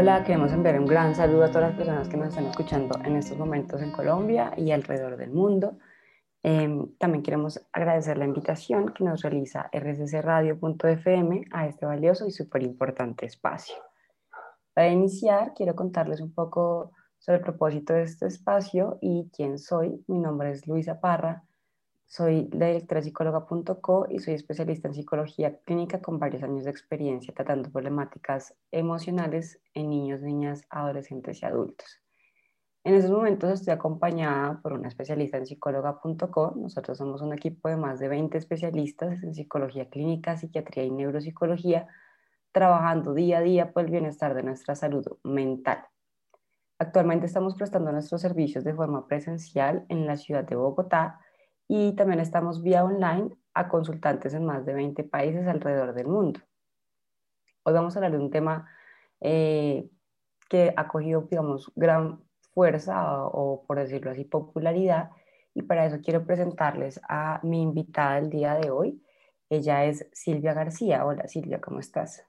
Hola, 0.00 0.24
queremos 0.24 0.50
enviar 0.50 0.80
un 0.80 0.86
gran 0.86 1.14
saludo 1.14 1.44
a 1.44 1.48
todas 1.48 1.68
las 1.68 1.76
personas 1.76 2.08
que 2.08 2.16
nos 2.16 2.28
están 2.28 2.46
escuchando 2.46 2.98
en 3.04 3.16
estos 3.16 3.36
momentos 3.36 3.82
en 3.82 3.92
Colombia 3.92 4.50
y 4.56 4.70
alrededor 4.70 5.18
del 5.18 5.30
mundo. 5.30 5.76
Em, 6.42 6.96
también 6.96 7.22
queremos 7.22 7.60
agradecer 7.70 8.16
la 8.16 8.24
invitación 8.24 8.94
que 8.94 9.04
nos 9.04 9.20
realiza 9.20 9.68
rccradio.fm 9.70 11.44
a 11.52 11.66
este 11.66 11.84
valioso 11.84 12.26
y 12.26 12.30
súper 12.30 12.62
importante 12.62 13.26
espacio. 13.26 13.74
Para 14.72 14.88
iniciar, 14.88 15.52
quiero 15.54 15.76
contarles 15.76 16.22
un 16.22 16.32
poco 16.32 16.92
sobre 17.18 17.40
el 17.40 17.44
propósito 17.44 17.92
de 17.92 18.04
este 18.04 18.26
espacio 18.26 18.96
y 19.02 19.30
quién 19.36 19.58
soy. 19.58 20.02
Mi 20.08 20.18
nombre 20.18 20.50
es 20.52 20.66
Luisa 20.66 20.98
Parra, 20.98 21.44
soy 22.10 22.48
la 22.50 22.66
directora 22.66 23.02
psicóloga.co 23.02 24.08
y 24.10 24.18
soy 24.18 24.34
especialista 24.34 24.88
en 24.88 24.94
psicología 24.94 25.60
clínica 25.60 26.02
con 26.02 26.18
varios 26.18 26.42
años 26.42 26.64
de 26.64 26.70
experiencia 26.72 27.32
tratando 27.32 27.70
problemáticas 27.70 28.52
emocionales 28.72 29.60
en 29.74 29.90
niños, 29.90 30.20
niñas, 30.20 30.64
adolescentes 30.70 31.40
y 31.40 31.46
adultos. 31.46 32.02
En 32.82 32.94
estos 32.94 33.12
momentos 33.12 33.52
estoy 33.52 33.72
acompañada 33.74 34.60
por 34.60 34.72
una 34.72 34.88
especialista 34.88 35.36
en 35.36 35.46
psicóloga.co. 35.46 36.54
Nosotros 36.56 36.98
somos 36.98 37.22
un 37.22 37.32
equipo 37.32 37.68
de 37.68 37.76
más 37.76 38.00
de 38.00 38.08
20 38.08 38.36
especialistas 38.38 39.22
en 39.22 39.32
psicología 39.32 39.88
clínica, 39.88 40.36
psiquiatría 40.36 40.82
y 40.82 40.90
neuropsicología, 40.90 41.86
trabajando 42.50 43.14
día 43.14 43.38
a 43.38 43.42
día 43.42 43.72
por 43.72 43.84
el 43.84 43.90
bienestar 43.92 44.34
de 44.34 44.42
nuestra 44.42 44.74
salud 44.74 45.06
mental. 45.22 45.84
Actualmente 46.76 47.26
estamos 47.26 47.54
prestando 47.54 47.92
nuestros 47.92 48.20
servicios 48.20 48.64
de 48.64 48.74
forma 48.74 49.06
presencial 49.06 49.86
en 49.88 50.08
la 50.08 50.16
ciudad 50.16 50.42
de 50.42 50.56
Bogotá 50.56 51.20
y 51.72 51.92
también 51.92 52.18
estamos 52.18 52.64
vía 52.64 52.82
online 52.82 53.30
a 53.54 53.68
consultantes 53.68 54.34
en 54.34 54.44
más 54.44 54.66
de 54.66 54.74
20 54.74 55.04
países 55.04 55.46
alrededor 55.46 55.94
del 55.94 56.08
mundo. 56.08 56.40
Hoy 57.62 57.72
vamos 57.72 57.94
a 57.94 58.00
hablar 58.00 58.10
de 58.10 58.18
un 58.18 58.28
tema 58.32 58.68
eh, 59.20 59.88
que 60.48 60.74
ha 60.76 60.88
cogido, 60.88 61.28
digamos, 61.30 61.70
gran 61.76 62.24
fuerza 62.52 63.24
o, 63.24 63.64
por 63.68 63.78
decirlo 63.78 64.10
así, 64.10 64.24
popularidad 64.24 65.10
y 65.54 65.62
para 65.62 65.86
eso 65.86 66.00
quiero 66.02 66.26
presentarles 66.26 67.00
a 67.08 67.38
mi 67.44 67.62
invitada 67.62 68.18
el 68.18 68.30
día 68.30 68.56
de 68.56 68.72
hoy. 68.72 69.00
Ella 69.48 69.84
es 69.84 70.08
Silvia 70.12 70.54
García. 70.54 71.06
Hola 71.06 71.28
Silvia, 71.28 71.60
¿cómo 71.60 71.78
estás? 71.78 72.26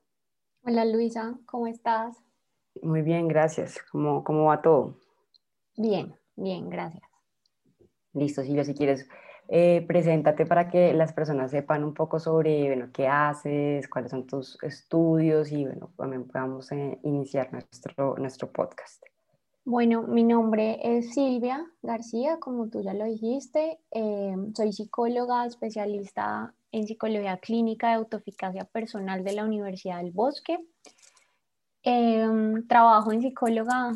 Hola 0.62 0.86
Luisa, 0.86 1.40
¿cómo 1.48 1.66
estás? 1.66 2.16
Muy 2.84 3.02
bien, 3.02 3.28
gracias. 3.28 3.80
¿Cómo, 3.92 4.24
cómo 4.24 4.46
va 4.46 4.62
todo? 4.62 5.00
Bien, 5.78 6.14
bien, 6.36 6.70
gracias. 6.70 7.02
Listo, 8.14 8.44
Silvia, 8.44 8.66
si 8.66 8.76
quieres 8.76 9.08
eh, 9.54 9.84
preséntate 9.86 10.46
para 10.46 10.70
que 10.70 10.94
las 10.94 11.12
personas 11.12 11.52
sepan 11.52 11.84
un 11.84 11.94
poco 11.94 12.22
sobre 12.22 12.68
bueno, 12.68 12.88
qué 12.94 13.10
haces, 13.10 13.90
cuáles 13.90 14.12
son 14.12 14.26
tus 14.26 14.58
estudios 14.64 15.52
y 15.52 15.66
bueno, 15.66 15.92
también 15.98 16.26
podamos 16.26 16.72
eh, 16.72 16.98
iniciar 17.04 17.52
nuestro, 17.52 18.16
nuestro 18.18 18.50
podcast. 18.50 19.04
Bueno, 19.66 20.04
mi 20.04 20.24
nombre 20.24 20.80
es 20.82 21.14
Silvia 21.14 21.70
García, 21.82 22.40
como 22.40 22.70
tú 22.70 22.82
ya 22.82 22.94
lo 22.94 23.04
dijiste. 23.04 23.78
Eh, 23.92 24.38
soy 24.56 24.72
psicóloga, 24.72 25.46
especialista 25.46 26.54
en 26.72 26.88
psicología 26.88 27.36
clínica 27.36 27.90
de 27.90 27.96
autoeficacia 27.96 28.64
personal 28.64 29.22
de 29.26 29.34
la 29.34 29.44
Universidad 29.44 29.98
del 29.98 30.14
Bosque. 30.14 30.60
trabajo 32.70 33.12
en 33.12 33.22
psicóloga 33.22 33.92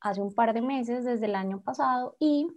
hace 0.00 0.20
un 0.20 0.34
par 0.34 0.52
de 0.54 0.60
meses, 0.60 1.04
desde 1.04 1.26
el 1.26 1.36
año 1.36 1.62
pasado, 1.62 2.16
y 2.18 2.48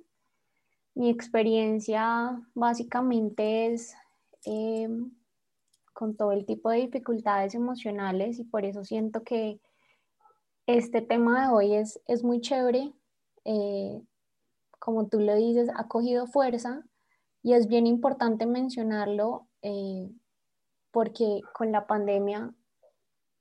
mi 0.98 1.12
experiencia 1.12 2.42
básicamente 2.56 3.72
es 3.72 3.94
em, 4.46 5.12
con 5.94 6.18
todo 6.18 6.32
el 6.32 6.44
tipo 6.44 6.72
de 6.72 6.80
dificultades 6.80 7.54
emocionales 7.54 8.40
y 8.40 8.44
por 8.44 8.66
eso 8.66 8.84
siento 8.84 9.24
que 9.24 9.62
este 10.66 11.04
tema 11.04 11.44
de 11.44 11.54
hoy 11.54 11.76
es, 11.76 12.02
es 12.08 12.24
muy 12.24 12.42
chévere. 12.42 12.94
Eh, 13.46 14.02
como 14.80 15.08
tú 15.08 15.20
lo 15.20 15.36
dices, 15.36 15.70
ha 15.76 15.88
cogido 15.88 16.26
fuerza 16.26 16.84
y 17.44 17.54
es 17.54 17.68
bien 17.68 17.86
importante 17.86 18.48
mencionarlo 18.48 19.48
eh, 19.62 20.10
porque 20.90 21.42
con 21.54 21.72
la 21.72 21.86
pandemia 21.86 22.56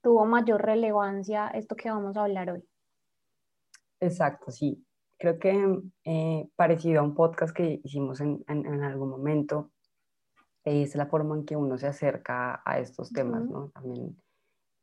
tuvo 0.03 0.27
mayor 0.27 0.63
relevancia 0.63 1.49
esto 1.49 1.75
que 1.75 1.91
vamos 1.91 2.19
a 2.19 2.25
hablar 2.25 2.51
hoy. 2.51 2.69
Exacto, 3.99 4.51
sí 4.51 4.86
creo 5.19 5.39
que 5.39 5.81
eh, 6.05 6.49
parecido 6.57 7.01
a 7.01 7.05
un 7.05 7.15
podcast 7.15 7.55
que 7.55 7.81
hicimos 7.85 8.21
en, 8.21 8.45
en, 8.49 8.83
algún 8.83 9.11
momento, 9.11 9.73
es 10.65 10.95
la 10.97 11.07
forma 11.07 11.37
en 11.37 11.45
que 11.45 11.57
uno 11.57 11.79
se 11.79 11.87
acerca 11.87 12.63
a 12.65 12.79
estos 12.79 13.13
temas, 13.13 13.49
¿no? 13.49 13.71
También 13.71 14.21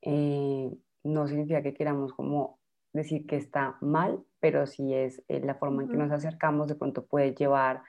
eh, 0.01 0.71
no 1.03 1.27
significa 1.27 1.61
que 1.61 1.73
queramos 1.73 2.13
como 2.13 2.59
decir 2.94 3.25
que 3.25 3.35
está 3.35 3.77
mal, 3.81 4.23
pero 4.39 4.66
sí 4.66 4.94
es 4.94 5.21
eh, 5.27 5.41
la 5.41 5.55
forma 5.55 5.83
en 5.83 5.89
que 5.89 5.97
nos 5.97 6.11
acercamos, 6.11 6.67
de 6.67 6.75
pronto 6.75 7.05
puede 7.05 7.33
llevar 7.33 7.83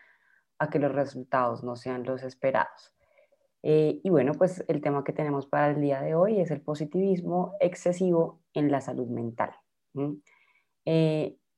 a 0.58 0.70
que 0.70 0.78
los 0.78 0.92
resultados 0.92 1.62
no 1.62 1.76
sean 1.76 2.04
los 2.04 2.22
esperados. 2.22 2.94
y 3.62 4.10
bueno, 4.10 4.32
pues 4.34 4.62
el 4.68 4.80
tema 4.82 5.04
que 5.04 5.12
tenemos 5.12 5.46
para 5.46 5.70
el 5.70 5.80
día 5.80 6.02
de 6.02 6.14
hoy 6.14 6.40
es 6.40 6.50
el 6.50 6.60
positivismo 6.60 7.54
excesivo 7.60 8.42
en 8.52 8.70
la 8.70 8.80
salud 8.80 9.08
mental 9.08 9.52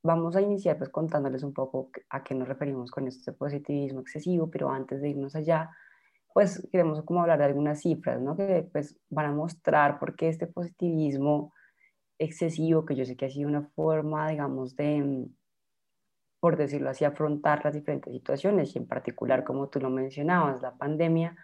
vamos 0.07 0.37
a 0.37 0.41
iniciar 0.41 0.79
pues 0.79 0.91
contándoles 0.91 1.43
un 1.43 1.53
poco 1.53 1.91
a 2.11 2.23
qué 2.23 2.35
nos 2.35 2.49
referimos 2.49 2.91
con 2.91 3.07
este 3.07 3.33
positivismo 3.33 4.01
excesivo, 4.01 4.51
pero 4.51 4.71
antes 4.71 5.01
de 5.03 5.11
irnos 5.11 5.35
allá, 5.37 5.71
pues 6.33 6.67
queremos 6.71 7.03
como 7.03 7.23
hablar 7.23 7.39
de 7.39 7.47
algunas 7.47 7.81
cifras, 7.81 8.21
¿no? 8.21 8.37
Que 8.37 8.69
pues 8.73 8.99
van 9.11 9.27
a 9.27 9.33
mostrar 9.33 9.99
por 9.99 10.17
qué 10.17 10.29
este 10.29 10.47
positivismo 10.47 11.53
excesivo, 12.19 12.85
que 12.85 12.95
yo 12.95 13.05
sé 13.05 13.17
que 13.17 13.27
ha 13.27 13.31
sido 13.31 13.49
una 13.49 13.63
forma, 13.75 14.29
digamos, 14.31 14.77
de, 14.77 15.03
mm, 15.03 15.35
por 16.41 16.57
decirlo 16.57 16.91
así, 16.91 17.05
afrontar 17.05 17.65
las 17.65 17.75
diferentes 17.75 18.13
situaciones 18.13 18.75
y 18.75 18.79
en 18.79 18.87
particular, 18.87 19.45
como 19.45 19.69
tú 19.69 19.81
lo 19.81 19.91
mencionabas, 19.91 20.63
la 20.63 20.77
pandemia, 20.77 21.37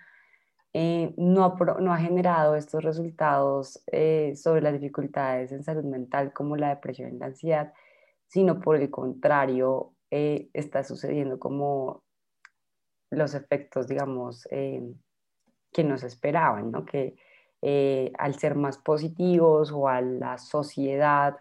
eh, 0.74 1.12
no, 1.18 1.44
ha, 1.44 1.80
no, 1.80 1.92
ha, 1.92 1.98
generado 1.98 2.56
estos 2.56 2.82
resultados 2.82 3.82
eh, 3.92 4.34
sobre 4.36 4.62
las 4.62 4.72
dificultades 4.72 5.52
en 5.52 5.62
salud 5.64 5.84
mental 5.84 6.32
como 6.32 6.56
la 6.56 6.70
depresión 6.70 7.14
y 7.14 7.18
la 7.18 7.26
ansiedad, 7.26 7.72
sino 8.32 8.60
por 8.60 8.76
el 8.76 8.88
contrario, 8.88 9.92
eh, 10.10 10.48
está 10.54 10.82
sucediendo 10.84 11.38
como 11.38 12.02
los 13.10 13.34
efectos, 13.34 13.88
digamos, 13.88 14.48
eh, 14.50 14.82
que 15.70 15.84
nos 15.84 16.02
esperaban, 16.02 16.70
¿no? 16.70 16.86
Que 16.86 17.14
eh, 17.60 18.10
al 18.18 18.34
ser 18.36 18.54
más 18.54 18.78
positivos 18.78 19.70
o 19.70 19.86
a 19.86 20.00
la 20.00 20.38
sociedad 20.38 21.36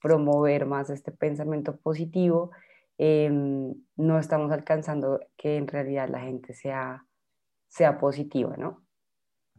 promover 0.00 0.66
más 0.66 0.88
este 0.88 1.10
pensamiento 1.10 1.76
positivo, 1.78 2.52
no 2.98 4.18
estamos 4.18 4.52
alcanzando 4.52 5.18
que 5.36 5.56
en 5.56 5.66
realidad 5.66 6.08
la 6.08 6.20
gente 6.20 6.54
sea, 6.54 7.04
sea 7.66 7.98
positiva, 7.98 8.56
¿no? 8.56 8.84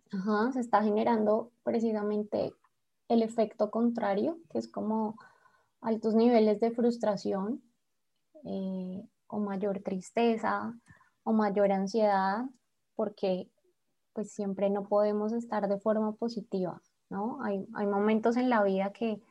Ajá, 0.09 0.53
se 0.53 0.61
está 0.61 0.81
generando 0.81 1.51
precisamente 1.63 2.53
el 3.09 3.21
efecto 3.23 3.69
contrario, 3.71 4.37
que 4.49 4.59
es 4.59 4.69
como 4.69 5.17
altos 5.81 6.15
niveles 6.15 6.59
de 6.59 6.71
frustración 6.71 7.61
eh, 8.45 9.07
o 9.27 9.39
mayor 9.39 9.81
tristeza 9.81 10.73
o 11.23 11.33
mayor 11.33 11.71
ansiedad 11.71 12.45
porque 12.95 13.49
pues 14.13 14.31
siempre 14.31 14.69
no 14.69 14.87
podemos 14.87 15.31
estar 15.31 15.67
de 15.67 15.79
forma 15.79 16.13
positiva, 16.15 16.81
¿no? 17.09 17.39
Hay, 17.43 17.67
hay 17.75 17.85
momentos 17.85 18.35
en 18.35 18.49
la 18.49 18.63
vida 18.63 18.91
que, 18.91 19.21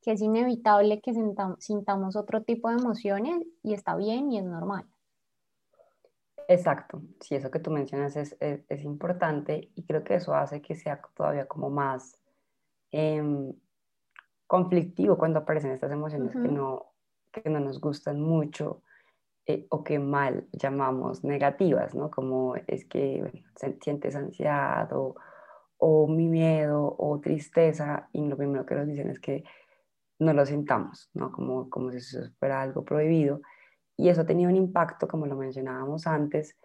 que 0.00 0.12
es 0.12 0.22
inevitable 0.22 1.00
que 1.00 1.12
sintamos 1.58 2.14
otro 2.14 2.44
tipo 2.44 2.68
de 2.68 2.76
emociones 2.76 3.42
y 3.64 3.74
está 3.74 3.96
bien 3.96 4.30
y 4.30 4.38
es 4.38 4.44
normal. 4.44 4.86
Exacto, 6.48 7.02
sí, 7.20 7.34
eso 7.34 7.50
que 7.50 7.58
tú 7.58 7.72
mencionas 7.72 8.14
es, 8.14 8.36
es, 8.38 8.84
importante 8.84 9.72
y 9.74 9.82
creo 9.82 10.04
que 10.04 10.14
eso 10.14 10.32
hace 10.32 10.62
que 10.62 10.76
sea 10.76 11.02
todavía 11.16 11.46
como 11.46 11.70
más 11.70 12.16
eh, 12.92 13.20
conflictivo 14.46 15.18
cuando 15.18 15.40
aparecen 15.40 15.72
estas 15.72 15.92
emociones 15.92 16.32
que, 16.32 16.48
no, 16.48 16.92
que 17.32 17.48
no 17.50 17.60
nos 17.60 17.80
gustan 17.80 18.20
mucho 18.20 18.82
eh, 19.46 19.66
o 19.70 19.82
que 19.84 19.98
mal 19.98 20.46
llamamos 20.52 21.24
negativas, 21.24 21.94
¿no? 21.94 22.10
Como 22.10 22.56
es 22.66 22.84
que 22.84 23.44
sientes 23.80 24.16
ansiedad 24.16 24.92
o, 24.92 25.16
o, 25.78 26.08
mi 26.08 26.28
miedo 26.28 26.96
o 26.98 27.20
tristeza 27.20 28.08
y 28.12 28.26
lo 28.26 28.36
primero 28.36 28.66
que 28.66 28.74
nos 28.74 28.86
dicen 28.86 29.10
es 29.10 29.20
que 29.20 29.44
no 30.18 30.32
lo 30.32 30.46
sintamos, 30.46 31.10
¿no? 31.14 31.30
Como, 31.30 31.68
como 31.68 31.90
si 31.90 31.98
eso 31.98 32.20
fuera 32.38 32.62
algo 32.62 32.84
prohibido. 32.84 33.40
Y 33.96 34.08
eso 34.08 34.22
ha 34.22 34.26
tenido 34.26 34.50
un 34.50 34.56
impacto, 34.56 35.08
como 35.08 35.26
lo 35.26 35.36
mencionábamos 35.36 36.06
antes, 36.06 36.56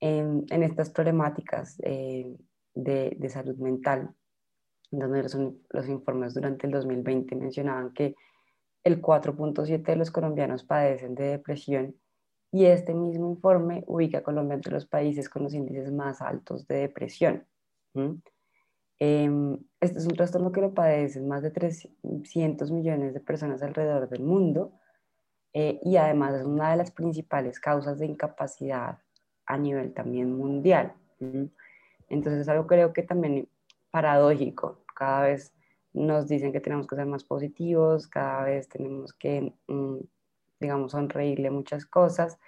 en, 0.00 0.44
en 0.50 0.62
estas 0.62 0.90
problemáticas 0.90 1.78
eh, 1.82 2.36
de, 2.74 3.16
de 3.18 3.28
salud 3.28 3.56
mental 3.56 4.14
donde 4.98 5.22
los, 5.22 5.88
informes 5.88 6.34
durante 6.34 6.66
el 6.66 6.72
2020 6.72 7.36
mencionaban 7.36 7.92
que 7.92 8.14
el 8.84 9.02
4.7 9.02 9.82
de 9.82 9.96
los 9.96 10.10
colombianos 10.10 10.64
padecen 10.64 11.14
de 11.14 11.24
depresión 11.24 11.96
y 12.52 12.66
este 12.66 12.94
mismo 12.94 13.28
informe 13.30 13.84
ubica 13.86 14.18
a 14.18 14.22
Colombia 14.22 14.54
entre 14.54 14.72
los 14.72 14.86
países 14.86 15.28
con 15.28 15.42
los 15.42 15.54
índices 15.54 15.92
más 15.92 16.22
altos 16.22 16.66
de 16.68 16.76
depresión. 16.76 17.44
Em, 18.98 19.58
este 19.80 19.98
es 19.98 20.06
un 20.06 20.14
trastorno 20.14 20.52
que 20.52 20.60
lo 20.60 20.72
padecen 20.72 21.28
más 21.28 21.42
de 21.42 21.50
300 21.50 22.70
millones 22.70 23.12
de 23.12 23.20
personas 23.20 23.62
alrededor 23.62 24.08
del 24.08 24.22
mundo 24.22 24.72
eh, 25.52 25.78
y 25.82 25.96
además 25.96 26.34
es 26.34 26.46
una 26.46 26.70
de 26.70 26.76
las 26.76 26.90
principales 26.90 27.60
causas 27.60 27.98
de 27.98 28.06
incapacidad 28.06 28.98
a 29.46 29.58
nivel 29.58 29.92
también 29.92 30.36
mundial. 30.36 30.94
Entonces 32.08 32.42
es 32.42 32.48
algo 32.48 32.66
creo 32.66 32.92
que 32.92 33.02
también 33.02 33.48
paradójico. 33.90 34.85
Cada 34.96 35.26
vez 35.26 35.52
nos 35.92 36.26
dicen 36.26 36.52
que 36.52 36.60
tenemos 36.60 36.86
que 36.86 36.96
ser 36.96 37.06
más 37.06 37.24
positivos, 37.24 38.08
cada 38.08 38.44
vez 38.44 38.68
tenemos 38.68 39.12
que, 39.12 39.52
mm, 39.68 39.98
digamos, 40.58 40.92
sonreírle 40.92 41.50
muchas 41.50 41.84
cosas, 41.86 42.38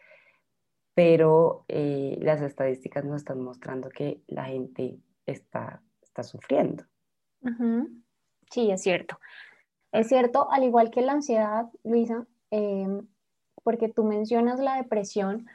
pero 0.94 1.64
eh, 1.68 2.18
las 2.20 2.40
estadísticas 2.42 3.04
nos 3.04 3.16
están 3.16 3.40
mostrando 3.40 3.88
que 3.90 4.22
la 4.26 4.46
gente 4.46 4.98
está, 5.26 5.82
está 6.02 6.22
sufriendo. 6.22 6.84
Sí, 8.50 8.70
es 8.70 8.82
cierto. 8.82 9.20
Es 9.92 10.08
cierto, 10.08 10.50
al 10.50 10.64
igual 10.64 10.90
que 10.90 11.02
la 11.02 11.12
ansiedad, 11.12 11.66
Luisa, 11.84 12.26
em, 12.50 13.06
porque 13.62 13.88
tú 13.88 14.04
mencionas 14.04 14.58
la 14.60 14.76
depresión, 14.76 15.46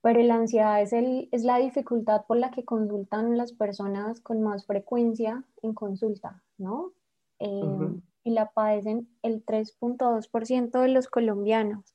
pero 0.00 0.22
la 0.22 0.36
ansiedad 0.36 0.80
es, 0.80 0.92
el, 0.92 1.28
es 1.32 1.44
la 1.44 1.58
dificultad 1.58 2.24
por 2.26 2.36
la 2.36 2.50
que 2.50 2.64
consultan 2.64 3.36
las 3.36 3.52
personas 3.52 4.20
con 4.20 4.42
más 4.42 4.64
frecuencia 4.64 5.44
en 5.62 5.74
consulta, 5.74 6.42
¿no? 6.56 6.92
Em, 7.38 8.00
y 8.24 8.30
la 8.30 8.50
padecen 8.50 9.08
el 9.22 9.44
3.2% 9.44 10.80
de 10.80 10.88
los 10.88 11.08
colombianos. 11.08 11.94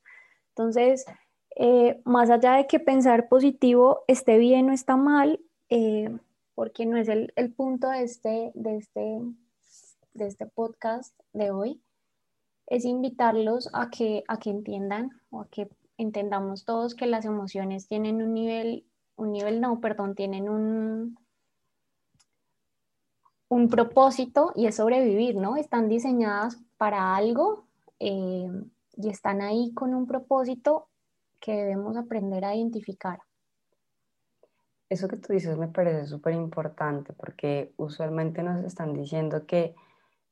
Entonces, 0.49 1.05
eh, 1.55 2.01
más 2.05 2.29
allá 2.29 2.53
de 2.53 2.67
que 2.67 2.79
pensar 2.79 3.29
positivo 3.29 4.03
esté 4.07 4.37
bien 4.37 4.69
o 4.69 4.73
está 4.73 4.95
mal, 4.97 5.39
eh, 5.69 6.15
porque 6.55 6.85
no 6.85 6.97
es 6.97 7.07
el, 7.07 7.31
el, 7.35 7.51
punto 7.53 7.89
de 7.89 8.03
este, 8.03 8.51
de, 8.53 8.77
este, 8.77 9.21
de 10.13 10.27
este 10.27 10.45
podcast 10.45 11.17
de 11.33 11.51
hoy, 11.51 11.81
es 12.67 12.85
invitarlos 12.85 13.69
a 13.73 13.89
que, 13.89 14.23
a 14.27 14.39
que 14.39 14.49
entiendan 14.49 15.11
o 15.29 15.41
a 15.41 15.47
que 15.49 15.69
entendamos 15.97 16.65
todos 16.65 16.95
que 16.95 17.07
las 17.07 17.25
emociones 17.25 17.87
tienen 17.87 18.21
un 18.21 18.33
nivel, 18.33 18.85
un 19.15 19.31
nivel 19.31 19.61
no, 19.61 19.79
perdón, 19.79 20.15
tienen 20.15 20.49
un, 20.49 21.17
un 23.49 23.69
propósito 23.69 24.51
y 24.55 24.65
es 24.65 24.75
sobrevivir, 24.75 25.35
¿no? 25.35 25.57
Están 25.57 25.89
diseñadas 25.89 26.57
para 26.77 27.15
algo 27.15 27.67
eh, 27.99 28.49
y 28.97 29.09
están 29.09 29.41
ahí 29.41 29.73
con 29.73 29.93
un 29.93 30.07
propósito 30.07 30.89
que 31.39 31.53
debemos 31.53 31.97
aprender 31.97 32.45
a 32.45 32.55
identificar. 32.55 33.19
Eso 34.89 35.07
que 35.07 35.17
tú 35.17 35.33
dices 35.33 35.57
me 35.57 35.67
parece 35.67 36.05
súper 36.05 36.33
importante 36.33 37.13
porque 37.13 37.73
usualmente 37.77 38.43
nos 38.43 38.63
están 38.63 38.93
diciendo 38.93 39.45
que 39.45 39.75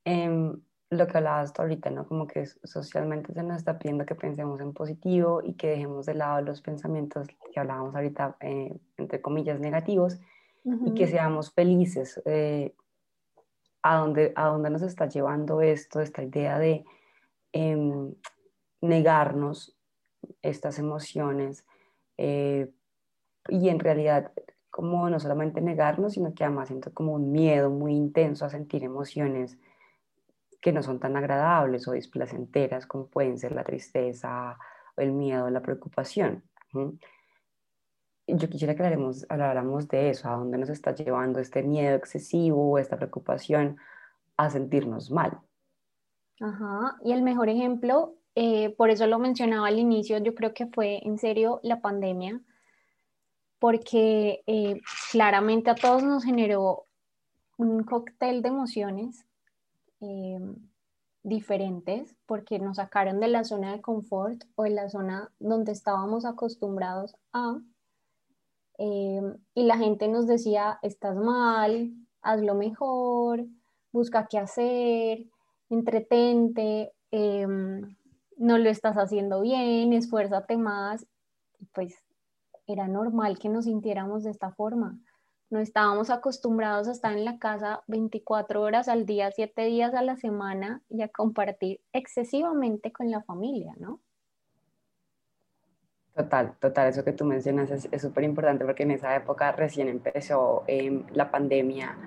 eh, 0.06 0.54
lo 0.92 1.08
que 1.08 1.18
hablabas 1.18 1.54
ahorita, 1.58 1.90
¿no? 1.90 2.06
Como 2.06 2.28
que 2.28 2.46
socialmente 2.46 3.34
se 3.34 3.44
nos 3.44 3.58
está 3.58 3.80
pidiendo 3.80 4.06
que 4.06 4.14
pensemos 4.14 4.60
en 4.60 4.74
positivo 4.74 5.42
y 5.42 5.54
que 5.54 5.70
dejemos 5.70 6.06
de 6.06 6.16
lado 6.16 6.42
los 6.42 6.62
pensamientos 6.62 7.28
que 7.28 7.60
hablábamos 7.60 7.96
ahorita, 7.96 8.36
eh, 8.42 8.78
entre 8.98 9.22
comillas, 9.22 9.60
negativos, 9.60 10.20
y 10.64 10.94
que 10.94 11.08
seamos 11.08 11.54
felices. 11.54 12.22
Eh, 12.26 12.76
¿a, 13.82 13.98
dónde, 13.98 14.34
¿A 14.36 14.48
dónde 14.48 14.70
nos 14.70 14.82
está 14.82 15.08
llevando 15.08 15.62
esto, 15.62 16.02
esta 16.02 16.24
idea 16.24 16.60
de 16.60 16.84
em, 17.54 18.14
negarnos 18.82 19.76
estas 20.42 20.78
emociones? 20.78 21.66
Eh, 22.18 22.70
y 23.48 23.70
en 23.70 23.80
realidad, 23.80 24.34
como 24.70 25.10
no 25.10 25.20
solamente 25.22 25.62
negarnos, 25.62 26.14
sino 26.14 26.34
que 26.34 26.44
además 26.44 26.68
siento 26.68 26.94
como 26.94 27.14
un 27.14 27.32
miedo 27.32 27.70
muy 27.70 27.96
intenso 27.96 28.46
a 28.46 28.50
sentir 28.50 28.84
emociones 28.84 29.58
que 30.62 30.72
no 30.72 30.84
son 30.84 31.00
tan 31.00 31.18
agradables 31.18 31.88
o 31.88 31.94
displacenteras 31.94 32.86
como 32.86 33.08
pueden 33.08 33.38
ser 33.40 33.52
la 33.52 33.64
tristeza, 33.64 34.58
el 34.96 35.12
miedo, 35.12 35.50
la 35.50 35.62
preocupación. 35.62 36.44
Yo 38.28 38.50
quisiera 38.50 38.76
que 38.76 38.84
habláramos, 38.84 39.88
de 39.88 40.10
eso, 40.12 40.30
a 40.30 40.36
dónde 40.36 40.60
nos 40.60 40.70
está 40.70 40.94
llevando 40.94 41.40
este 41.40 41.64
miedo 41.64 41.96
excesivo 41.96 42.78
esta 42.78 42.96
preocupación 42.96 43.78
a 44.38 44.50
sentirnos 44.50 45.10
mal. 45.10 45.40
Ajá, 46.40 46.98
y 47.04 47.12
el 47.12 47.24
mejor 47.24 47.50
ejemplo, 47.50 48.16
eh, 48.36 48.74
por 48.76 48.90
eso 48.90 49.08
lo 49.08 49.20
mencionaba 49.20 49.68
al 49.68 49.80
inicio, 49.80 50.20
yo 50.20 50.34
creo 50.36 50.54
que 50.54 50.68
fue 50.68 51.02
en 51.04 51.18
serio 51.18 51.60
la 51.64 51.82
pandemia, 51.82 52.40
porque 53.60 54.44
eh, 54.48 54.80
claramente 55.12 55.70
a 55.70 55.76
todos 55.76 56.04
nos 56.04 56.24
generó 56.24 56.86
un 57.58 57.84
cóctel 57.84 58.42
de 58.42 58.50
emociones 58.50 59.26
Em, 60.02 60.56
diferentes 61.24 62.16
porque 62.26 62.58
nos 62.58 62.78
sacaron 62.78 63.20
de 63.20 63.28
la 63.28 63.44
zona 63.44 63.74
de 63.74 63.82
confort 63.82 64.44
o 64.56 64.64
de 64.64 64.72
la 64.72 64.90
zona 64.90 65.32
donde 65.40 65.72
estábamos 65.72 66.26
acostumbrados 66.26 67.16
a. 67.32 67.60
Em, 68.78 69.38
y 69.54 69.64
la 69.64 69.78
gente 69.78 70.08
nos 70.08 70.26
decía, 70.26 70.80
estás 70.82 71.16
mal, 71.16 71.92
hazlo 72.24 72.56
mejor, 72.56 73.46
busca 73.92 74.28
qué 74.28 74.40
hacer, 74.40 75.28
entretente, 75.70 76.92
em, 77.12 77.96
no 78.38 78.58
lo 78.58 78.70
estás 78.70 78.98
haciendo 78.98 79.42
bien, 79.42 79.94
esfuérzate 79.94 80.58
más. 80.58 81.06
Pues 81.74 81.96
era 82.66 82.88
normal 82.88 83.38
que 83.38 83.50
nos 83.50 83.66
sintiéramos 83.66 84.24
de 84.24 84.32
esta 84.32 84.52
forma 84.52 85.00
no 85.52 85.60
estábamos 85.60 86.10
acostumbrados 86.10 86.88
a 86.88 86.92
estar 86.94 87.12
en 87.12 87.26
la 87.26 87.38
casa 87.38 87.84
24 87.88 88.62
horas 88.62 88.88
al 88.88 89.06
día, 89.06 89.32
7 89.32 89.66
días 89.66 89.94
a 89.94 90.02
la 90.02 90.16
semana 90.16 90.82
y 90.90 91.02
a 91.02 91.10
compartir 91.10 91.82
excesivamente 91.92 92.92
con 92.92 93.12
la 93.12 93.22
familia, 93.22 93.76
¿no? 93.78 94.00
Total, 96.16 96.56
total, 96.60 96.90
eso 96.90 97.04
que 97.04 97.14
tú 97.14 97.26
mencionas 97.26 97.70
es 97.70 98.02
súper 98.02 98.24
importante 98.24 98.66
porque 98.66 98.84
en 98.84 98.92
esa 98.92 99.16
época 99.16 99.52
recién 99.52 99.88
empezó 99.88 100.64
em, 100.68 101.06
la 101.14 101.32
pandemia, 101.32 101.98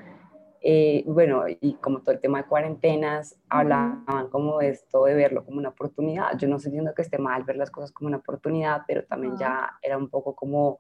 eh, 0.61 1.05
bueno, 1.06 1.44
y 1.49 1.75
como 1.75 2.00
todo 2.00 2.14
el 2.14 2.20
tema 2.20 2.38
de 2.38 2.49
cuarentenas, 2.49 3.37
hablaban 3.50 4.29
como 4.31 4.62
esto 4.62 5.05
de 5.05 5.14
verlo 5.14 5.44
como 5.44 5.58
una 5.58 5.70
oportunidad. 5.70 6.38
Yo 6.38 6.49
no 6.49 6.56
estoy 6.56 6.73
diciendo 6.73 6.94
que 6.94 7.02
esté 7.02 7.19
mal 7.19 7.44
ver 7.44 7.56
las 7.56 7.70
cosas 7.70 7.93
como 7.93 8.08
una 8.08 8.19
oportunidad, 8.19 8.82
pero 8.87 9.05
también 9.05 9.37
ya 9.37 9.79
era 9.82 9.99
un 9.99 10.08
poco 10.08 10.35
como 10.35 10.79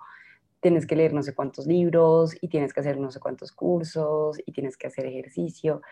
tienes 0.64 0.86
que 0.86 0.96
leer 0.96 1.12
no 1.12 1.22
sé 1.22 1.34
cuántos 1.34 1.66
libros 1.66 2.34
y 2.40 2.48
tienes 2.48 2.72
que 2.72 2.80
hacer 2.80 2.96
no 2.96 3.10
sé 3.10 3.20
cuántos 3.20 3.52
cursos 3.52 4.40
y 4.46 4.50
tienes 4.50 4.78
que 4.78 4.86
hacer 4.86 5.04
ejercicio. 5.04 5.82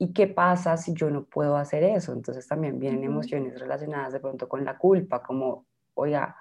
¿Y 0.00 0.12
qué 0.12 0.26
pasa 0.26 0.76
si 0.76 0.94
yo 0.94 1.10
no 1.10 1.26
puedo 1.26 1.56
hacer 1.56 1.84
eso? 1.84 2.12
Entonces 2.12 2.48
también 2.48 2.80
vienen 2.80 3.04
emociones 3.04 3.60
relacionadas 3.60 4.12
de 4.12 4.18
pronto 4.18 4.48
con 4.48 4.64
la 4.64 4.76
culpa, 4.78 5.22
como, 5.22 5.64
oiga, 5.94 6.34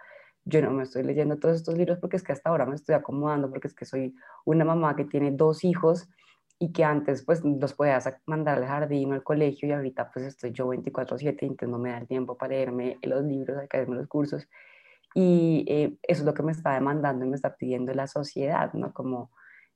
yo 0.46 0.64
no 0.64 0.72
me 0.72 0.82
estoy 0.82 1.04
leyendo 1.04 1.38
todos 1.38 1.58
estos 1.58 1.78
libros 1.78 2.00
porque 2.00 2.18
es 2.18 2.24
que 2.24 2.32
hasta 2.32 2.50
ahora 2.50 2.66
me 2.66 2.74
estoy 2.74 2.96
acomodando, 2.96 3.52
porque 3.52 3.68
es 3.68 3.76
que 3.76 3.86
soy 3.86 4.16
una 4.46 4.66
mamá 4.66 4.96
que 4.96 5.06
tiene 5.06 5.30
dos 5.30 5.64
hijos 5.64 6.10
y 6.58 6.72
que 6.72 6.84
antes 6.84 7.24
pues 7.24 7.44
los 7.46 7.76
podía 7.76 8.00
mandar 8.26 8.58
al 8.58 8.66
jardín 8.66 9.12
o 9.12 9.14
al 9.14 9.22
colegio 9.22 9.70
y 9.70 9.74
ahorita 9.74 10.10
pues 10.12 10.26
estoy 10.26 10.54
yo 10.54 10.66
24/7 10.70 11.46
y 11.46 11.50
entonces 11.50 11.70
no 11.70 11.78
me 11.78 11.92
da 11.92 12.00
el 12.00 12.08
tiempo 12.08 12.36
para 12.36 12.56
leerme 12.56 12.98
los 13.04 13.24
libros, 13.24 13.58
hacerme 13.58 13.98
los 13.98 14.08
cursos 14.08 14.48
y 15.16 15.66
eh, 15.68 15.98
eso 16.04 16.22
es 16.22 16.26
lo 16.26 16.34
que 16.34 16.44
me 16.44 16.52
está 16.52 16.74
demandando 16.74 17.26
y 17.26 17.30
me 17.30 17.36
está 17.36 17.56
pidiendo 17.56 17.94
la 17.94 18.08
sociedad, 18.08 18.74
¿no? 18.74 18.94
Como, 18.94 19.32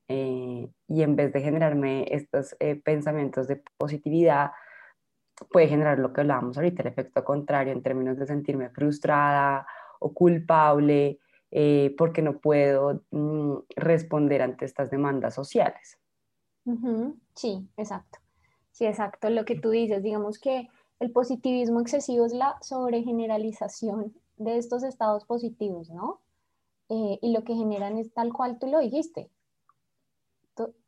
eh, 0.07 0.69
y 0.87 1.01
en 1.01 1.15
vez 1.15 1.33
de 1.33 1.41
generarme 1.41 2.05
estos 2.11 2.55
eh, 2.59 2.75
pensamientos 2.75 3.47
de 3.47 3.63
positividad, 3.77 4.51
puede 5.51 5.67
generar 5.67 5.99
lo 5.99 6.13
que 6.13 6.21
hablábamos 6.21 6.57
ahorita, 6.57 6.83
el 6.83 6.89
efecto 6.89 7.23
contrario 7.23 7.73
en 7.73 7.81
términos 7.81 8.17
de 8.17 8.27
sentirme 8.27 8.69
frustrada 8.69 9.65
o 9.99 10.13
culpable 10.13 11.19
porque 11.99 12.23
no 12.23 12.39
puedo 12.39 13.03
mm, 13.11 13.57
responder 13.75 14.41
ante 14.41 14.65
estas 14.65 14.89
demandas 14.89 15.35
sociales. 15.35 15.99
Sí, 17.35 17.69
exacto. 17.77 18.17
Sí, 18.71 18.87
exacto. 18.87 19.29
Lo 19.29 19.45
que 19.45 19.59
tú 19.59 19.69
dices, 19.69 20.01
digamos 20.01 20.39
que 20.39 20.67
el 20.99 21.11
positivismo 21.11 21.79
excesivo 21.79 22.25
es 22.25 22.33
la 22.33 22.57
sobregeneralización 22.61 24.15
de 24.37 24.57
estos 24.57 24.83
estados 24.83 25.25
positivos, 25.25 25.89
¿no? 25.89 26.19
Eh, 26.89 27.19
y 27.21 27.31
lo 27.31 27.43
que 27.43 27.55
generan 27.55 27.97
es 27.97 28.13
tal 28.13 28.33
cual 28.33 28.59
tú 28.59 28.67
lo 28.67 28.79
dijiste, 28.79 29.29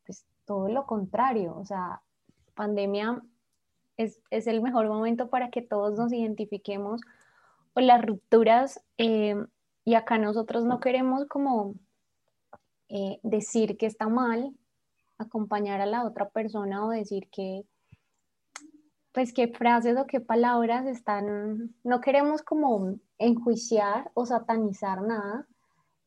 pues, 0.05 0.25
todo 0.45 0.69
lo 0.69 0.85
contrario, 0.85 1.55
o 1.57 1.65
sea, 1.65 2.01
pandemia 2.53 3.21
es, 3.97 4.19
el 4.29 4.61
mejor 4.61 4.87
momento 4.87 5.29
para 5.29 5.49
que 5.49 5.61
todos 5.61 5.97
nos 5.97 6.11
identifiquemos 6.13 7.01
o 7.73 7.81
las 7.81 8.05
rupturas, 8.05 8.81
eh, 8.97 9.35
y 9.83 9.95
acá 9.95 10.17
nosotros 10.17 10.65
no 10.65 10.79
queremos 10.79 11.25
como 11.25 11.75
eh, 12.89 13.19
decir 13.23 13.77
que 13.77 13.85
está 13.85 14.07
mal, 14.07 14.53
acompañar 15.17 15.81
a 15.81 15.85
la 15.85 16.05
otra 16.05 16.29
persona 16.29 16.85
o 16.85 16.89
decir 16.89 17.29
que 17.31 17.65
pues 19.15 19.31
qué 19.31 19.47
frases 19.47 19.97
o 19.97 20.05
qué 20.05 20.19
palabras 20.19 20.85
están, 20.85 21.73
no 21.85 22.01
queremos 22.01 22.43
como 22.43 22.99
enjuiciar 23.17 24.11
o 24.13 24.25
satanizar 24.25 25.01
nada, 25.01 25.47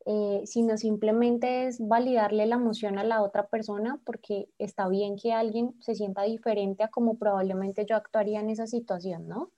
eh, 0.05 0.43
sino 0.45 0.77
simplemente 0.77 1.67
es 1.67 1.81
validarle 1.81 2.47
la 2.47 2.57
emoción 2.57 2.99
a 2.99 3.05
la 3.05 3.23
otra 3.23 3.47
persona 3.49 3.99
porque 4.05 4.51
está 4.59 4.89
bien 4.89 5.17
que 5.17 5.33
alguien 5.33 5.75
se 5.81 5.95
sienta 5.95 6.25
diferente 6.25 6.83
a 6.83 6.89
como 6.89 7.17
probablemente 7.17 7.87
yo 7.89 7.97
actuaría 7.97 8.41
en 8.41 8.51
esa 8.51 8.67
situación, 8.67 9.27
¿no? 9.27 9.53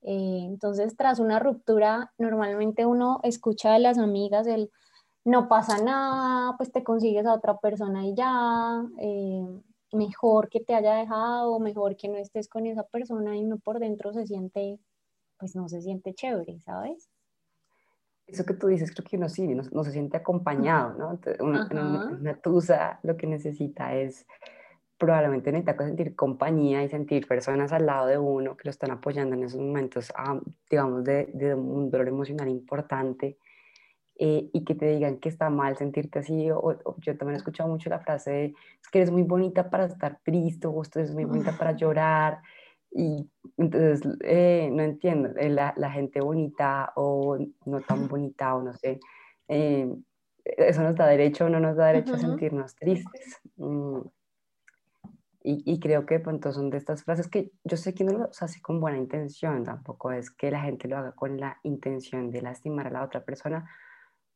Eh, 0.00 0.40
entonces, 0.44 0.96
tras 0.96 1.20
una 1.20 1.38
ruptura, 1.38 2.14
normalmente 2.16 2.86
uno 2.86 3.20
escucha 3.22 3.72
de 3.72 3.80
las 3.80 3.98
amigas 3.98 4.46
el 4.46 4.70
no 5.24 5.46
pasa 5.48 5.76
nada, 5.82 6.56
pues 6.56 6.72
te 6.72 6.82
consigues 6.82 7.26
a 7.26 7.34
otra 7.34 7.58
persona 7.58 8.06
y 8.06 8.14
ya, 8.14 8.82
eh, 8.98 9.44
mejor 9.92 10.48
que 10.48 10.60
te 10.60 10.74
haya 10.74 10.94
dejado, 10.94 11.58
mejor 11.60 11.96
que 11.96 12.08
no 12.08 12.16
estés 12.16 12.48
con 12.48 12.66
esa 12.66 12.84
persona 12.84 13.36
y 13.36 13.44
no 13.44 13.58
por 13.58 13.78
dentro 13.78 14.12
se 14.12 14.26
siente, 14.26 14.78
pues 15.38 15.56
no 15.56 15.68
se 15.68 15.80
siente 15.80 16.14
chévere, 16.14 16.60
¿sabes? 16.60 17.08
Eso 18.26 18.44
que 18.44 18.54
tú 18.54 18.66
dices, 18.66 18.92
creo 18.92 19.06
que 19.08 19.16
uno 19.16 19.28
sí, 19.28 19.46
no, 19.46 19.84
se 19.84 19.90
siente 19.90 20.18
acompañado, 20.18 20.94
¿no? 20.98 21.18
Una, 21.40 21.68
una, 22.10 22.40
tusa 22.40 23.00
lo 23.02 23.16
que 23.16 23.26
necesita 23.26 23.94
es 23.94 24.26
probablemente 24.98 25.52
necesita 25.52 25.82
sentir 25.82 26.16
compañía 26.16 26.82
y 26.82 26.88
sentir 26.88 27.26
personas 27.26 27.72
al 27.72 27.86
lado 27.86 28.08
de 28.08 28.18
uno 28.18 28.56
que 28.56 28.64
lo 28.64 28.70
están 28.70 28.90
apoyando 28.90 29.36
en 29.36 29.44
esos 29.44 29.60
momentos, 29.60 30.12
ah, 30.16 30.40
digamos, 30.68 31.04
de, 31.04 31.30
de, 31.32 31.54
un 31.54 31.88
dolor 31.88 32.08
emocional 32.08 32.48
importante 32.48 33.38
eh, 34.18 34.50
y 34.52 34.64
que 34.64 34.74
te 34.74 34.86
digan 34.86 35.18
que 35.18 35.28
está 35.28 35.48
mal 35.48 35.76
sentirte 35.76 36.18
así. 36.18 36.50
O, 36.50 36.76
yo 36.98 37.16
también 37.16 37.34
he 37.34 37.36
escuchado 37.36 37.68
mucho 37.68 37.88
la 37.88 38.00
frase 38.00 38.30
de, 38.30 38.44
es 38.46 38.88
que 38.90 38.98
eres 38.98 39.10
muy 39.10 39.22
bonita 39.22 39.70
para 39.70 39.86
estar 39.86 40.18
triste 40.22 40.66
o 40.66 40.82
esto 40.82 41.00
es 41.00 41.14
muy 41.14 41.24
bonita 41.24 41.56
para 41.56 41.72
llorar. 41.76 42.40
Y 42.90 43.28
entonces, 43.56 44.00
eh, 44.24 44.70
no 44.72 44.82
entiendo, 44.82 45.30
eh, 45.36 45.50
la, 45.50 45.74
la, 45.76 45.90
gente 45.90 46.20
bonita 46.20 46.92
o 46.96 47.38
no 47.66 47.80
tan 47.82 48.08
bonita 48.08 48.54
o 48.56 48.62
no 48.62 48.72
sé, 48.72 48.98
eso 50.44 50.82
nos 50.82 50.96
da 50.96 51.06
derecho 51.06 51.44
o 51.44 51.48
no 51.48 51.60
nos 51.60 51.76
da 51.76 51.86
derecho 51.86 52.14
a 52.14 52.18
sentirnos 52.18 52.74
tristes. 52.74 53.40
Mm. 53.56 54.00
Y, 55.50 55.80
creo 55.80 56.04
que 56.04 56.18
de 56.18 56.20
pronto 56.20 56.52
son 56.52 56.68
de 56.68 56.76
estas 56.76 57.04
frases 57.04 57.28
que 57.28 57.52
yo 57.64 57.78
sé 57.78 57.94
que 57.94 58.04
no 58.04 58.12
lo 58.12 58.24
hace 58.38 58.60
con 58.60 58.80
buena 58.80 58.98
intención, 58.98 59.64
tampoco 59.64 60.12
es 60.12 60.30
que 60.30 60.50
la 60.50 60.60
gente 60.60 60.88
lo 60.88 60.98
haga 60.98 61.12
con 61.12 61.40
la 61.40 61.58
intención 61.62 62.30
de 62.30 62.42
lastimar 62.42 62.88
a 62.88 62.90
la 62.90 63.02
otra 63.02 63.24
persona, 63.24 63.66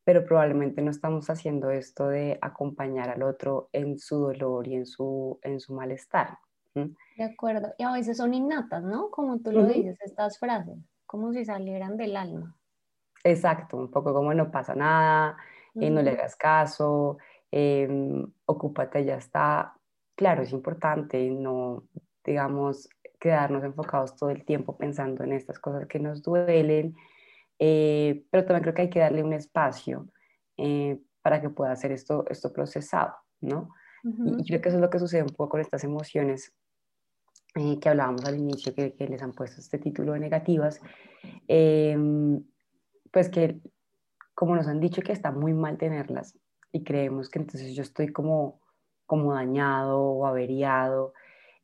pero 0.04 0.25
probablemente 0.25 0.82
no 0.82 0.90
estamos 0.90 1.30
haciendo 1.30 1.71
esto 1.71 2.09
de 2.09 2.38
acompañar 2.40 3.09
al 3.09 3.23
otro 3.23 3.68
en 3.73 3.99
su 3.99 4.18
dolor 4.18 4.66
y 4.66 4.75
en 4.75 4.87
su, 4.87 5.38
en 5.42 5.61
su 5.61 5.75
malestar. 5.75 6.38
De 6.75 7.25
acuerdo, 7.25 7.75
y 7.78 7.82
a 7.82 7.92
veces 7.92 8.16
son 8.16 8.32
innatas, 8.32 8.82
¿no? 8.82 9.11
Como 9.11 9.40
tú 9.40 9.52
lo 9.52 9.66
dices, 9.66 9.99
estas 10.00 10.38
frases, 10.38 10.78
como 11.06 11.32
si 11.32 11.44
salieran 11.44 11.97
del 11.97 12.16
alma. 12.16 12.56
Exacto, 13.23 13.76
un 13.76 13.90
poco 13.90 14.14
como 14.14 14.32
no 14.32 14.50
pasa 14.50 14.75
nada, 14.75 15.37
eh, 15.75 15.90
no 15.90 16.02
le 16.02 16.11
hagas 16.11 16.35
caso, 16.35 17.18
eh, 17.50 17.88
ocúpate, 18.47 19.04
ya 19.04 19.16
está 19.16 19.75
claro, 20.16 20.42
es 20.42 20.52
importante 20.52 21.30
no, 21.30 21.85
digamos, 22.25 22.88
quedarnos 23.21 23.62
enfocados 23.64 24.16
todo 24.16 24.30
el 24.30 24.44
tiempo 24.44 24.76
pensando 24.76 25.25
en 25.25 25.32
estas 25.32 25.59
cosas 25.59 25.87
que 25.87 25.99
nos 25.99 26.23
duelen, 26.23 26.97
eh, 27.64 28.26
pero 28.28 28.45
también 28.45 28.62
creo 28.62 28.75
que 28.75 28.83
hay 28.83 28.90
que 28.90 28.99
darle 28.99 29.23
un 29.23 29.33
espacio 29.33 30.09
eh, 30.57 31.00
para 31.23 31.40
que 31.40 31.49
pueda 31.49 31.71
hacer 31.71 31.92
esto, 31.92 32.25
esto 32.28 32.52
procesado, 32.52 33.14
¿no? 33.40 33.69
y, 34.02 34.45
creo 34.45 34.61
que 34.61 34.69
eso 34.69 34.78
es 34.78 34.83
lo 34.83 34.90
que 34.90 34.99
sucede 34.99 35.23
un 35.23 35.28
poco 35.28 35.50
con 35.50 35.61
estas 35.61 35.85
emociones 35.85 36.52
eh, 37.54 37.78
que 37.78 37.88
hablábamos 37.88 38.25
al 38.25 38.37
inicio, 38.37 38.75
que, 38.75 38.95
que, 38.95 39.07
les 39.07 39.23
han 39.23 39.31
puesto 39.31 39.61
este 39.61 39.78
título 39.78 40.14
de 40.14 40.19
negativas, 40.19 40.81
em, 41.47 42.42
pues 43.12 43.28
que 43.28 43.61
como 44.35 44.57
nos 44.57 44.66
han 44.66 44.81
dicho 44.81 45.00
que 45.02 45.12
está 45.12 45.31
muy 45.31 45.54
mal 45.54 45.78
tenerlas 45.78 46.37
y 46.73 46.83
creemos 46.83 47.31
que 47.31 47.38
entonces 47.38 47.76
yo 47.76 47.83
estoy 47.83 48.09
como 48.09 48.61
como 49.07 49.35
dañado 49.35 50.00
o 50.00 50.26
averiado, 50.26 51.12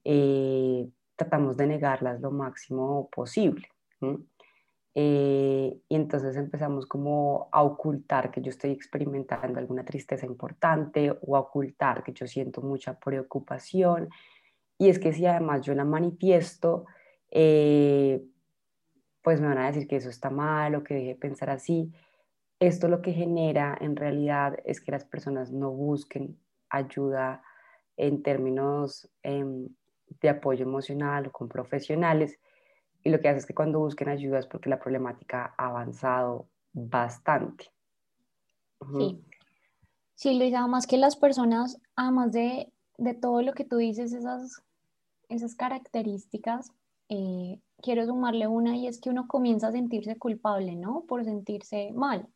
eh, 0.05 0.89
tratamos 1.17 1.57
de 1.57 1.67
negarlas 1.67 2.21
lo 2.21 2.31
máximo 2.31 3.09
posible. 3.11 3.67
Eh, 5.01 5.81
y 5.89 5.95
entonces 5.95 6.37
empezamos 6.37 6.85
como 6.85 7.49
a 7.53 7.63
ocultar 7.63 8.33
que 8.33 8.41
yo 8.43 8.51
estoy 8.51 8.73
experimentando 8.73 9.61
alguna 9.61 9.85
tristeza 9.85 10.27
importante 10.27 11.17
o 11.23 11.37
a 11.37 11.41
ocultar 11.41 12.03
que 12.03 12.13
yo 12.13 12.27
siento 12.27 12.63
mucha 12.63 12.99
preocupación. 12.99 14.09
Y 14.77 14.89
es 14.89 14.99
que 14.99 15.13
si 15.13 15.25
además 15.25 15.63
yo 15.63 15.73
la 15.77 15.85
manifiesto, 15.85 16.85
eh, 17.31 18.25
pues 19.23 19.41
me 19.41 19.47
van 19.47 19.59
a 19.59 19.69
decir 19.69 19.87
que 19.87 19.95
eso 19.95 20.09
está 20.09 20.31
mal 20.31 20.75
o 20.75 20.83
que 20.83 20.95
deje 20.95 21.09
de 21.11 21.15
pensar 21.15 21.51
así. 21.51 21.93
Esto 22.59 22.89
lo 22.89 23.01
que 23.01 23.13
genera 23.13 23.79
en 23.81 23.95
realidad 23.95 24.57
es 24.65 24.81
que 24.81 24.91
las 24.91 25.05
personas 25.05 25.53
no 25.53 25.71
busquen 25.71 26.37
ayuda 26.71 27.45
en 27.97 28.25
términos 28.25 29.09
em, 29.23 29.69
de 30.21 30.29
apoyo 30.29 30.65
emocional 30.65 31.29
o 31.29 31.31
con 31.31 31.49
profesionales. 31.49 32.41
Y 33.09 33.11
lo 33.11 33.21
que 33.21 33.29
hace 33.31 33.39
es 33.39 33.47
que 33.47 33.55
cuando 33.55 33.79
busquen 33.79 34.11
ayuda 34.11 34.39
es 34.39 34.47
porque 34.47 34.69
la 34.69 34.79
problemática 34.79 35.55
ha 35.57 35.69
avanzado 35.69 36.47
bastante. 36.75 37.73
Sí. 38.99 39.25
Sí, 40.15 40.39
Luisa, 40.39 40.67
más 40.67 40.87
que 40.87 40.99
las 40.99 41.17
personas, 41.17 41.81
además 41.97 42.33
de, 42.33 42.71
de 42.99 43.15
todo 43.15 43.41
lo 43.41 43.55
que 43.55 43.65
tú 43.65 43.79
dices, 43.79 44.13
esas, 44.13 44.63
esas 45.31 45.55
características, 45.55 46.71
eh, 47.09 47.59
quiero 47.81 48.05
sumarle 48.05 48.47
una 48.47 48.77
y 48.77 48.87
es 48.87 49.01
que 49.01 49.09
uno 49.09 49.27
comienza 49.27 49.69
a 49.69 49.73
sentirse 49.73 50.19
culpable, 50.19 50.77
¿no? 50.77 51.05
Por 51.09 51.25
sentirse 51.25 51.91
mal. 51.93 52.29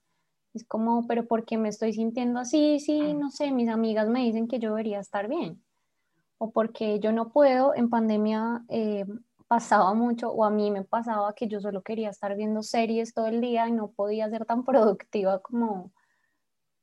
Es 0.54 0.64
como, 0.64 1.06
pero 1.06 1.26
¿por 1.26 1.44
qué 1.44 1.58
me 1.58 1.68
estoy 1.68 1.92
sintiendo 1.92 2.40
así? 2.40 2.80
Sí, 2.80 3.12
no 3.12 3.30
sé, 3.30 3.50
mis 3.50 3.68
amigas 3.68 4.08
me 4.08 4.20
dicen 4.20 4.48
que 4.48 4.58
yo 4.58 4.70
debería 4.70 5.00
estar 5.00 5.28
bien. 5.28 5.62
O 6.38 6.50
porque 6.50 6.98
yo 6.98 7.12
no 7.12 7.30
puedo, 7.30 7.74
en 7.74 7.90
pandemia 7.90 8.64
eh, 8.70 9.04
pasaba 9.52 9.92
mucho, 9.92 10.32
o 10.32 10.47
a 10.47 10.50
mí 10.50 10.71
me 10.71 10.82
pasaba 10.82 11.35
que 11.35 11.47
yo 11.47 11.61
solo 11.61 11.82
quería 11.82 12.09
estar 12.09 12.35
viendo 12.37 12.62
series 12.62 13.12
todo 13.12 13.26
el 13.26 13.42
día 13.42 13.68
y 13.68 13.73
no 13.73 13.90
podía 13.90 14.30
ser 14.30 14.47
tan 14.47 14.64
productiva 14.64 15.42
como, 15.42 15.92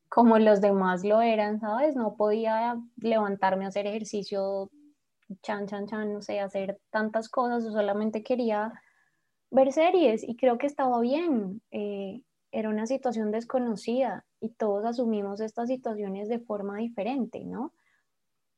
como 0.07 0.37
los 0.37 0.61
demás 0.61 1.03
lo 1.03 1.19
eran, 1.19 1.59
¿sabes? 1.59 1.95
No 1.95 2.15
podía 2.15 2.79
levantarme 2.97 3.65
a 3.65 3.69
hacer 3.69 3.87
ejercicio, 3.87 4.69
chan, 5.41 5.65
chan, 5.65 5.87
chan, 5.87 6.13
no 6.13 6.21
sé, 6.21 6.39
hacer 6.41 6.79
tantas 6.91 7.27
cosas, 7.27 7.63
yo 7.63 7.71
solamente 7.71 8.21
quería 8.21 8.71
ver 9.49 9.73
series 9.73 10.21
y 10.23 10.35
creo 10.35 10.59
que 10.59 10.67
estaba 10.67 11.01
bien. 11.01 11.63
Eh, 11.71 12.21
era 12.51 12.69
una 12.69 12.85
situación 12.85 13.31
desconocida 13.31 14.27
y 14.39 14.49
todos 14.49 14.85
asumimos 14.85 15.39
estas 15.41 15.69
situaciones 15.69 16.29
de 16.29 16.37
forma 16.37 16.77
diferente, 16.77 17.43
¿no? 17.45 17.73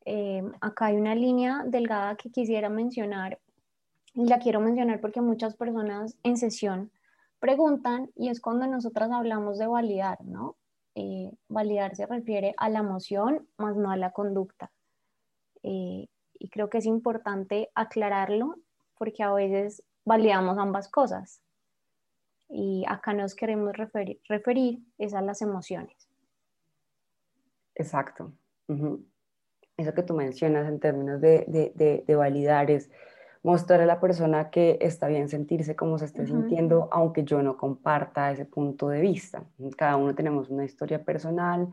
Eh, 0.03 0.44
acá 0.60 0.88
hay 0.88 0.98
una 0.98 1.15
línea 1.15 1.63
delgada 1.65 2.18
que 2.18 2.30
quisiera 2.30 2.68
mencionar 2.68 3.39
y 4.13 4.25
la 4.25 4.39
quiero 4.39 4.60
mencionar 4.60 5.00
porque 5.00 5.22
muchas 5.22 5.56
personas 5.56 6.18
en 6.24 6.38
sesión 6.38 6.91
preguntan 7.39 8.12
y 8.15 8.30
es 8.30 8.41
cuando 8.41 8.68
nosotras 8.68 9.12
hablamos 9.12 9.58
de 9.58 9.68
validar, 9.68 10.24
¿no? 10.25 10.58
Eh, 10.96 11.32
validar 11.48 11.96
se 11.96 12.06
refiere 12.06 12.53
a 12.58 12.70
la 12.70 12.80
emoción 12.80 13.48
más 13.58 13.77
no 13.77 13.91
a 13.91 13.98
la 13.98 14.12
conducta. 14.12 14.72
Eh, 15.63 16.08
y 16.34 16.50
creo 16.50 16.70
que 16.70 16.80
es 16.80 16.86
importante 16.86 17.70
aclararlo 17.75 18.56
porque 18.98 19.24
a 19.24 19.34
veces 19.34 19.84
validamos 20.06 20.58
ambas 20.58 20.89
cosas 20.89 21.41
y 22.50 22.84
acá 22.88 23.13
nos 23.13 23.34
queremos 23.34 23.75
referir, 23.77 24.20
referir 24.27 24.80
es 24.98 25.13
a 25.13 25.22
las 25.22 25.41
emociones. 25.41 26.10
Exacto. 27.75 28.34
Eso 29.77 29.94
que 29.94 30.03
tú 30.03 30.13
mencionas 30.13 30.68
en 30.68 30.80
términos 30.80 31.22
de, 31.22 31.46
de, 31.48 32.03
de, 32.06 32.15
validar 32.15 32.70
es 32.70 32.91
mostrar 33.43 33.81
a 33.81 33.86
la 33.86 34.00
persona 34.00 34.50
que 34.51 34.77
está 34.81 35.07
bien 35.07 35.27
sentirse 35.27 35.75
como 35.75 35.98
se 35.98 36.05
esté 36.05 36.27
sintiendo, 36.27 36.89
aunque 36.91 37.24
yo 37.24 37.41
no 37.41 37.57
comparta 37.57 38.31
ese 38.31 38.45
punto 38.45 38.89
de 38.89 39.01
vista. 39.01 39.43
Cada 39.77 39.95
uno 39.95 40.13
tenemos 40.13 40.50
una 40.50 40.63
historia 40.63 41.03
personal 41.03 41.69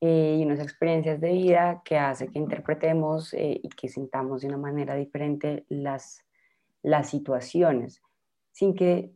eh, 0.00 0.36
y 0.38 0.44
unas 0.44 0.58
experiencias 0.58 1.20
de 1.20 1.32
vida 1.32 1.82
que 1.84 1.98
hace 1.98 2.28
que 2.28 2.38
interpretemos 2.38 3.32
eh, 3.34 3.60
y 3.62 3.68
que 3.68 3.88
sintamos 3.88 4.42
de 4.42 4.48
una 4.48 4.58
manera 4.58 4.94
diferente 4.96 5.64
las, 5.68 6.24
las 6.82 7.10
situaciones, 7.10 8.02
sin 8.50 8.74
que 8.74 9.12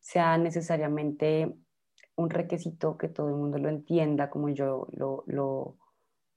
sea 0.00 0.38
necesariamente 0.38 1.54
un 2.16 2.30
requisito 2.30 2.96
que 2.96 3.08
todo 3.08 3.28
el 3.28 3.34
mundo 3.34 3.58
lo 3.58 3.68
entienda 3.68 4.30
como 4.30 4.48
yo 4.48 4.86
lo, 4.92 5.22
lo 5.26 5.76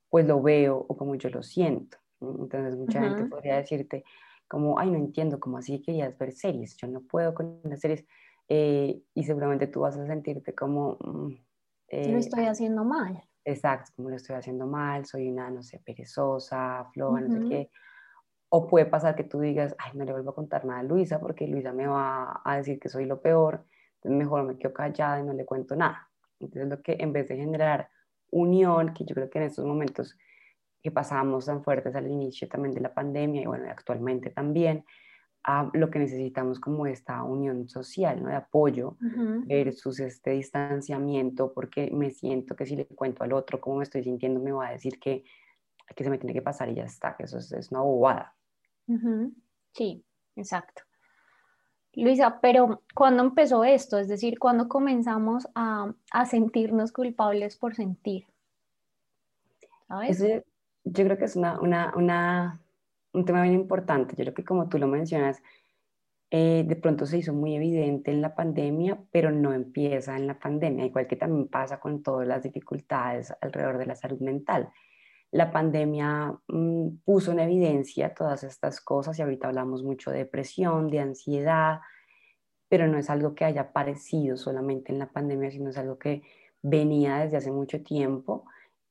pues 0.10 0.26
lo 0.26 0.42
veo 0.42 0.86
o 0.88 0.96
como 0.96 1.16
yo 1.16 1.30
lo 1.30 1.42
siento. 1.42 1.98
Entonces 2.22 2.76
mucha 2.78 3.02
gente 3.02 3.26
podría 3.26 3.58
decirte 3.58 4.04
como, 4.48 4.80
ay, 4.80 4.92
no 4.92 4.98
entiendo, 4.98 5.40
¿cómo 5.40 5.58
así 5.58 5.82
querías 5.82 6.18
ver 6.18 6.32
series? 6.32 6.76
Yo 6.78 6.88
no 6.88 7.02
puedo 7.02 7.34
con 7.34 7.60
las 7.64 7.80
series. 7.80 8.06
Eh, 8.48 9.02
y 9.14 9.24
seguramente 9.24 9.68
tú 9.68 9.82
vas 9.82 9.98
a 9.98 10.06
sentirte 10.06 10.54
como... 10.54 10.98
Mm, 11.02 11.34
eh, 11.90 12.12
lo 12.12 12.18
estoy 12.18 12.46
haciendo 12.46 12.84
mal. 12.84 13.24
Exacto, 13.44 13.92
como 13.96 14.10
lo 14.10 14.16
estoy 14.16 14.36
haciendo 14.36 14.66
mal, 14.66 15.06
soy 15.06 15.30
una, 15.30 15.50
no 15.52 15.62
sé, 15.62 15.80
perezosa, 15.80 16.90
floja, 16.94 17.22
no 17.22 17.32
sé 17.32 17.48
qué. 17.48 17.72
O 18.50 18.68
puede 18.68 18.86
pasar 18.86 19.16
que 19.16 19.24
tú 19.24 19.40
digas, 19.40 19.76
ay, 19.78 19.92
no 19.94 20.04
le 20.04 20.12
vuelvo 20.12 20.32
a 20.32 20.36
contar 20.36 20.66
nada 20.66 20.80
a 20.80 20.84
Luisa 20.84 21.20
porque 21.20 21.48
Luisa 21.48 21.72
me 21.72 21.86
va 21.86 22.42
a 22.44 22.58
decir 22.58 22.80
que 22.80 22.90
soy 22.90 23.06
lo 23.06 23.22
peor, 23.22 23.66
entonces 23.96 24.18
mejor 24.18 24.44
me 24.44 24.58
quedo 24.58 24.74
callada 24.74 25.20
y 25.20 25.24
no 25.24 25.34
le 25.34 25.46
cuento 25.46 25.76
nada. 25.76 26.10
Entonces, 26.40 26.70
lo 26.70 26.82
que 26.82 26.98
en 27.00 27.14
vez 27.14 27.28
de 27.28 27.38
generar 27.38 27.90
unión, 28.32 28.94
que 28.94 29.06
yo 29.06 29.16
creo 29.16 29.30
que 29.30 29.40
en 29.40 29.46
estos 29.46 29.66
momentos 29.66 30.18
que 30.86 30.92
pasamos 30.92 31.48
tan 31.48 31.64
fuertes 31.64 31.96
al 31.96 32.06
inicio 32.06 32.48
también 32.48 32.72
de 32.72 32.80
la 32.80 32.94
pandemia 32.94 33.42
y 33.42 33.48
bueno, 33.48 33.66
actualmente 33.72 34.30
también, 34.30 34.86
lo 35.74 35.90
que 35.90 35.98
necesitamos 35.98 36.60
como 36.60 36.86
esta 36.86 37.24
unión 37.24 37.68
social, 37.68 38.22
¿no? 38.22 38.30
De 38.30 38.36
apoyo 38.36 38.98
versus 39.48 40.00
este 40.00 40.32
distanciamiento, 40.32 41.54
porque 41.54 41.90
me 41.92 42.12
siento 42.12 42.56
que 42.56 42.68
si 42.68 42.76
le 42.76 42.86
cuento 42.86 43.24
al 43.24 43.34
otro 43.34 43.60
cómo 43.60 43.78
me 43.78 43.84
estoy 43.84 44.04
sintiendo, 44.04 44.40
me 44.40 44.52
va 44.52 44.68
a 44.68 44.72
decir 44.74 45.00
que, 45.00 45.24
que 45.96 46.04
se 46.04 46.12
me 46.12 46.20
tiene 46.20 46.34
que 46.34 46.44
pasar 46.44 46.70
y 46.70 46.76
ya 46.76 46.84
está, 46.84 47.16
que 47.16 47.24
eso 47.24 47.40
es, 47.40 47.52
es 47.52 47.72
una 47.72 47.82
bobada. 47.82 48.36
Sí, 49.74 50.06
exacto. 50.36 50.84
Luisa, 51.94 52.40
pero 52.42 52.84
¿cuándo 52.94 53.24
empezó 53.24 53.64
esto? 53.64 53.98
Es 53.98 54.08
decir, 54.08 54.38
¿cuándo 54.38 54.68
comenzamos 54.68 55.48
a, 55.56 55.92
a 56.12 56.26
sentirnos 56.28 56.92
culpables 56.92 57.58
por 57.58 57.74
sentir? 57.74 58.28
¿Sabes? 59.88 60.24
Yo 60.86 61.04
creo 61.04 61.18
que 61.18 61.26
es 61.26 61.36
una, 61.36 61.60
una, 61.60 61.94
una 61.96 62.62
un 63.16 63.26
tema 63.26 63.42
bien 63.42 63.56
importante. 63.56 64.16
Yo 64.16 64.24
creo 64.24 64.34
que 64.34 64.44
como 64.46 64.70
tú 64.70 64.78
lo 64.78 64.88
mencionas, 64.88 65.42
eh, 66.30 66.64
de 66.68 66.76
pronto 66.76 67.06
se 67.06 67.18
hizo 67.18 67.34
muy 67.34 67.56
evidente 67.56 68.12
en 68.12 68.22
la 68.22 68.36
pandemia, 68.36 69.00
pero 69.12 69.32
no 69.32 69.54
empieza 69.54 70.18
en 70.18 70.28
la 70.28 70.38
pandemia, 70.38 70.86
igual 70.86 71.08
que 71.08 71.16
también 71.16 71.48
pasa 71.48 71.80
con 71.80 72.04
todas 72.04 72.28
las 72.28 72.44
dificultades 72.44 73.34
alrededor 73.42 73.78
de 73.78 73.86
la 73.86 73.96
salud 73.96 74.20
mental. 74.20 74.70
La 75.32 75.52
pandemia 75.52 76.38
mm, 76.48 76.98
puso 77.06 77.32
en 77.32 77.40
evidencia 77.40 78.14
todas 78.14 78.44
estas 78.44 78.82
cosas 78.82 79.18
y 79.18 79.22
ahorita 79.22 79.48
hablamos 79.48 79.84
mucho 79.84 80.12
de 80.12 80.20
depresión, 80.20 80.90
de 80.90 81.00
ansiedad, 81.00 81.80
pero 82.68 82.88
no 82.88 82.98
es 82.98 83.10
algo 83.10 83.36
que 83.36 83.46
haya 83.46 83.62
aparecido 83.62 84.38
solamente 84.38 84.92
en 84.92 85.00
la 85.00 85.12
pandemia, 85.12 85.52
sino 85.52 85.70
es 85.70 85.78
algo 85.78 85.98
que 85.98 86.24
venía 86.62 87.18
desde 87.20 87.38
hace 87.38 87.52
mucho 87.52 87.82
tiempo 87.84 88.46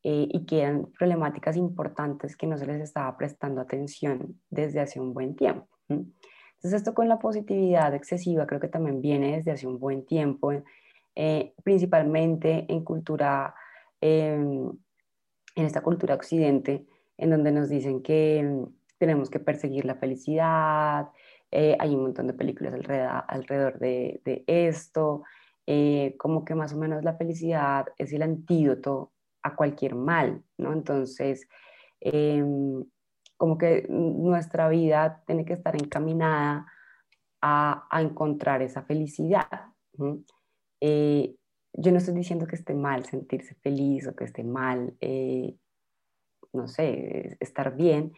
eh, 0.07 0.29
y 0.31 0.45
que 0.45 0.61
eran 0.61 0.93
problemáticas 0.99 1.57
importantes 1.57 2.37
que 2.37 2.47
no 2.47 2.59
se 2.59 2.67
les 2.67 2.83
estaba 2.83 3.17
prestando 3.17 3.63
atención 3.63 4.39
desde 4.51 4.81
hace 4.81 5.01
un 5.01 5.15
buen 5.15 5.35
tiempo. 5.35 5.67
Entonces 5.89 6.75
esto 6.75 6.93
con 6.93 7.09
la 7.09 7.19
positividad 7.19 7.95
excesiva 7.95 8.47
creo 8.47 8.61
que 8.61 8.69
también 8.69 9.01
viene 9.01 9.37
desde 9.37 9.53
hace 9.53 9.67
un 9.67 9.79
buen 9.79 10.05
tiempo, 10.05 10.53
eh, 11.15 11.55
principalmente 11.63 12.67
en 12.69 12.85
cultura, 12.85 13.55
em, 13.99 14.69
en 15.57 15.65
esta 15.65 15.81
cultura 15.81 16.15
occidente, 16.15 16.85
en 17.17 17.31
donde 17.31 17.51
nos 17.51 17.71
dicen 17.71 18.03
que 18.03 18.41
em, 18.41 18.67
tenemos 18.99 19.31
que 19.31 19.41
perseguir 19.41 19.87
la 19.87 19.95
felicidad, 19.95 21.09
eh, 21.51 21.79
hay 21.81 21.95
un 21.95 22.03
montón 22.03 22.27
de 22.27 22.35
películas 22.35 22.75
alrededor, 22.75 23.25
alrededor 23.27 23.79
de, 23.79 24.21
de 24.27 24.45
esto, 24.47 25.23
como 26.19 26.45
que 26.45 26.55
más 26.55 26.75
o 26.75 26.77
menos 26.77 27.03
la 27.03 27.15
felicidad 27.15 27.87
es 27.97 28.13
el 28.13 28.21
antídoto 28.21 29.14
a 29.45 29.55
cualquier 29.55 29.95
mal, 29.95 30.43
¿no? 30.59 30.73
Entonces, 30.73 31.47
em, 32.01 32.85
como 33.37 33.59
que 33.59 33.87
nuestra 33.89 34.69
vida 34.69 35.23
tiene 35.27 35.45
que 35.45 35.53
estar 35.53 35.77
encaminada 35.77 36.67
a, 37.43 37.87
encontrar 38.01 38.63
esa 38.63 38.83
felicidad. 38.83 39.47
Eh, 40.81 41.37
yo 41.75 41.93
no 41.93 41.99
estoy 41.99 42.15
diciendo 42.15 42.47
que 42.47 42.57
esté 42.57 42.75
mal 42.75 43.05
sentirse 43.05 43.55
feliz 43.57 44.07
o 44.09 44.17
que 44.17 44.25
esté 44.25 44.45
mal, 44.45 44.97
eh, 45.01 45.57
no 46.53 46.69
sé, 46.69 47.37
estar 47.41 47.77
bien, 47.77 48.13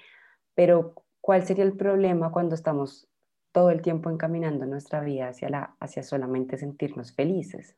pero 0.55 0.95
¿cuál 1.21 1.45
sería 1.45 1.65
el 1.65 1.77
problema 1.77 2.31
cuando 2.31 2.55
estamos 2.55 3.09
todo 3.53 3.71
el 3.71 3.83
tiempo 3.83 4.11
encaminando 4.11 4.67
nuestra 4.67 5.01
vida 5.01 5.29
hacia, 5.29 5.49
la, 5.49 5.77
hacia 5.81 6.03
solamente 6.03 6.57
sentirnos 6.57 7.13
felices? 7.13 7.77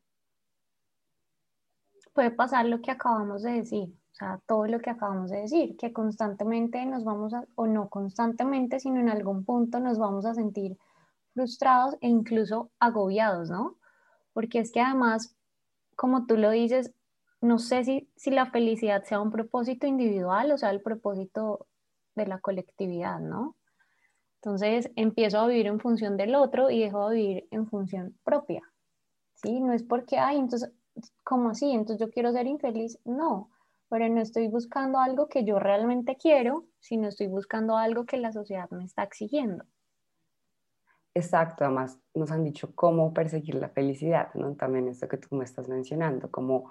Puede 2.19 2.33
pasar 2.33 2.67
lo 2.67 2.83
que 2.83 2.91
acabamos 2.91 3.45
de 3.45 3.53
decir, 3.53 3.95
o 4.11 4.15
sea, 4.17 4.41
todo 4.45 4.67
lo 4.67 4.81
que 4.81 4.91
acabamos 4.91 5.31
de 5.31 5.43
decir, 5.43 5.77
que 5.77 5.93
constantemente 5.93 6.85
nos 6.85 7.05
vamos 7.05 7.33
a, 7.33 7.45
o 7.55 7.69
no 7.69 7.89
constantemente, 7.89 8.81
sino 8.81 8.99
en 8.99 9.09
algún 9.09 9.45
punto 9.45 9.79
nos 9.79 10.01
vamos 10.01 10.27
a 10.27 10.35
sentir 10.35 10.77
frustrados 11.33 11.95
e 12.01 12.09
incluso 12.09 12.73
agobiados, 12.81 13.51
¿no? 13.51 13.77
Porque 14.33 14.59
es 14.59 14.73
que 14.73 14.81
además, 14.81 15.37
como 15.95 16.27
tú 16.27 16.37
lo 16.37 16.51
dices, 16.51 16.93
no 17.41 17.61
sé 17.61 17.85
si, 17.85 18.11
si 18.17 18.33
la 18.33 18.47
felicidad 18.51 19.05
sea 19.05 19.21
un 19.21 19.31
propósito 19.31 19.87
individual 19.87 20.51
o 20.51 20.59
sea 20.59 20.71
el 20.71 20.83
propósito 20.83 21.69
de 22.17 22.27
la 22.27 22.41
colectividad, 22.41 23.21
¿no? 23.21 23.55
Entonces 24.43 24.91
empiezo 24.97 25.39
a 25.39 25.47
vivir 25.47 25.69
en 25.69 25.79
función 25.79 26.17
del 26.17 26.35
otro 26.35 26.69
y 26.69 26.81
dejo 26.81 27.11
de 27.11 27.17
vivir 27.17 27.49
en 27.53 27.69
función 27.69 28.19
propia, 28.25 28.63
¿sí? 29.35 29.61
No 29.61 29.73
es 29.73 29.85
porque, 29.85 30.19
ay, 30.19 30.39
entonces 30.39 30.73
¿cómo 31.25 31.51
así? 31.51 31.71
Entonces 31.73 32.07
yo 32.07 32.11
quiero 32.13 32.33
ser 32.33 32.47
infeliz. 32.47 32.99
No, 33.05 33.51
pero 33.89 34.09
no 34.09 34.21
estoy 34.21 34.49
buscando 34.49 34.99
algo 34.99 35.29
que 35.29 35.45
yo 35.45 35.59
realmente 35.59 36.17
quiero, 36.17 36.65
sino 36.81 37.09
estoy 37.09 37.27
buscando 37.27 37.77
algo 37.77 38.05
que 38.05 38.19
la 38.19 38.33
sociedad 38.33 38.71
me 38.71 38.85
está 38.85 39.03
exigiendo. 39.03 39.65
Exacto, 41.15 41.65
además 41.65 41.99
nos 42.15 42.31
han 42.31 42.45
dicho 42.45 42.75
cómo 42.75 43.13
perseguir 43.13 43.57
la 43.57 43.71
felicidad, 43.71 44.33
¿no? 44.35 44.55
También 44.55 44.89
esto 44.89 45.09
que 45.09 45.17
tú 45.17 45.35
me 45.35 45.45
estás 45.45 45.69
mencionando, 45.69 46.31
como 46.31 46.71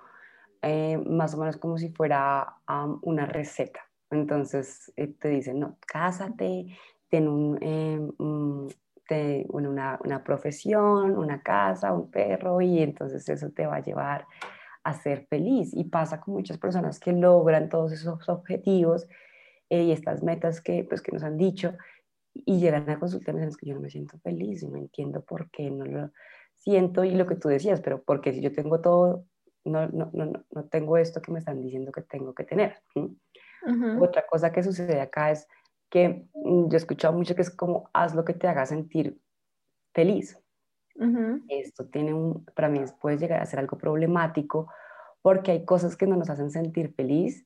eh, 0.61 0.97
más 0.97 1.33
o 1.33 1.37
menos 1.37 1.57
como 1.57 1.77
si 1.77 1.89
fuera 1.89 2.55
una 3.01 3.25
receta. 3.25 3.81
Entonces 4.09 4.93
eh, 4.95 5.07
te 5.07 5.29
dicen, 5.29 5.59
no, 5.59 5.77
cásate, 5.85 6.77
ten 7.09 7.27
un, 7.27 7.57
eh, 7.61 7.99
una, 9.49 9.99
una, 10.03 10.23
profesión, 10.23 11.17
una 11.17 11.41
casa, 11.41 11.93
un 11.93 12.09
perro, 12.11 12.61
y 12.61 12.79
entonces 12.79 13.27
eso 13.29 13.49
te 13.51 13.65
va 13.65 13.77
a 13.77 13.83
llevar 13.83 14.25
a 14.83 14.93
ser 14.93 15.25
feliz. 15.27 15.71
Y 15.73 15.85
pasa 15.85 16.19
con 16.21 16.33
muchas 16.33 16.57
personas 16.57 16.99
que 16.99 17.11
logran 17.11 17.69
todos 17.69 17.91
esos 17.91 18.27
objetivos 18.29 19.07
eh, 19.69 19.83
y 19.83 19.91
estas 19.91 20.23
metas 20.23 20.61
que, 20.61 20.83
pues, 20.83 21.01
que 21.01 21.11
nos 21.11 21.23
han 21.23 21.37
dicho 21.37 21.73
y 22.33 22.59
llegan 22.59 22.89
a 22.89 22.99
consultarme 22.99 23.43
en 23.43 23.55
que 23.55 23.65
yo 23.65 23.75
no 23.75 23.81
me 23.81 23.89
siento 23.89 24.17
feliz 24.19 24.63
y 24.63 24.67
no 24.67 24.77
entiendo 24.77 25.21
por 25.21 25.49
qué 25.49 25.71
no 25.71 25.85
lo 25.85 26.11
siento 26.53 27.03
y 27.03 27.11
lo 27.11 27.25
que 27.25 27.35
tú 27.35 27.47
decías, 27.47 27.81
pero 27.81 28.03
porque 28.03 28.33
si 28.33 28.41
yo 28.41 28.51
tengo 28.51 28.81
todo, 28.81 29.25
no, 29.63 29.87
no, 29.87 30.09
no, 30.13 30.45
no 30.49 30.65
tengo 30.65 30.97
esto 30.97 31.21
que 31.21 31.31
me 31.31 31.39
están 31.39 31.61
diciendo 31.61 31.91
que 31.91 32.01
tengo 32.01 32.33
que 32.33 32.43
tener. 32.43 32.77
Otra 33.99 34.25
cosa 34.25 34.51
que 34.51 34.63
sucede 34.63 35.01
acá 35.01 35.31
es 35.31 35.47
que 35.89 36.27
mm, 36.33 36.69
yo 36.69 36.73
he 36.73 36.77
escuchado 36.77 37.13
mucho 37.13 37.35
que 37.35 37.41
es 37.41 37.49
como 37.49 37.89
haz 37.93 38.15
lo 38.15 38.25
que 38.25 38.33
te 38.33 38.47
haga 38.47 38.65
sentir 38.65 39.19
feliz. 39.93 40.39
Esto 41.47 41.85
tiene 41.85 42.11
un, 42.11 42.43
para 42.55 42.69
mí 42.69 42.79
puede 42.99 43.17
llegar 43.17 43.39
a 43.39 43.45
ser 43.45 43.59
algo 43.59 43.77
problemático 43.77 44.67
porque 45.21 45.51
hay 45.51 45.65
cosas 45.65 45.95
que 45.95 46.07
no 46.07 46.15
nos 46.15 46.29
hacen 46.29 46.49
sentir 46.49 46.93
feliz, 46.93 47.45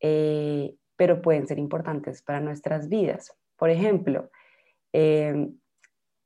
eh, 0.00 0.76
pero 0.96 1.20
pueden 1.20 1.48
ser 1.48 1.58
importantes 1.58 2.22
para 2.22 2.40
nuestras 2.40 2.88
vidas. 2.88 3.36
Por 3.56 3.70
ejemplo, 3.70 4.30
em, 4.92 5.58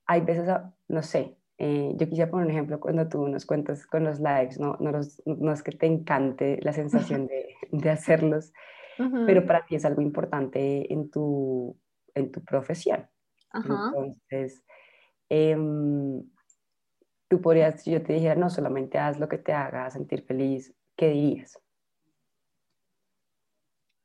hay 0.06 0.20
veces, 0.20 0.48
ah, 0.48 0.74
no 0.88 1.02
sé, 1.02 1.36
eh, 1.58 1.92
yo 1.96 2.08
quisiera 2.08 2.30
poner 2.30 2.46
un 2.46 2.52
ejemplo 2.52 2.80
cuando 2.80 3.08
tú 3.08 3.26
nos 3.28 3.46
cuentas 3.46 3.86
con 3.86 4.04
los 4.04 4.18
lives, 4.18 4.58
no, 4.58 4.76
no, 4.80 4.92
no 5.24 5.52
es 5.52 5.62
que 5.62 5.72
te 5.72 5.86
encante 5.86 6.58
la 6.62 6.72
sensación 6.72 7.26
de, 7.28 7.54
de 7.70 7.90
hacerlos, 7.90 8.52
pero 9.26 9.46
para 9.46 9.64
ti 9.64 9.76
es 9.76 9.84
algo 9.84 10.02
importante 10.02 10.92
en 10.92 11.10
tu, 11.10 11.76
en 12.14 12.30
tu 12.30 12.42
profesión. 12.44 13.08
Entonces, 13.52 14.62
em, 15.28 16.22
tú 17.28 17.40
podrías, 17.40 17.82
si 17.82 17.92
yo 17.92 18.02
te 18.02 18.12
dijera, 18.12 18.34
no, 18.34 18.50
solamente 18.50 18.98
haz 18.98 19.18
lo 19.18 19.28
que 19.28 19.38
te 19.38 19.52
haga 19.52 19.90
sentir 19.90 20.24
feliz, 20.24 20.74
¿qué 20.96 21.08
dirías? 21.08 21.58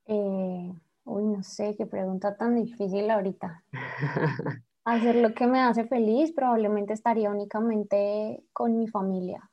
Eh, 0.08 0.74
uy, 1.06 1.24
no 1.26 1.44
sé, 1.44 1.76
qué 1.76 1.86
pregunta 1.86 2.38
tan 2.38 2.56
difícil 2.56 3.10
ahorita. 3.10 3.64
Hacer 4.86 5.16
lo 5.16 5.34
que 5.34 5.48
me 5.48 5.60
hace 5.62 5.86
feliz 5.86 6.32
probablemente 6.32 6.94
estaría 6.94 7.32
únicamente 7.32 8.44
con 8.54 8.78
mi 8.78 8.88
familia, 8.88 9.50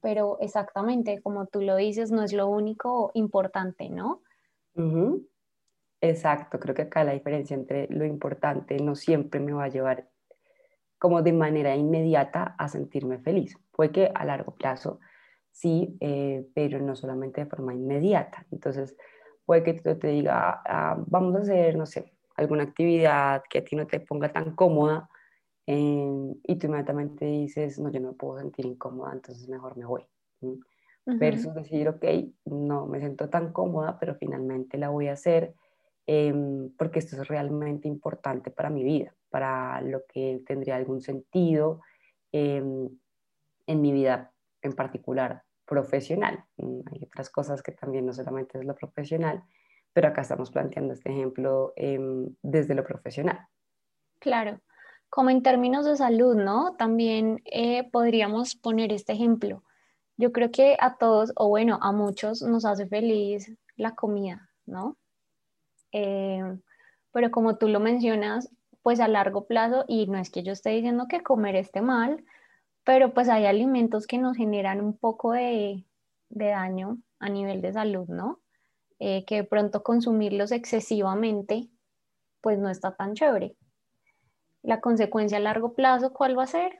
pero 0.00 0.38
exactamente 0.40 1.20
como 1.22 1.46
tú 1.46 1.60
lo 1.60 1.74
dices, 1.74 2.12
no 2.12 2.22
es 2.22 2.32
lo 2.32 2.46
único 2.46 3.10
importante, 3.14 3.90
¿no? 3.90 4.22
Exacto, 6.02 6.58
creo 6.58 6.74
que 6.74 6.82
acá 6.82 7.04
la 7.04 7.12
diferencia 7.12 7.54
entre 7.54 7.86
lo 7.90 8.04
importante 8.06 8.76
no 8.78 8.94
siempre 8.94 9.38
me 9.40 9.52
va 9.52 9.64
a 9.64 9.68
llevar 9.68 10.08
como 10.98 11.22
de 11.22 11.32
manera 11.32 11.76
inmediata 11.76 12.54
a 12.58 12.68
sentirme 12.68 13.18
feliz. 13.20 13.56
Puede 13.72 13.92
que 13.92 14.12
a 14.14 14.24
largo 14.24 14.54
plazo 14.56 15.00
sí, 15.50 15.96
eh, 16.00 16.46
pero 16.54 16.80
no 16.80 16.96
solamente 16.96 17.42
de 17.42 17.50
forma 17.50 17.74
inmediata. 17.74 18.46
Entonces, 18.52 18.96
puede 19.46 19.62
que 19.64 19.80
yo 19.84 19.98
te 19.98 20.08
diga, 20.08 20.62
ah, 20.66 20.96
vamos 21.08 21.36
a 21.36 21.40
hacer, 21.40 21.76
no 21.76 21.86
sé, 21.86 22.12
alguna 22.36 22.64
actividad 22.64 23.42
que 23.50 23.58
a 23.60 23.64
ti 23.64 23.76
no 23.76 23.86
te 23.86 24.00
ponga 24.00 24.32
tan 24.32 24.54
cómoda 24.56 25.08
em, 25.66 26.34
y 26.44 26.56
tú 26.58 26.66
inmediatamente 26.68 27.26
dices, 27.26 27.78
no, 27.80 27.90
yo 27.92 28.00
no 28.00 28.08
me 28.10 28.14
puedo 28.18 28.38
sentir 28.40 28.66
incómoda, 28.66 29.12
entonces 29.14 29.48
mejor 29.48 29.76
me 29.78 29.86
voy 29.86 30.06
versus 31.06 31.54
decir, 31.54 31.88
ok, 31.88 32.04
no 32.44 32.86
me 32.86 33.00
siento 33.00 33.28
tan 33.28 33.52
cómoda, 33.52 33.98
pero 33.98 34.14
finalmente 34.14 34.78
la 34.78 34.90
voy 34.90 35.08
a 35.08 35.14
hacer 35.14 35.54
em, 36.06 36.70
porque 36.76 36.98
esto 36.98 37.20
es 37.20 37.28
realmente 37.28 37.88
importante 37.88 38.50
para 38.50 38.70
mi 38.70 38.84
vida, 38.84 39.14
para 39.28 39.80
lo 39.80 40.02
que 40.06 40.42
tendría 40.46 40.76
algún 40.76 41.00
sentido 41.00 41.80
em, 42.32 42.88
en 43.66 43.80
mi 43.80 43.92
vida 43.92 44.32
en 44.62 44.72
particular 44.72 45.42
profesional. 45.66 46.44
Mm, 46.56 46.80
hay 46.92 47.04
otras 47.04 47.30
cosas 47.30 47.62
que 47.62 47.72
también 47.72 48.06
no 48.06 48.12
solamente 48.12 48.58
es 48.58 48.64
lo 48.64 48.74
profesional, 48.74 49.42
pero 49.92 50.08
acá 50.08 50.22
estamos 50.22 50.50
planteando 50.50 50.94
este 50.94 51.10
ejemplo 51.10 51.72
em, 51.76 52.34
desde 52.42 52.74
lo 52.74 52.84
profesional. 52.84 53.46
Claro, 54.18 54.60
como 55.08 55.30
en 55.30 55.42
términos 55.42 55.86
de 55.86 55.96
salud, 55.96 56.36
¿no? 56.36 56.76
También 56.76 57.42
eh, 57.44 57.88
podríamos 57.90 58.54
poner 58.54 58.92
este 58.92 59.12
ejemplo. 59.12 59.64
Yo 60.20 60.32
creo 60.32 60.50
que 60.50 60.76
a 60.78 60.98
todos, 60.98 61.32
o 61.34 61.48
bueno, 61.48 61.78
a 61.80 61.92
muchos 61.92 62.42
nos 62.42 62.66
hace 62.66 62.86
feliz 62.86 63.50
la 63.76 63.94
comida, 63.94 64.50
¿no? 64.66 64.98
Em, 65.92 66.60
pero 67.10 67.30
como 67.30 67.56
tú 67.56 67.68
lo 67.68 67.80
mencionas, 67.80 68.50
pues 68.82 69.00
a 69.00 69.08
largo 69.08 69.46
plazo, 69.46 69.86
y 69.88 70.08
no 70.08 70.18
es 70.18 70.28
que 70.28 70.42
yo 70.42 70.52
esté 70.52 70.70
diciendo 70.70 71.06
que 71.08 71.22
comer 71.22 71.56
esté 71.56 71.80
mal, 71.80 72.22
pero 72.84 73.14
pues 73.14 73.30
hay 73.30 73.46
alimentos 73.46 74.06
que 74.06 74.18
nos 74.18 74.36
generan 74.36 74.82
un 74.82 74.94
poco 74.98 75.32
de, 75.32 75.86
daño 76.28 76.98
a 77.18 77.30
nivel 77.30 77.62
de 77.62 77.72
salud, 77.72 78.06
¿no? 78.08 78.40
Eh, 78.98 79.24
que 79.24 79.36
de 79.36 79.44
pronto 79.44 79.82
consumirlos 79.82 80.52
excesivamente, 80.52 81.70
pues 82.42 82.58
no 82.58 82.68
está 82.68 82.94
tan 82.94 83.14
chévere. 83.14 83.56
La 84.62 84.82
consecuencia 84.82 85.38
a 85.38 85.40
largo 85.40 85.72
plazo, 85.72 86.12
¿cuál 86.12 86.38
va 86.38 86.42
a 86.42 86.46
ser? 86.46 86.78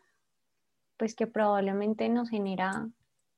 Pues 0.98 1.14
que 1.14 1.26
probablemente 1.26 2.06
nos 2.10 2.28
genera 2.28 2.90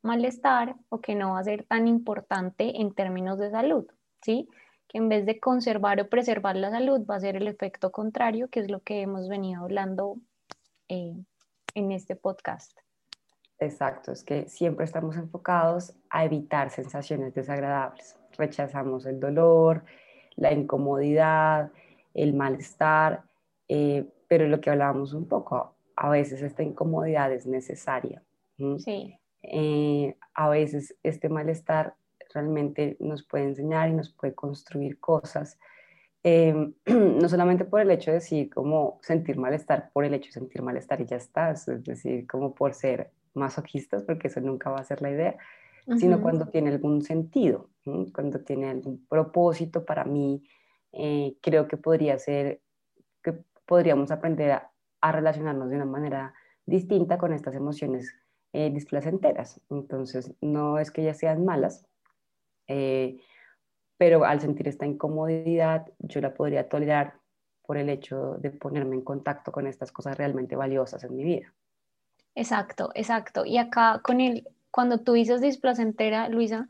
malestar 0.03 0.77
o 0.89 1.01
que 1.01 1.15
no 1.15 1.33
va 1.33 1.41
a 1.41 1.45
ser 1.45 1.65
tan 1.65 1.87
importante 1.87 2.81
en 2.81 2.95
términos 2.95 3.39
de 3.39 3.51
salud, 3.51 3.87
¿sí? 4.21 4.49
Que 4.89 4.99
en 4.99 5.09
vez 5.09 5.25
de 5.27 5.41
conservar 5.41 6.01
o 6.01 6.09
preservar 6.09 6.57
la 6.57 6.71
salud 6.71 7.07
va 7.09 7.17
a 7.17 7.21
ser 7.21 7.37
el 7.37 7.49
efecto 7.49 7.91
contrario, 7.93 8.49
que 8.49 8.61
es 8.61 8.71
lo 8.71 8.81
que 8.81 9.01
hemos 9.03 9.29
venido 9.29 9.63
hablando 9.63 10.17
eh, 10.89 11.15
en 11.75 11.93
este 11.93 12.17
podcast. 12.17 12.79
Exacto, 13.59 14.11
es 14.11 14.25
que 14.25 14.49
siempre 14.49 14.85
estamos 14.85 15.17
enfocados 15.17 15.95
a 16.11 16.25
evitar 16.25 16.71
sensaciones 16.71 17.33
desagradables. 17.33 18.19
Rechazamos 18.37 19.07
el 19.07 19.21
dolor, 19.21 19.85
la 20.35 20.53
incomodidad, 20.53 21.71
el 22.13 22.35
malestar, 22.35 23.23
eh, 23.69 24.05
pero 24.27 24.49
lo 24.49 24.61
que 24.61 24.71
hablábamos 24.71 25.13
un 25.13 25.29
poco, 25.29 25.77
a 25.95 26.09
veces 26.09 26.43
esta 26.43 26.63
incomodidad 26.63 27.33
es 27.33 27.47
necesaria. 27.47 28.23
Sí. 28.79 29.17
Eh, 29.43 30.17
a 30.35 30.49
veces 30.49 30.97
este 31.03 31.29
malestar 31.29 31.95
realmente 32.33 32.97
nos 33.01 33.23
puede 33.25 33.45
enseñar 33.45 33.89
y 33.89 33.93
nos 33.93 34.11
puede 34.11 34.35
construir 34.35 34.99
cosas 34.99 35.59
Em, 36.25 36.73
no 37.21 37.29
solamente 37.29 37.65
por 37.65 37.81
el 37.81 37.91
hecho 37.91 38.11
de 38.11 38.19
decir 38.19 38.51
como 38.51 38.99
sentir 39.03 39.37
malestar, 39.39 39.91
por 39.93 40.05
el 40.05 40.15
hecho 40.15 40.29
de 40.29 40.33
sentir 40.33 40.63
malestar 40.63 41.01
y 41.01 41.07
ya 41.07 41.17
está, 41.17 41.51
es 41.51 41.67
decir, 41.85 42.27
como 42.27 42.55
por 42.55 42.75
ser 42.75 43.11
masoquistas, 43.35 44.05
porque 44.05 44.29
eso 44.29 44.41
nunca 44.41 44.71
va 44.71 44.79
a 44.79 44.85
ser 44.85 45.03
la 45.03 45.11
idea, 45.11 45.37
sino 45.97 46.23
cuando 46.23 46.47
tiene 46.47 46.71
algún 46.71 47.03
sentido, 47.03 47.71
cuando 48.13 48.41
tiene 48.41 48.71
algún 48.71 49.05
propósito 49.07 49.85
para 49.85 50.05
mí, 50.05 50.45
eh, 50.93 51.35
creo 51.41 51.67
que 51.67 51.77
podría 51.77 52.19
ser, 52.21 52.61
que 53.21 53.35
podríamos 53.67 54.13
aprender 54.13 54.53
a, 54.53 54.69
relacionarnos 55.11 55.71
de 55.71 55.77
una 55.77 55.85
manera 55.85 56.33
distinta 56.65 57.19
con 57.19 57.33
estas 57.33 57.57
emociones 57.57 58.15
eh, 58.53 58.71
displacenteras. 58.71 59.61
Entonces, 59.71 60.33
no 60.41 60.79
es 60.79 60.91
que 60.91 61.03
ellas 61.03 61.19
sean 61.19 61.45
malas, 61.45 61.87
eh, 62.67 63.19
pero 63.97 64.25
al 64.25 64.41
sentir 64.41 64.69
esta 64.69 64.87
incomodidad 64.87 65.87
yo 65.99 66.21
la 66.21 66.35
podría 66.35 66.69
tolerar 66.69 67.15
por 67.65 67.79
el 67.79 67.89
hecho 67.89 68.37
de 68.41 68.51
ponerme 68.51 68.97
en 68.97 69.03
contacto 69.03 69.53
con 69.53 69.67
estas 69.67 69.93
cosas 69.93 70.17
realmente 70.19 70.57
valiosas 70.57 71.05
en 71.05 71.17
mi 71.17 71.25
vida. 71.25 71.55
Exacto, 72.35 72.91
exacto. 72.95 73.45
Y 73.45 73.59
acá 73.59 74.01
con 74.03 74.21
el, 74.21 74.49
cuando 74.71 74.99
tú 74.99 75.13
dices 75.13 75.41
displacentera, 75.41 76.29
Luisa, 76.29 76.69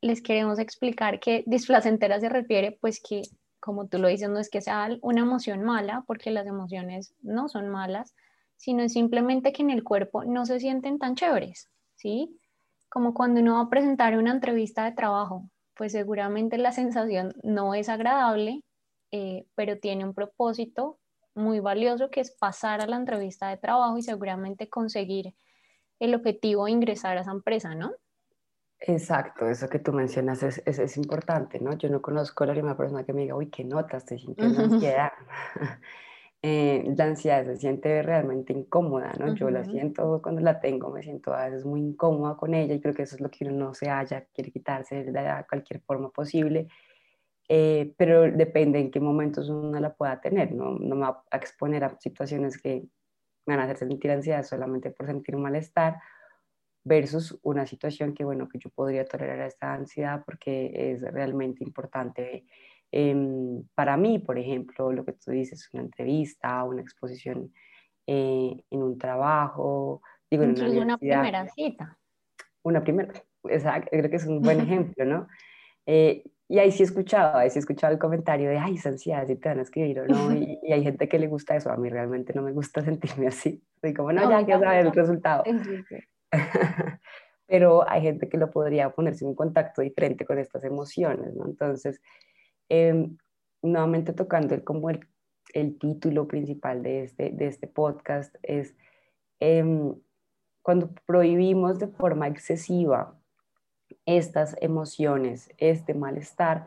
les 0.00 0.22
queremos 0.22 0.58
explicar 0.58 1.18
que 1.18 1.42
displacentera 1.46 2.20
se 2.20 2.28
refiere 2.28 2.78
pues 2.80 3.02
que, 3.02 3.22
como 3.60 3.88
tú 3.88 3.98
lo 3.98 4.08
dices, 4.08 4.28
no 4.28 4.38
es 4.38 4.50
que 4.50 4.60
sea 4.60 4.88
una 5.02 5.22
emoción 5.22 5.62
mala, 5.62 6.04
porque 6.06 6.30
las 6.30 6.46
emociones 6.46 7.14
no 7.22 7.48
son 7.48 7.68
malas, 7.68 8.14
sino 8.56 8.82
es 8.82 8.92
simplemente 8.92 9.52
que 9.52 9.62
en 9.62 9.70
el 9.70 9.84
cuerpo 9.84 10.24
no 10.24 10.46
se 10.46 10.60
sienten 10.60 10.98
tan 10.98 11.14
chéveres, 11.14 11.70
¿sí? 11.94 12.40
Como 12.88 13.14
cuando 13.14 13.40
uno 13.40 13.54
va 13.54 13.62
a 13.62 13.70
presentar 13.70 14.16
una 14.16 14.32
entrevista 14.32 14.84
de 14.84 14.92
trabajo, 14.92 15.48
pues 15.74 15.92
seguramente 15.92 16.58
la 16.58 16.72
sensación 16.72 17.34
no 17.42 17.74
es 17.74 17.88
agradable, 17.88 18.62
eh, 19.12 19.46
pero 19.54 19.78
tiene 19.78 20.04
un 20.04 20.14
propósito 20.14 20.98
muy 21.34 21.60
valioso 21.60 22.10
que 22.10 22.20
es 22.20 22.30
pasar 22.30 22.80
a 22.80 22.86
la 22.86 22.96
entrevista 22.96 23.48
de 23.48 23.58
trabajo 23.58 23.98
y 23.98 24.02
seguramente 24.02 24.68
conseguir 24.68 25.34
el 26.00 26.14
objetivo 26.14 26.64
de 26.64 26.72
ingresar 26.72 27.18
a 27.18 27.20
esa 27.20 27.30
empresa, 27.30 27.74
¿no? 27.74 27.92
Exacto, 28.78 29.48
eso 29.48 29.68
que 29.68 29.78
tú 29.78 29.92
mencionas 29.92 30.42
es, 30.42 30.62
es, 30.66 30.96
importante, 30.96 31.60
¿no? 31.60 31.72
Yo 31.74 31.88
no 31.88 32.02
conozco 32.02 32.44
a 32.44 32.48
la 32.48 32.76
persona 32.76 33.04
que 33.04 33.12
me 33.14 33.22
diga, 33.22 33.34
uy, 33.34 33.48
qué 33.48 33.64
nota, 33.64 33.96
estoy 33.96 34.18
sintiendo 34.18 34.62
ansiedad. 34.62 35.12
Eh, 36.42 36.94
la 36.96 37.04
ansiedad 37.04 37.44
se 37.44 37.56
siente 37.56 38.02
realmente 38.02 38.52
incómoda, 38.52 39.12
¿no? 39.18 39.34
Yo 39.34 39.50
la 39.50 39.64
siento 39.64 40.20
cuando 40.22 40.40
la 40.42 40.60
tengo, 40.60 40.90
me 40.90 41.02
siento 41.02 41.34
a 41.34 41.46
veces 41.46 41.64
muy 41.64 41.80
incómoda 41.80 42.36
con 42.36 42.54
ella 42.54 42.74
y 42.74 42.80
creo 42.80 42.94
que 42.94 43.02
eso 43.02 43.16
es 43.16 43.20
lo 43.20 43.30
que 43.30 43.44
uno 43.46 43.66
no 43.68 43.74
se 43.74 43.88
halla, 43.88 44.26
quiere 44.32 44.52
quitarse 44.52 45.02
de 45.04 45.44
cualquier 45.48 45.80
forma 45.80 46.10
posible, 46.10 46.68
eh, 47.48 47.94
pero 47.96 48.30
depende 48.30 48.78
en 48.78 48.90
qué 48.90 49.00
momentos 49.00 49.48
uno 49.48 49.80
la 49.80 49.94
pueda 49.94 50.20
tener, 50.20 50.52
¿no? 50.52 50.78
No 50.78 50.94
me 50.94 51.02
va 51.02 51.24
a 51.30 51.36
exponer 51.36 51.84
a 51.84 51.96
situaciones 51.98 52.60
que 52.60 52.86
me 53.46 53.56
van 53.56 53.60
a 53.60 53.64
hacer 53.64 53.78
sentir 53.78 54.10
ansiedad 54.10 54.42
solamente 54.42 54.90
por 54.90 55.06
sentir 55.06 55.36
malestar 55.36 55.96
versus 56.84 57.38
una 57.42 57.66
situación 57.66 58.14
que, 58.14 58.24
bueno, 58.24 58.48
que 58.48 58.58
yo 58.58 58.70
podría 58.70 59.04
tolerar 59.04 59.40
esta 59.40 59.74
ansiedad 59.74 60.22
porque 60.24 60.92
es 60.92 61.02
realmente 61.02 61.64
importante 61.64 62.44
Em, 62.92 63.64
para 63.74 63.96
mí, 63.96 64.18
por 64.18 64.38
ejemplo, 64.38 64.92
lo 64.92 65.04
que 65.04 65.12
tú 65.12 65.30
dices, 65.30 65.68
una 65.72 65.82
entrevista, 65.82 66.62
una 66.64 66.82
exposición 66.82 67.52
eh, 68.06 68.62
en 68.70 68.82
un 68.82 68.98
trabajo, 68.98 70.00
digo, 70.30 70.44
en 70.44 70.50
una, 70.50 70.82
una 70.82 70.98
primera 70.98 71.48
cita. 71.48 71.98
Una 72.62 72.82
primera, 72.82 73.12
exacto, 73.44 73.88
creo 73.90 74.10
que 74.10 74.16
es 74.16 74.26
un 74.26 74.40
buen 74.40 74.60
ejemplo, 74.60 75.04
¿no? 75.04 75.28
Eh, 75.86 76.24
y 76.48 76.58
ahí 76.60 76.70
sí 76.70 76.84
he 76.84 76.86
escuchado, 76.86 77.38
ahí 77.38 77.50
sí 77.50 77.58
he 77.58 77.60
escuchado 77.60 77.92
el 77.92 77.98
comentario 77.98 78.48
de, 78.48 78.58
ay, 78.58 78.76
esa 78.76 78.90
ansiedad, 78.90 79.26
si 79.26 79.36
te 79.36 79.48
van 79.48 79.58
a 79.58 79.62
escribir 79.62 80.00
o 80.00 80.06
no, 80.06 80.32
y, 80.34 80.72
hay 80.72 80.82
gente 80.82 81.08
que 81.08 81.18
le 81.18 81.26
gusta 81.26 81.56
eso, 81.56 81.72
a 81.72 81.76
mí 81.76 81.88
realmente 81.88 82.32
no 82.34 82.42
me 82.42 82.52
gusta 82.52 82.80
sentirme 82.84 83.26
así, 83.26 83.62
soy 83.80 83.94
como, 83.94 84.12
no, 84.12 84.30
ya 84.30 84.44
quiero 84.44 84.60
saber 84.60 84.86
el 84.86 84.92
resultado. 84.92 85.44
Pero 87.48 87.88
hay 87.88 88.02
gente 88.02 88.28
que 88.28 88.38
lo 88.38 88.50
podría 88.50 88.90
ponerse 88.90 89.24
en 89.24 89.34
contacto 89.34 89.80
diferente 89.80 90.24
con 90.24 90.38
estas 90.38 90.64
emociones, 90.64 91.34
¿no? 91.34 91.46
Entonces, 91.46 92.00
Em, 92.68 93.16
nuevamente 93.62 94.12
tocando 94.12 94.54
el, 94.54 94.64
como 94.64 94.90
el, 94.90 95.06
el, 95.54 95.78
título 95.78 96.26
principal 96.26 96.82
de 96.82 97.04
este, 97.04 97.30
de 97.30 97.46
este 97.46 97.66
podcast, 97.66 98.34
es 98.42 98.74
em, 99.40 99.94
cuando 100.62 100.90
prohibimos 101.06 101.78
de 101.78 101.88
forma 101.88 102.26
excesiva 102.28 103.16
estas 104.04 104.56
emociones, 104.60 105.50
este 105.58 105.94
malestar, 105.94 106.66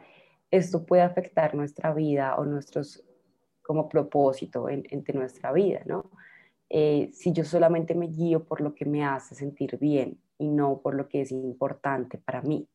esto 0.52 0.86
puede 0.86 1.02
afectar 1.04 1.54
nuestra 1.54 1.94
vida 1.94 2.36
o 2.38 2.46
nuestros 2.46 3.04
como 3.62 3.88
propósito 3.88 4.68
en, 4.70 4.84
entre 4.90 5.18
nuestra 5.18 5.52
vida, 5.52 5.82
¿no? 5.86 6.10
Eh, 6.70 7.10
si 7.14 7.34
yo 7.34 7.44
solamente 7.44 7.96
me 7.96 8.08
guío 8.08 8.44
por 8.44 8.62
lo 8.62 8.74
que 8.74 8.86
me 8.86 9.04
hace 9.04 9.36
sentir 9.36 9.78
bien 9.78 10.20
y 10.38 10.48
no 10.48 10.80
por 10.82 10.96
lo 10.96 11.08
que 11.08 11.22
es 11.22 11.32
importante 11.32 12.18
para 12.18 12.42
mí, 12.42 12.68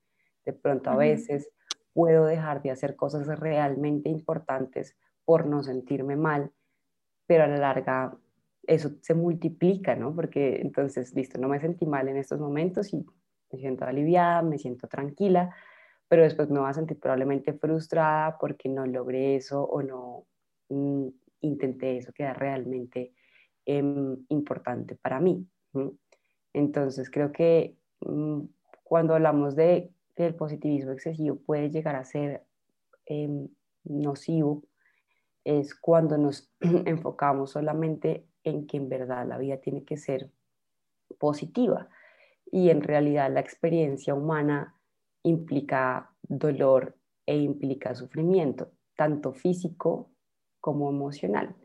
de 0.45 0.53
pronto 0.53 0.91
a 0.91 0.97
veces 0.97 1.49
puedo 1.95 2.27
dejar 2.27 2.61
de 2.63 2.71
hacer 2.71 2.97
cosas 2.97 3.27
realmente 3.39 4.11
importantes 4.11 4.97
por 5.25 5.47
no 5.47 5.63
sentirme 5.63 6.17
mal, 6.17 6.53
pero 7.27 7.45
a 7.45 7.47
la 7.47 7.57
larga 7.57 8.19
eso 8.67 8.91
se 9.01 9.15
multiplica, 9.15 9.95
¿no? 9.95 10.15
Porque 10.15 10.61
entonces, 10.61 11.15
listo, 11.15 11.39
no 11.39 11.49
me 11.49 11.61
sentí 11.61 11.87
mal 11.87 12.09
en 12.09 12.17
estos 12.17 12.41
momentos 12.41 12.93
y 12.93 13.05
me 13.53 13.59
siento 13.59 13.85
aliviada, 13.85 14.43
me 14.43 14.59
siento 14.59 14.89
tranquila, 14.89 15.55
pero 16.09 16.23
después 16.23 16.51
me 16.51 16.61
voy 16.61 16.69
a 16.69 16.75
sentir 16.75 16.99
probablemente 16.99 17.53
frustrada 17.53 18.37
porque 18.39 18.69
no 18.69 18.87
logré 18.87 19.37
eso 19.37 19.63
o 19.63 19.83
no 19.83 20.27
mm, 20.69 21.09
intenté 21.41 21.99
eso 21.99 22.13
que 22.13 22.25
era 22.25 22.35
realmente 22.35 23.13
em, 23.65 24.17
importante 24.29 24.97
para 24.97 25.21
mí. 25.21 25.47
Entonces, 26.53 27.11
creo 27.11 27.33
que 27.33 27.77
mm, 28.01 28.41
cuando 28.83 29.15
hablamos 29.15 29.57
de 29.57 29.91
el 30.17 30.35
positivismo 30.35 30.93
excesivo 30.93 31.37
puede 31.37 31.71
llegar 31.71 31.97
a 31.97 32.05
ser 32.05 32.45
em, 33.07 33.49
nocivo 33.85 34.63
es 35.45 35.75
cuando 35.75 36.17
nos 36.17 36.51
enfocamos 36.61 37.51
solamente 37.51 38.27
en 38.43 38.67
que 38.67 38.77
en 38.77 38.89
verdad 38.89 39.27
la 39.27 39.39
vida 39.39 39.59
tiene 39.59 39.85
que 39.85 39.97
ser 39.97 40.31
positiva 41.19 41.89
y 42.51 42.71
en 42.71 42.83
realidad 42.83 43.33
la 43.33 43.41
experiencia 43.41 44.15
humana 44.15 44.77
implica 45.23 46.11
dolor 46.23 46.97
e 47.27 47.37
implica 47.37 47.95
sufrimiento, 47.95 48.71
tanto 48.97 49.33
físico 49.33 50.11
como 50.61 50.91
emocional. 50.91 51.57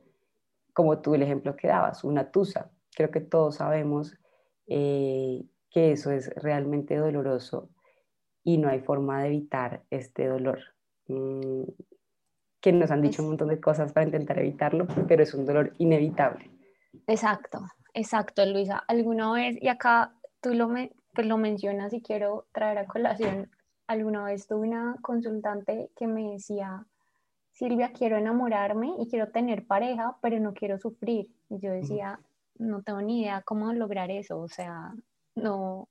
Como 0.73 0.99
tú 0.99 1.15
el 1.15 1.23
ejemplo 1.23 1.55
que 1.55 1.67
dabas, 1.67 2.03
una 2.03 2.31
tusa. 2.31 2.71
Creo 2.95 3.11
que 3.11 3.21
todos 3.21 3.55
sabemos 3.55 4.17
eh, 4.67 5.45
que 5.69 5.91
eso 5.91 6.11
es 6.11 6.33
realmente 6.35 6.95
doloroso 6.95 7.69
y 8.43 8.57
no 8.57 8.69
hay 8.69 8.79
forma 8.79 9.21
de 9.21 9.27
evitar 9.27 9.83
este 9.89 10.27
dolor. 10.27 10.59
Mm, 11.07 11.63
que 12.61 12.71
nos 12.73 12.91
han 12.91 13.01
dicho 13.01 13.21
un 13.21 13.29
montón 13.29 13.47
de 13.47 13.59
cosas 13.59 13.93
para 13.93 14.05
intentar 14.05 14.37
evitarlo, 14.39 14.85
pero 15.07 15.23
es 15.23 15.33
un 15.33 15.45
dolor 15.45 15.73
inevitable. 15.77 16.49
Exacto, 17.07 17.61
exacto, 17.93 18.45
Luisa. 18.45 18.83
Alguna 18.87 19.31
vez, 19.31 19.57
y 19.61 19.69
acá 19.69 20.13
tú 20.41 20.53
lo, 20.53 20.67
me, 20.67 20.91
pues 21.13 21.25
lo 21.27 21.37
mencionas 21.37 21.93
y 21.93 22.01
quiero 22.01 22.47
traer 22.51 22.79
a 22.79 22.85
colación, 22.85 23.49
alguna 23.87 24.25
vez 24.25 24.45
tuve 24.45 24.67
una 24.67 24.95
consultante 25.01 25.89
que 25.95 26.07
me 26.07 26.31
decía, 26.33 26.85
Silvia, 27.51 27.91
quiero 27.91 28.17
enamorarme 28.17 28.93
y 28.99 29.07
quiero 29.07 29.29
tener 29.29 29.65
pareja, 29.65 30.17
pero 30.21 30.39
no 30.39 30.53
quiero 30.53 30.77
sufrir. 30.79 31.29
Y 31.49 31.59
yo 31.59 31.71
decía, 31.71 32.19
no 32.57 32.83
tengo 32.83 33.01
ni 33.01 33.21
idea 33.21 33.41
cómo 33.41 33.73
lograr 33.73 34.11
eso, 34.11 34.39
o 34.39 34.47
sea, 34.47 34.93
no, 35.35 35.87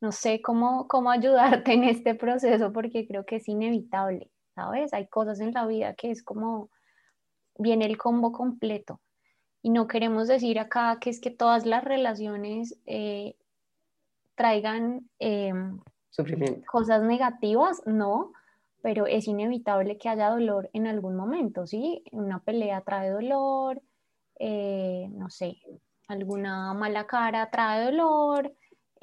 no 0.00 0.12
sé 0.12 0.40
cómo, 0.42 0.86
cómo 0.88 1.10
ayudarte 1.10 1.72
en 1.72 1.84
este 1.84 2.14
proceso 2.14 2.72
porque 2.72 3.06
creo 3.06 3.24
que 3.24 3.36
es 3.36 3.48
inevitable, 3.48 4.30
¿sabes? 4.54 4.92
Hay 4.92 5.06
cosas 5.08 5.40
en 5.40 5.52
la 5.52 5.66
vida 5.66 5.94
que 5.94 6.10
es 6.10 6.22
como, 6.22 6.70
viene 7.58 7.86
el 7.86 7.98
combo 7.98 8.32
completo. 8.32 9.00
Y 9.62 9.70
no 9.70 9.88
queremos 9.88 10.28
decir 10.28 10.60
acá 10.60 10.98
que 11.00 11.10
es 11.10 11.20
que 11.20 11.30
todas 11.30 11.66
las 11.66 11.82
relaciones 11.82 12.78
eh, 12.86 13.34
traigan 14.36 15.08
em, 15.18 15.80
cosas 16.66 17.02
negativas, 17.02 17.82
no, 17.84 18.32
pero 18.82 19.06
es 19.06 19.26
inevitable 19.26 19.98
que 19.98 20.08
haya 20.08 20.30
dolor 20.30 20.70
en 20.72 20.86
algún 20.86 21.16
momento, 21.16 21.66
¿sí? 21.66 22.04
Una 22.12 22.38
pelea 22.38 22.82
trae 22.82 23.10
dolor, 23.10 23.82
eh, 24.38 25.08
no 25.10 25.28
sé, 25.30 25.56
alguna 26.06 26.72
mala 26.74 27.06
cara 27.06 27.50
trae 27.50 27.84
dolor, 27.84 28.54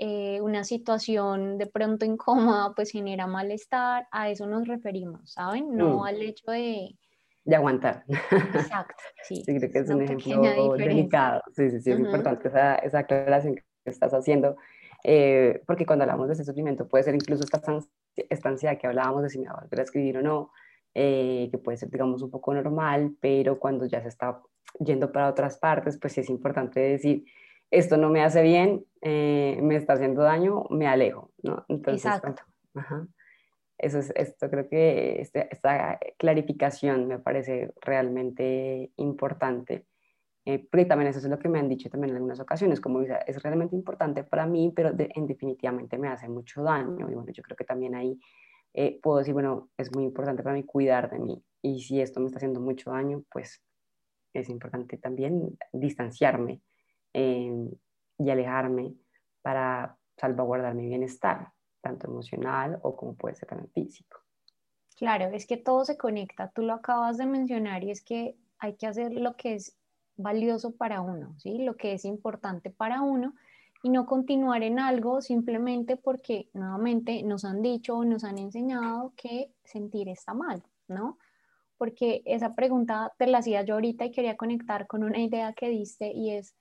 eh, 0.06 0.42
una 0.42 0.66
situación 0.66 1.58
de 1.58 1.66
pronto 1.66 2.04
incómoda 2.04 2.74
pues 2.76 2.92
genera 2.92 3.26
malestar, 3.26 4.06
a 4.12 4.30
eso 4.30 4.46
nos 4.48 4.68
referimos, 4.68 5.32
¿saben? 5.32 5.78
No 5.78 6.00
mm. 6.00 6.04
al 6.04 6.22
hecho 6.22 6.52
de... 6.52 6.98
De 7.46 7.56
aguantar. 7.56 8.04
Exacto, 8.10 9.02
sí. 9.24 9.44
sí 9.46 9.58
creo 9.58 9.72
que 9.72 9.80
es, 9.80 9.90
un 9.90 10.02
ejemplo 10.02 10.74
delicado. 10.76 11.42
Sí, 11.56 11.70
sí, 11.70 11.80
sí, 11.80 11.92
es 11.92 12.00
importante 12.00 12.50
esa, 12.50 12.76
esa 12.76 13.00
aclaración 13.00 13.56
que 13.56 13.64
estás 13.86 14.14
haciendo, 14.14 14.58
eh, 15.06 15.64
porque 15.66 15.86
cuando 15.86 16.04
hablamos 16.04 16.28
de 16.28 16.34
ese 16.34 16.44
sufrimiento 16.44 16.86
puede 16.86 17.06
ser 17.06 17.16
incluso 17.16 17.46
esta, 17.46 17.62
esta 18.18 18.50
ansiedad 18.50 18.78
que 18.78 18.88
hablábamos 18.88 19.24
de 19.24 19.30
si 19.30 19.40
me 19.40 19.48
va 19.48 19.54
a 19.54 19.62
volver 19.62 19.80
a 19.80 19.84
escribir 19.84 20.18
o 20.18 20.22
no, 20.22 20.52
eh, 20.94 21.48
que 21.50 21.58
puede 21.60 21.78
ser, 21.78 21.90
digamos, 21.90 22.22
un 22.22 22.30
poco 22.30 22.54
normal, 22.54 23.16
pero 23.22 23.58
cuando 23.58 23.86
ya 23.86 24.02
se 24.02 24.10
está 24.10 24.42
yendo 24.82 25.14
para 25.14 25.30
otras 25.30 25.58
partes, 25.60 25.98
pues 25.98 26.12
sí 26.12 26.20
es 26.20 26.30
importante 26.30 26.82
decir, 26.82 27.24
esto 27.74 27.98
no 27.98 28.10
me 28.10 28.24
hace 28.24 28.44
bien, 28.44 28.86
eh, 29.02 29.58
me 29.62 29.76
está 29.76 29.94
haciendo 29.94 30.22
daño, 30.22 30.66
me 30.70 30.88
alejo, 30.88 31.32
¿no? 31.42 31.66
Entonces, 31.68 32.06
Exacto. 32.06 32.44
ajá, 32.76 33.08
eso 33.80 33.98
es, 33.98 34.14
esto 34.16 34.48
creo 34.48 34.70
que 34.70 35.20
este, 35.20 35.48
esta 35.52 36.00
clarificación 36.20 37.08
me 37.08 37.18
parece 37.18 37.74
realmente 37.82 38.92
importante, 38.98 39.88
eh, 40.46 40.60
porque 40.70 40.86
también 40.86 41.10
eso 41.10 41.18
es 41.18 41.26
lo 41.26 41.40
que 41.40 41.50
me 41.50 41.58
han 41.58 41.68
dicho 41.68 41.90
también 41.90 42.12
en 42.12 42.18
algunas 42.18 42.40
ocasiones, 42.40 42.80
como 42.80 43.02
es 43.02 43.42
realmente 43.42 43.76
importante 43.76 44.24
para 44.24 44.46
mí, 44.46 44.72
pero 44.76 44.92
en 44.96 45.26
definitivamente 45.26 45.98
me 45.98 46.10
hace 46.10 46.30
mucho 46.30 46.62
daño, 46.62 47.10
y 47.10 47.16
bueno, 47.16 47.32
yo 47.32 47.42
creo 47.42 47.58
que 47.58 47.66
también 47.66 47.96
ahí 47.96 48.20
eh, 48.76 49.00
puedo 49.02 49.18
decir, 49.18 49.34
bueno, 49.34 49.70
es 49.78 49.92
muy 49.96 50.04
importante 50.04 50.44
para 50.44 50.56
mí 50.56 50.64
cuidar 50.64 51.10
de 51.10 51.18
mí, 51.18 51.44
y 51.64 51.82
si 51.82 52.00
esto 52.00 52.20
me 52.20 52.28
está 52.28 52.38
haciendo 52.38 52.62
mucho 52.62 52.92
daño, 52.92 53.24
pues 53.32 53.64
es 54.32 54.48
importante 54.50 54.98
también 54.98 55.58
distanciarme 55.72 56.62
Em, 57.14 57.70
y 58.18 58.30
alejarme 58.30 58.96
para 59.42 59.98
salvaguardar 60.18 60.74
mi 60.76 60.88
bienestar, 60.88 61.52
tanto 61.82 62.08
emocional 62.08 62.80
o 62.82 62.96
como 62.96 63.16
puede 63.16 63.36
ser 63.36 63.50
también 63.50 63.72
físico. 63.72 64.20
Claro, 64.96 65.26
es 65.26 65.46
que 65.46 65.58
todo 65.58 65.86
se 65.86 65.98
conecta, 65.98 66.52
tú 66.52 66.62
lo 66.62 66.74
acabas 66.74 67.18
de 67.18 67.26
mencionar 67.26 67.84
y 67.84 67.92
es 67.92 68.04
que 68.04 68.38
hay 68.60 68.76
que 68.76 68.88
hacer 68.88 69.14
lo 69.14 69.36
que 69.36 69.56
es 69.56 69.78
valioso 70.16 70.76
para 70.76 71.02
uno, 71.02 71.36
¿sí? 71.40 71.58
lo 71.60 71.76
que 71.76 71.94
es 71.94 72.06
importante 72.06 72.70
para 72.70 73.02
uno 73.02 73.34
y 73.82 73.90
no 73.90 74.06
continuar 74.06 74.64
en 74.64 74.80
algo 74.80 75.22
simplemente 75.22 75.98
porque 75.98 76.50
nuevamente 76.54 77.22
nos 77.24 77.44
han 77.44 77.62
dicho 77.62 77.98
o 77.98 78.06
nos 78.06 78.24
han 78.24 78.38
enseñado 78.38 79.14
que 79.18 79.52
sentir 79.66 80.08
está 80.08 80.34
mal, 80.34 80.64
¿no? 80.88 81.18
Porque 81.78 82.22
esa 82.26 82.56
pregunta 82.56 83.12
te 83.18 83.28
la 83.28 83.40
hacía 83.40 83.64
yo 83.64 83.74
ahorita 83.74 84.06
y 84.06 84.12
quería 84.12 84.38
conectar 84.38 84.88
con 84.88 85.04
una 85.04 85.20
idea 85.20 85.52
que 85.52 85.68
diste 85.68 86.14
y 86.14 86.32
es 86.32 86.56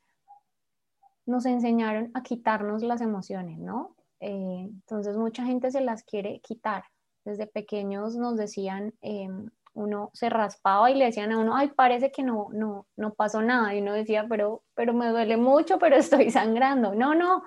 nos 1.26 1.46
enseñaron 1.46 2.10
a 2.14 2.22
quitarnos 2.22 2.82
las 2.82 3.00
emociones, 3.00 3.58
¿no? 3.58 3.96
Eh, 4.20 4.68
entonces 4.68 5.16
mucha 5.16 5.44
gente 5.44 5.70
se 5.70 5.80
las 5.80 6.02
quiere 6.04 6.40
quitar. 6.40 6.84
Desde 7.24 7.46
pequeños 7.46 8.16
nos 8.16 8.36
decían, 8.36 8.94
em, 9.00 9.50
uno 9.74 10.10
se 10.12 10.28
raspaba 10.28 10.90
y 10.90 10.94
le 10.94 11.06
decían 11.06 11.32
a 11.32 11.38
uno, 11.38 11.56
ay, 11.56 11.70
parece 11.70 12.12
que 12.12 12.22
no, 12.22 12.48
no, 12.52 12.86
no 12.96 13.14
pasó 13.14 13.42
nada. 13.42 13.74
Y 13.74 13.80
uno 13.80 13.92
decía, 13.94 14.26
pero, 14.28 14.62
pero 14.74 14.92
me 14.92 15.08
duele 15.08 15.36
mucho, 15.36 15.78
pero 15.78 15.96
estoy 16.26 16.30
sangrando. 16.30 16.94
No, 16.94 17.14
no, 17.14 17.42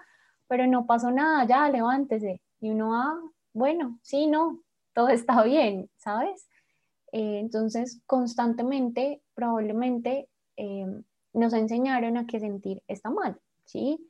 pero 0.47 0.67
no 0.67 0.85
pasó 0.85 1.11
nada, 1.11 1.45
ya, 1.45 1.69
levántese. 1.69 2.41
Y 2.59 2.71
uno, 2.71 2.95
ah, 2.95 3.19
bueno, 3.53 3.99
sí, 4.01 4.27
no, 4.27 4.61
todo 4.93 5.09
está 5.09 5.43
bien, 5.43 5.89
¿sabes? 5.97 6.47
Eh, 7.11 7.39
entonces, 7.39 8.01
constantemente, 8.05 9.21
probablemente, 9.33 10.29
em, 10.57 11.03
nos 11.33 11.53
enseñaron 11.53 12.17
a 12.17 12.25
que 12.25 12.39
sentir 12.39 12.81
está 12.87 13.09
mal. 13.09 13.39
¿Sí? 13.65 14.09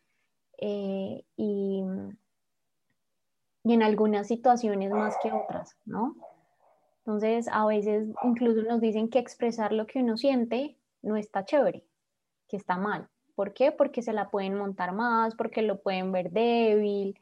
Eh, 0.58 1.24
y, 1.36 1.84
en 3.63 3.84
algunas 3.84 4.28
situaciones 4.28 4.91
más 4.91 5.15
que 5.24 5.32
otras, 5.32 5.76
¿no? 5.86 6.15
Entonces, 7.00 7.48
a 7.52 7.65
veces 7.65 8.08
incluso 8.24 8.62
nos 8.62 8.80
dicen 8.80 9.10
que 9.10 9.20
expresar 9.20 9.72
lo 9.72 9.88
que 9.88 10.00
uno 10.00 10.18
siente 10.18 10.78
no 11.02 11.18
está 11.18 11.46
chévere, 11.46 11.84
que 12.48 12.58
está 12.58 12.78
mal. 12.78 13.10
¿Por 13.36 13.54
qué? 13.54 13.72
Porque 13.72 14.02
se 14.02 14.13
la 14.13 14.30
pueden 14.30 14.56
montar 14.56 14.94
más, 14.94 15.36
porque 15.36 15.62
lo 15.62 15.82
pueden 15.82 16.12
ver 16.12 16.32
débil, 16.32 17.20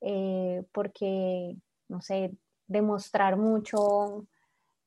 eh, 0.00 0.64
porque, 0.72 1.56
no 1.88 2.00
sé, 2.00 2.32
demostrar 2.66 3.36
mucho 3.36 4.26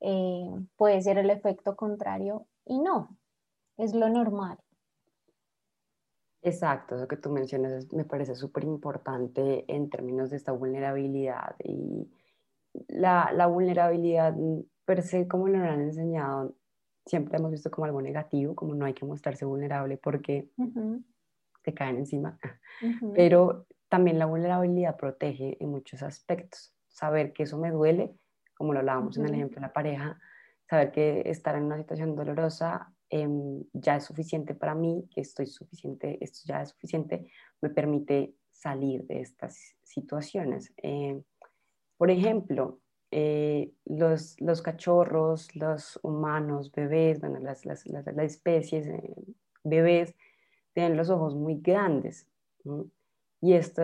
eh, 0.02 0.50
puede 0.76 1.02
ser 1.02 1.18
el 1.18 1.30
efecto 1.30 1.76
contrario 1.76 2.46
y 2.66 2.80
no, 2.80 3.18
es 3.78 3.94
lo 3.94 4.10
normal. 4.10 4.58
Exacto, 6.46 6.96
eso 6.96 7.08
que 7.08 7.18
tú 7.18 7.32
mencionas 7.32 7.92
me 7.92 8.06
parece 8.06 8.36
súper 8.36 8.66
importante 8.66 9.66
en 9.68 9.90
términos 9.90 10.30
de 10.30 10.38
esta 10.38 10.52
vulnerabilidad 10.52 11.56
y 11.64 12.08
la, 12.88 13.32
la, 13.34 13.48
vulnerabilidad 13.48 14.36
per 14.86 15.02
se, 15.02 15.28
como 15.28 15.48
nos 15.48 15.68
han 15.68 15.82
enseñado, 15.82 16.54
siempre 17.04 17.40
hemos 17.40 17.50
visto 17.50 17.72
como 17.72 17.86
algo 17.86 18.00
negativo, 18.00 18.54
como 18.54 18.76
no 18.76 18.86
hay 18.86 18.94
que 18.94 19.08
mostrarse 19.08 19.44
vulnerable 19.44 19.98
porque 19.98 20.52
te 21.64 21.74
caen 21.74 21.98
encima, 21.98 22.38
pero 23.16 23.66
también 23.90 24.20
la 24.20 24.28
vulnerabilidad 24.28 24.98
protege 24.98 25.58
en 25.60 25.72
muchos 25.72 26.04
aspectos. 26.04 26.76
Saber 26.88 27.34
que 27.34 27.44
eso 27.44 27.58
me 27.58 27.72
duele, 27.72 28.16
como 28.54 28.72
lo 28.72 28.80
hablábamos 28.80 29.18
en 29.18 29.26
el 29.26 29.34
ejemplo 29.34 29.56
de 29.56 29.62
la 29.62 29.74
pareja, 29.74 30.20
saber 30.70 30.92
que 30.92 31.24
estar 31.26 31.56
en 31.56 31.64
una 31.64 31.78
situación 31.78 32.16
dolorosa 32.16 32.95
Em, 33.10 33.64
ya 33.74 33.98
es 33.98 34.06
suficiente 34.06 34.56
para 34.56 34.74
mí, 34.74 35.08
que 35.14 35.22
estoy 35.22 35.46
suficiente, 35.46 36.18
esto 36.22 36.40
ya 36.46 36.64
es 36.64 36.70
suficiente, 36.70 37.30
me 37.62 37.70
permite 37.70 38.34
salir 38.52 39.06
de 39.06 39.22
estas 39.22 39.76
situaciones. 39.84 40.74
Eh, 40.82 41.22
por 41.98 42.10
ejemplo, 42.10 42.80
eh, 43.12 43.72
los, 43.86 44.42
los, 44.42 44.62
cachorros, 44.64 45.56
los 45.56 46.00
humanos, 46.02 46.72
bebés, 46.72 47.20
bueno, 47.20 47.40
las, 47.40 47.66
las, 47.66 47.86
las, 47.86 48.08
especies, 48.08 48.88
eh, 48.88 49.16
bebés, 49.64 50.16
tienen 50.74 50.98
los 50.98 51.10
ojos 51.10 51.36
muy 51.36 51.60
grandes. 51.62 52.28
Y 53.40 53.54
esto 53.54 53.84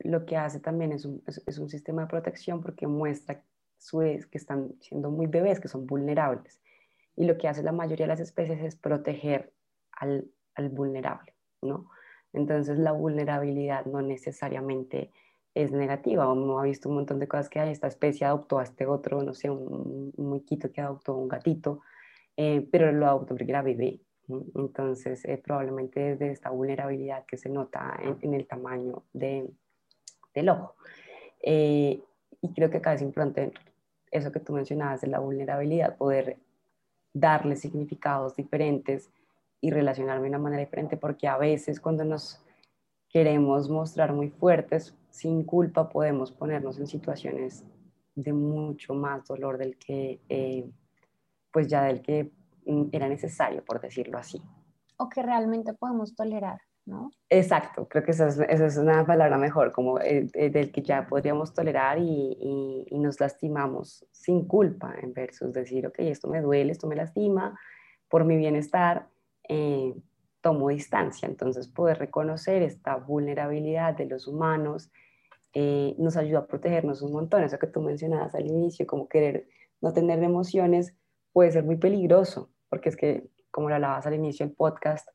lo 0.00 0.26
que 0.26 0.36
hace 0.36 0.60
también 0.60 0.92
es 0.92 1.06
un, 1.06 1.22
es, 1.26 1.58
un, 1.58 1.70
sistema 1.70 2.02
de 2.02 2.08
protección 2.08 2.60
porque 2.60 2.86
muestra 2.86 3.42
su, 3.78 4.00
que 4.00 4.38
están 4.38 4.74
siendo 4.80 5.10
muy 5.10 5.26
bebés, 5.26 5.58
que 5.58 5.68
son 5.68 5.86
vulnerables 5.86 6.60
y 7.20 7.26
lo 7.26 7.36
que 7.36 7.48
hace 7.48 7.62
la 7.62 7.72
mayoría 7.72 8.06
de 8.06 8.12
las 8.12 8.20
especies 8.20 8.62
es 8.62 8.76
proteger 8.76 9.52
al, 9.92 10.26
al 10.54 10.70
vulnerable, 10.70 11.34
¿no? 11.60 11.90
Entonces 12.32 12.78
la 12.78 12.92
vulnerabilidad 12.92 13.84
no 13.84 14.00
necesariamente 14.00 15.10
es 15.54 15.70
negativa. 15.70 16.32
Uno 16.32 16.58
ha 16.58 16.62
visto 16.62 16.88
un 16.88 16.94
montón 16.94 17.18
de 17.18 17.28
cosas 17.28 17.50
que 17.50 17.60
hay, 17.60 17.72
esta 17.72 17.88
especie 17.88 18.26
adoptó 18.26 18.58
a 18.58 18.62
este 18.62 18.86
otro, 18.86 19.22
no 19.22 19.34
sé, 19.34 19.50
un, 19.50 20.14
un 20.16 20.44
que 20.46 20.80
adoptó 20.80 21.14
un 21.14 21.28
gatito, 21.28 21.82
eh, 22.38 22.66
pero 22.72 22.90
lo 22.90 23.06
adoptó 23.06 23.34
porque 23.34 23.50
era 23.50 23.60
bebé. 23.60 24.00
Entonces, 24.54 25.22
eh, 25.26 25.36
probablemente 25.36 26.00
desde 26.00 26.30
esta 26.30 26.48
vulnerabilidad 26.48 27.26
que 27.26 27.36
se 27.36 27.50
nota 27.50 28.00
en, 28.22 28.32
el 28.32 28.46
tamaño 28.46 29.02
de, 29.12 29.46
del 30.32 30.48
ojo. 30.48 30.74
Eh, 31.42 32.00
y 32.40 32.54
creo 32.54 32.70
que 32.70 32.78
acá 32.78 32.94
es 32.94 33.02
importante 33.02 33.52
eso 34.10 34.32
que 34.32 34.40
tú 34.40 34.54
mencionabas 34.54 35.02
de 35.02 35.08
la 35.08 35.18
vulnerabilidad, 35.18 35.98
poder 35.98 36.38
darle 37.12 37.56
significados 37.56 38.36
diferentes 38.36 39.10
y 39.60 39.70
relacionarme 39.70 40.24
de 40.24 40.28
una 40.28 40.38
manera 40.38 40.60
diferente, 40.60 40.96
porque 40.96 41.28
a 41.28 41.36
veces 41.36 41.80
cuando 41.80 42.04
nos 42.04 42.42
queremos 43.08 43.68
mostrar 43.68 44.12
muy 44.12 44.30
fuertes, 44.30 44.96
sin 45.10 45.44
culpa 45.44 45.88
podemos 45.88 46.32
ponernos 46.32 46.78
en 46.78 46.86
situaciones 46.86 47.64
de 48.14 48.32
mucho 48.32 48.94
más 48.94 49.26
dolor 49.26 49.58
del 49.58 49.76
que, 49.76 50.20
eh, 50.28 50.70
pues 51.50 51.66
ya 51.66 51.84
del 51.84 52.00
que 52.00 52.32
mm, 52.66 52.84
era 52.92 53.08
necesario, 53.08 53.64
por 53.64 53.80
decirlo 53.80 54.18
así. 54.18 54.40
O 54.96 55.08
que 55.08 55.22
realmente 55.22 55.74
podemos 55.74 56.14
tolerar, 56.14 56.60
Exacto, 57.28 57.86
creo 57.88 58.02
que 58.02 58.10
esa 58.10 58.28
es, 58.28 58.76
una 58.76 59.06
palabra 59.06 59.38
mejor, 59.38 59.72
como 59.72 60.00
eh, 60.00 60.26
eh, 60.34 60.50
del 60.50 60.72
que 60.72 60.82
ya 60.82 61.06
podríamos 61.06 61.54
tolerar 61.54 61.98
y, 61.98 62.86
nos 62.92 63.18
lastimamos 63.18 64.06
sin 64.12 64.46
culpa, 64.46 64.94
en 65.00 65.14
versus 65.14 65.52
decir, 65.52 65.86
ok, 65.86 66.00
esto 66.00 66.28
me 66.28 66.40
duele, 66.40 66.72
esto 66.72 66.86
me 66.86 66.96
lastima, 66.96 67.58
por 68.08 68.24
mi 68.24 68.36
bienestar, 68.36 69.08
tomo 70.40 70.68
distancia. 70.68 71.28
Entonces, 71.28 71.68
poder 71.68 71.98
reconocer 71.98 72.62
esta 72.62 72.96
vulnerabilidad 72.96 73.94
de 73.94 74.06
los 74.06 74.26
humanos 74.26 74.90
eh, 75.52 75.94
nos 75.98 76.16
ayuda 76.16 76.40
a 76.40 76.46
protegernos 76.46 77.02
un 77.02 77.12
montón. 77.12 77.42
Eso 77.42 77.58
que 77.58 77.66
tú 77.66 77.80
mencionabas 77.80 78.34
al 78.34 78.46
inicio, 78.46 78.86
como 78.86 79.08
querer 79.08 79.48
no 79.80 79.92
tener 79.92 80.22
emociones, 80.22 80.94
puede 81.32 81.50
ser 81.52 81.64
muy 81.64 81.76
peligroso, 81.76 82.50
porque 82.68 82.88
es 82.88 82.96
que, 82.96 83.28
como 83.50 83.68
lo 83.68 83.74
hablabas 83.74 84.06
al 84.06 84.14
inicio 84.14 84.46
del 84.46 84.54
podcast, 84.54 85.08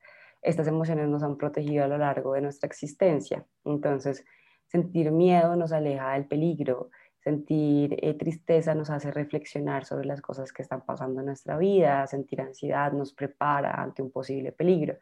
estas 0.45 0.67
emociones 0.67 1.10
nos 1.10 1.23
han 1.23 1.38
protegido 1.38 1.84
a 1.84 1.88
lo 1.88 1.97
largo 1.97 2.34
de 2.34 2.41
nuestra 2.41 2.67
existencia. 2.67 3.45
Entonces, 3.65 4.23
sentir 4.67 5.12
miedo 5.12 5.55
nos 5.55 5.71
aleja 5.71 6.13
del 6.13 6.25
peligro, 6.25 6.91
sentir 7.19 7.97
eh, 7.99 8.13
tristeza 8.13 8.75
nos 8.75 8.91
hace 8.91 9.10
reflexionar 9.10 9.86
sobre 9.86 10.05
las 10.05 10.21
cosas 10.21 10.53
que 10.53 10.62
están 10.62 10.86
pasando 10.86 11.21
en 11.21 11.25
nuestra 11.25 11.58
vida, 11.58 12.05
sentir 12.05 12.41
ansiedad 12.41 12.91
nos 12.93 13.12
prepara 13.12 13.71
ante 13.81 14.03
un 14.03 14.12
posible 14.12 14.51
peligro. 14.51 14.97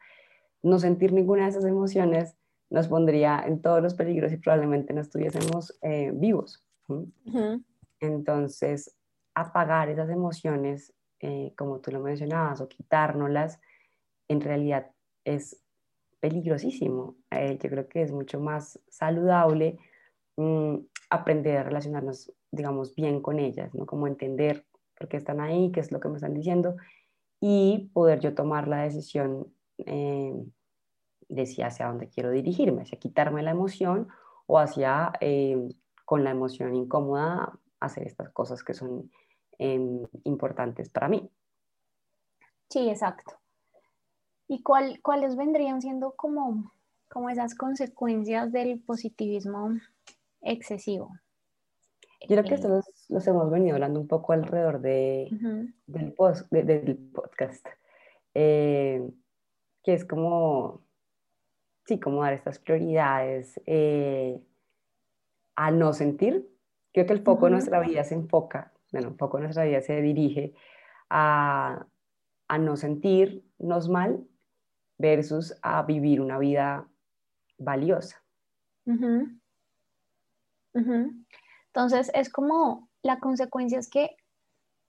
No 0.62 0.80
sentir 0.80 1.12
ninguna 1.12 1.44
de 1.44 1.50
esas 1.50 1.66
emociones 1.66 2.38
nos 2.70 2.88
pondría 2.88 3.44
en 3.46 3.62
todos 3.62 3.84
los 3.84 3.96
peligros 3.96 4.32
y 4.32 4.38
probablemente 4.38 4.94
no 4.94 5.02
estuviésemos 5.02 5.78
eh, 5.82 6.12
vivos. 6.14 6.66
Entonces, 8.00 8.96
apagar 9.36 9.90
esas 9.90 10.10
emociones, 10.10 10.94
eh, 11.20 11.54
como 11.58 11.80
tú 11.80 11.92
lo 11.92 12.00
mencionabas, 12.00 12.62
o 12.62 12.70
quitárnoslas, 12.70 13.60
en 14.30 14.40
realidad 14.40 14.93
es 15.26 15.62
peligrosísimo. 16.20 17.16
Eh, 17.32 17.58
yo 17.62 17.70
creo 17.70 17.88
que 17.88 18.02
es 18.02 18.12
mucho 18.12 18.40
más 18.40 18.80
saludable 18.90 19.78
mm, 20.38 20.78
aprender 21.10 21.58
a 21.58 21.64
relacionarnos, 21.64 22.32
digamos, 22.52 22.96
bien 22.96 23.22
con 23.22 23.40
ellas, 23.40 23.74
¿no? 23.74 23.86
Como 23.86 24.08
entender 24.08 24.66
por 24.98 25.08
qué 25.08 25.18
están 25.18 25.42
ahí, 25.42 25.72
qué 25.72 25.80
es 25.80 25.92
lo 25.92 26.00
que 26.00 26.10
me 26.10 26.16
están 26.16 26.34
diciendo, 26.34 26.76
y 27.40 27.90
poder 27.94 28.20
yo 28.20 28.34
tomar 28.34 28.68
la 28.68 28.84
decisión 28.84 29.54
decía 31.28 31.68
hacia 31.68 31.88
dónde 31.88 32.10
quiero 32.10 32.32
dirigirme, 32.32 32.84
hacia 32.84 33.00
quitarme 33.00 33.44
la 33.44 33.52
emoción 33.52 34.08
o 34.46 34.60
hacia 34.60 35.12
eh, 35.20 35.58
con 36.06 36.24
la 36.24 36.32
emoción 36.32 36.76
incómoda 36.76 37.60
hacer 37.80 38.08
estas 38.08 38.30
cosas 38.30 38.64
que 38.64 38.74
son 38.74 39.12
em, 39.58 40.06
importantes 40.24 40.90
para 40.90 41.10
mí. 41.10 41.30
Sí, 42.70 42.90
exacto. 42.90 43.43
¿Y 44.48 44.62
cuál, 44.62 45.00
cuáles 45.02 45.36
vendrían 45.36 45.82
siendo 45.82 46.14
como, 46.16 46.74
como 47.10 47.30
esas 47.30 47.56
consecuencias 47.56 48.52
del 48.52 48.80
positivismo 48.82 49.70
excesivo? 50.42 51.12
Yo 52.22 52.28
creo 52.28 52.44
que 52.44 52.56
esto 52.56 52.82
los, 53.10 53.28
hemos 53.28 53.52
venido 53.52 53.76
hablando 53.76 54.00
un 54.00 54.08
poco 54.08 54.32
alrededor 54.32 54.80
de, 54.80 55.30
del, 55.88 56.14
post, 56.14 56.50
del 56.52 56.98
podcast, 57.14 57.66
eh, 58.34 59.06
que 59.84 59.94
es 59.94 60.06
como 60.06 60.84
sí, 61.86 62.00
como 62.00 62.24
dar 62.24 62.34
estas 62.34 62.60
prioridades 62.60 63.60
eh, 63.66 64.40
a 65.56 65.72
no 65.72 65.94
sentir. 65.94 66.50
Creo 66.94 67.06
que 67.06 67.14
el 67.14 67.24
foco 67.24 67.46
de 67.46 67.52
nuestra 67.52 67.80
vida 67.80 68.04
se 68.04 68.16
enfoca, 68.16 68.72
bueno, 68.92 69.10
un 69.10 69.18
poco 69.18 69.40
nuestra 69.40 69.66
vida 69.66 69.82
se 69.82 70.02
dirige 70.02 70.54
a, 71.10 71.88
a 72.48 72.58
no 72.58 72.78
sentirnos 72.78 73.90
mal 73.90 74.24
versus 74.98 75.56
a 75.62 75.84
vivir 75.84 76.22
una 76.22 76.38
vida 76.38 76.88
valiosa. 77.58 78.24
Entonces 80.74 82.12
es 82.14 82.30
como 82.30 82.90
la 83.02 83.20
consecuencia 83.20 83.80
es 83.80 83.90
que 83.90 84.16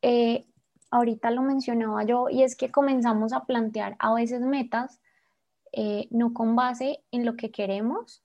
eh, 0.03 0.47
ahorita 0.91 1.31
lo 1.31 1.43
mencionaba 1.43 2.05
yo 2.05 2.29
y 2.29 2.43
es 2.43 2.57
que 2.57 2.71
comenzamos 2.71 3.33
a 3.33 3.45
plantear 3.45 3.97
a 3.99 4.15
veces 4.15 4.41
metas 4.41 5.01
eh, 5.73 6.07
no 6.11 6.33
con 6.33 6.55
base 6.55 7.03
en 7.11 7.25
lo 7.25 7.35
que 7.37 7.51
queremos, 7.51 8.23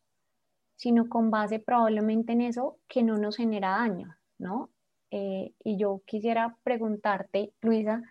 sino 0.75 1.09
con 1.09 1.31
base 1.31 1.59
probablemente 1.59 2.33
en 2.33 2.41
eso 2.41 2.77
que 2.87 3.01
no 3.01 3.17
nos 3.17 3.37
genera 3.37 3.71
daño, 3.71 4.15
¿no? 4.37 4.69
Eh, 5.09 5.55
y 5.63 5.77
yo 5.77 6.03
quisiera 6.05 6.57
preguntarte, 6.61 7.53
Luisa, 7.61 8.03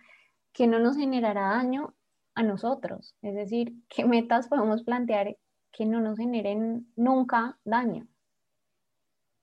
¿qué 0.52 0.66
no 0.66 0.80
nos 0.80 0.96
generará 0.96 1.50
daño 1.50 1.94
a 2.38 2.42
nosotros? 2.42 3.14
Es 3.22 3.34
decir, 3.34 3.74
¿qué 3.88 4.04
metas 4.04 4.48
podemos 4.48 4.82
plantear 4.82 5.36
que 5.72 5.86
no 5.86 6.00
nos 6.00 6.18
generen 6.18 6.86
nunca 6.96 7.58
daño? 7.64 8.06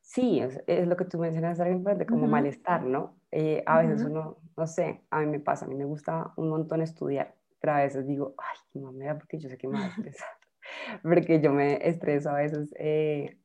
Sí, 0.02 0.40
es, 0.40 0.88
lo 0.88 0.96
que 0.96 1.06
tú 1.06 1.18
mencionas, 1.18 1.60
como 2.08 2.28
malestar, 2.28 2.84
¿no? 2.84 3.16
Eh, 3.32 3.64
a 3.66 3.80
veces 3.80 4.04
uno, 4.04 4.38
no 4.56 4.68
sé, 4.68 5.02
a 5.10 5.20
mí 5.20 5.26
me 5.26 5.40
pasa, 5.40 5.66
a 5.66 5.68
mí 5.68 5.76
me 5.76 5.86
gusta 5.86 6.32
un 6.38 6.50
montón 6.50 6.82
estudiar 6.82 7.36
a 7.74 7.84
veces 7.84 8.08
digo, 8.08 8.36
ay, 8.38 8.58
qué 8.72 8.80
mamera, 8.80 9.18
porque 9.18 9.38
yo 9.40 9.50
sé 9.50 9.58
que 9.58 9.68
me 9.68 9.80
va 9.80 9.86
a 9.86 9.90
estresar, 9.90 10.30
porque 11.04 11.42
yo 11.42 11.52
me 11.54 11.88
estreso 11.88 12.30
a 12.30 12.36
veces 12.36 12.74
eh, 12.78 13.38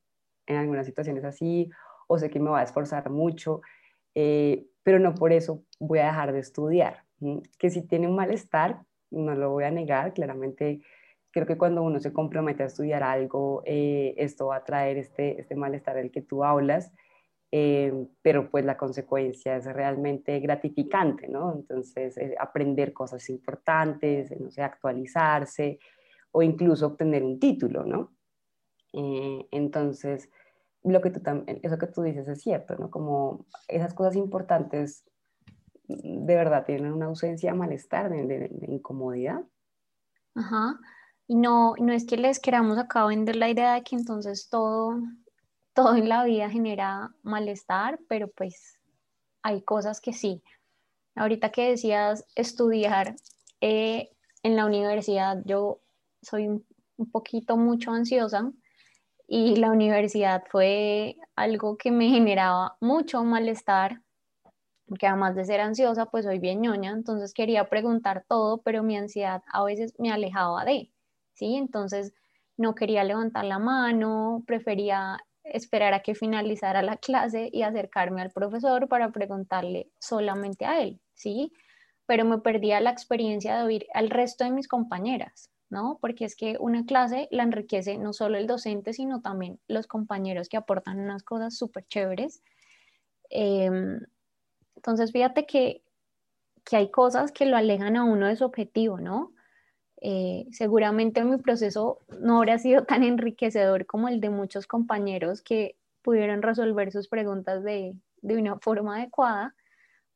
en 0.47 0.57
algunas 0.57 0.87
situaciones 0.87 1.25
así, 1.25 1.71
o 2.09 2.19
sé 2.19 2.31
que 2.31 2.41
me 2.41 2.51
va 2.51 2.61
a 2.61 2.65
esforzar 2.65 3.11
mucho, 3.11 3.61
eh, 4.15 4.67
pero 4.83 4.99
no 4.99 5.15
por 5.15 5.33
eso 5.33 5.65
voy 5.79 6.01
a 6.01 6.07
dejar 6.07 6.33
de 6.33 6.41
estudiar. 6.41 7.05
Que 7.59 7.69
si 7.69 7.87
tiene 7.87 8.09
un 8.09 8.17
malestar, 8.17 8.83
no 9.11 9.35
lo 9.35 9.51
voy 9.51 9.65
a 9.65 9.71
negar, 9.71 10.13
claramente 10.15 10.81
creo 11.31 11.47
que 11.47 11.59
cuando 11.59 11.83
uno 11.83 12.01
se 12.01 12.13
compromete 12.13 12.63
a 12.63 12.67
estudiar 12.67 13.03
algo, 13.03 13.63
eh, 13.65 14.15
esto 14.17 14.49
va 14.49 14.57
a 14.57 14.65
traer 14.65 14.97
este, 14.97 15.41
este 15.41 15.55
malestar 15.55 15.97
del 15.97 16.11
que 16.11 16.23
tú 16.23 16.45
hablas, 16.45 16.93
eh, 17.53 17.93
pero 18.23 18.51
pues 18.51 18.65
la 18.65 18.77
consecuencia 18.77 19.57
es 19.57 19.65
realmente 19.65 20.39
gratificante, 20.39 21.29
¿no? 21.29 21.53
Entonces, 21.53 22.17
eh, 22.17 22.35
aprender 22.39 22.93
cosas 22.93 23.29
importantes, 23.29 24.31
no 24.41 24.51
sé, 24.51 24.63
actualizarse 24.63 25.79
o 26.33 26.43
incluso 26.43 26.87
obtener 26.87 27.25
un 27.25 27.41
título, 27.41 27.85
¿no? 27.85 28.13
Eh, 28.93 29.47
entonces, 29.51 30.31
lo 30.85 31.01
que 31.01 31.11
tú 31.11 31.21
eso 31.63 31.79
que 31.79 31.87
tú 31.89 32.03
dices 32.03 32.29
es 32.29 32.41
cierto, 32.41 32.77
¿no? 32.77 32.91
Como 32.91 33.47
esas 33.69 33.95
cosas 33.95 34.17
importantes 34.17 35.05
de 36.03 36.35
verdad 36.35 36.65
tienen 36.65 36.93
una 36.93 37.07
ausencia 37.07 37.53
de 37.53 37.59
malestar, 37.59 38.11
de, 38.11 38.51
incomodidad. 38.69 39.43
Ajá. 40.35 40.79
Y 41.27 41.37
no, 41.37 41.75
no 41.79 41.93
es 41.93 42.07
que 42.07 42.17
les 42.17 42.41
queramos 42.41 42.79
acá 42.79 43.07
vender 43.07 43.37
la 43.37 43.49
idea 43.49 43.75
de 43.75 43.83
que 43.83 43.97
entonces 43.97 44.49
todo 44.49 44.97
todo 45.75 45.95
en 45.95 46.09
la 46.09 46.25
vida 46.25 46.51
genera 46.51 47.15
malestar, 47.23 47.99
pero 48.09 48.29
pues 48.29 48.79
hay 49.43 49.63
cosas 49.63 50.01
que 50.01 50.13
sí. 50.13 50.43
Ahorita 51.15 51.51
que 51.51 51.71
decías 51.71 52.25
estudiar 52.35 53.15
eh, 53.61 54.11
en 54.43 54.57
la 54.57 54.67
universidad, 54.67 55.43
yo 55.45 55.81
soy 56.23 56.49
un, 56.49 56.67
poquito 57.13 57.57
mucho 57.57 57.93
ansiosa 57.93 58.53
y 59.27 59.57
la 59.57 59.71
universidad 59.71 60.45
fue 60.51 61.17
algo 61.35 61.79
que 61.79 61.91
me 61.91 62.11
generaba 62.11 62.77
mucho 62.81 63.25
malestar, 63.25 64.03
porque 64.91 65.07
además 65.07 65.37
de 65.37 65.45
ser 65.45 65.61
ansiosa, 65.61 66.07
pues 66.07 66.25
soy 66.25 66.41
bien 66.41 66.63
ñoña, 66.63 66.91
entonces 66.91 67.33
quería 67.33 67.69
preguntar 67.69 68.25
todo, 68.29 68.61
pero 68.63 68.83
mi 68.83 68.97
ansiedad 68.97 69.41
a 69.53 69.63
veces 69.63 69.95
me 70.01 70.11
alejaba 70.11 70.65
de, 70.65 70.91
¿sí? 71.33 71.55
Entonces 71.55 72.13
no 72.57 72.75
quería 72.75 73.05
levantar 73.05 73.45
la 73.45 73.61
mano, 73.61 74.43
prefería 74.49 75.19
esperar 75.45 75.95
a 75.95 76.03
que 76.03 76.17
finalizara 76.17 76.83
la 76.83 76.97
clase 76.97 77.51
y 77.53 77.63
acercarme 77.63 78.21
al 78.21 78.33
profesor 78.33 78.89
para 78.89 79.13
preguntarle 79.13 79.93
solamente 80.01 80.65
a 80.65 80.83
él, 80.83 81.01
¿sí? 81.15 81.53
Pero 82.07 82.25
me 82.25 82.39
perdía 82.39 82.81
la 82.81 82.91
experiencia 82.91 83.57
de 83.59 83.63
oír 83.63 83.87
al 83.95 84.11
resto 84.11 84.43
de 84.43 84.51
mis 84.51 84.67
compañeras, 84.67 85.53
¿no? 85.69 85.99
Porque 86.01 86.25
es 86.25 86.35
que 86.35 86.57
una 86.59 86.85
clase 86.85 87.29
la 87.31 87.45
enriquece 87.45 87.97
no 87.97 88.13
solo 88.13 88.39
el 88.39 88.49
docente, 88.49 88.93
sino 88.93 89.21
también 89.23 89.61
los 89.69 89.87
compañeros 89.87 90.49
que 90.49 90.57
aportan 90.57 90.99
unas 90.99 91.23
cosas 91.23 91.57
súper 91.57 91.87
chéveres. 91.87 92.43
Em, 93.31 94.01
entonces, 94.81 95.13
fíjate 95.13 95.45
que, 95.45 95.83
que 96.65 96.77
hay 96.77 96.91
cosas 96.91 97.33
que 97.33 97.45
lo 97.45 97.59
alejan 97.59 97.97
a 97.99 98.05
uno 98.05 98.27
de 98.29 98.37
su 98.37 98.47
objetivo, 98.47 98.99
¿no? 98.99 99.35
Eh, 100.01 100.47
seguramente 100.53 101.23
mi 101.23 101.37
proceso 101.37 101.99
no 102.21 102.39
habría 102.39 102.59
sido 102.59 102.85
tan 102.87 103.03
enriquecedor 103.05 103.85
como 103.85 104.09
el 104.09 104.23
de 104.23 104.31
muchos 104.31 104.67
compañeros 104.67 105.43
que 105.43 105.77
pudieron 106.01 106.41
resolver 106.41 106.93
sus 106.93 107.09
preguntas 107.09 107.63
de, 107.63 107.95
de 108.23 108.37
una 108.39 108.59
forma 108.59 108.97
adecuada, 108.97 109.55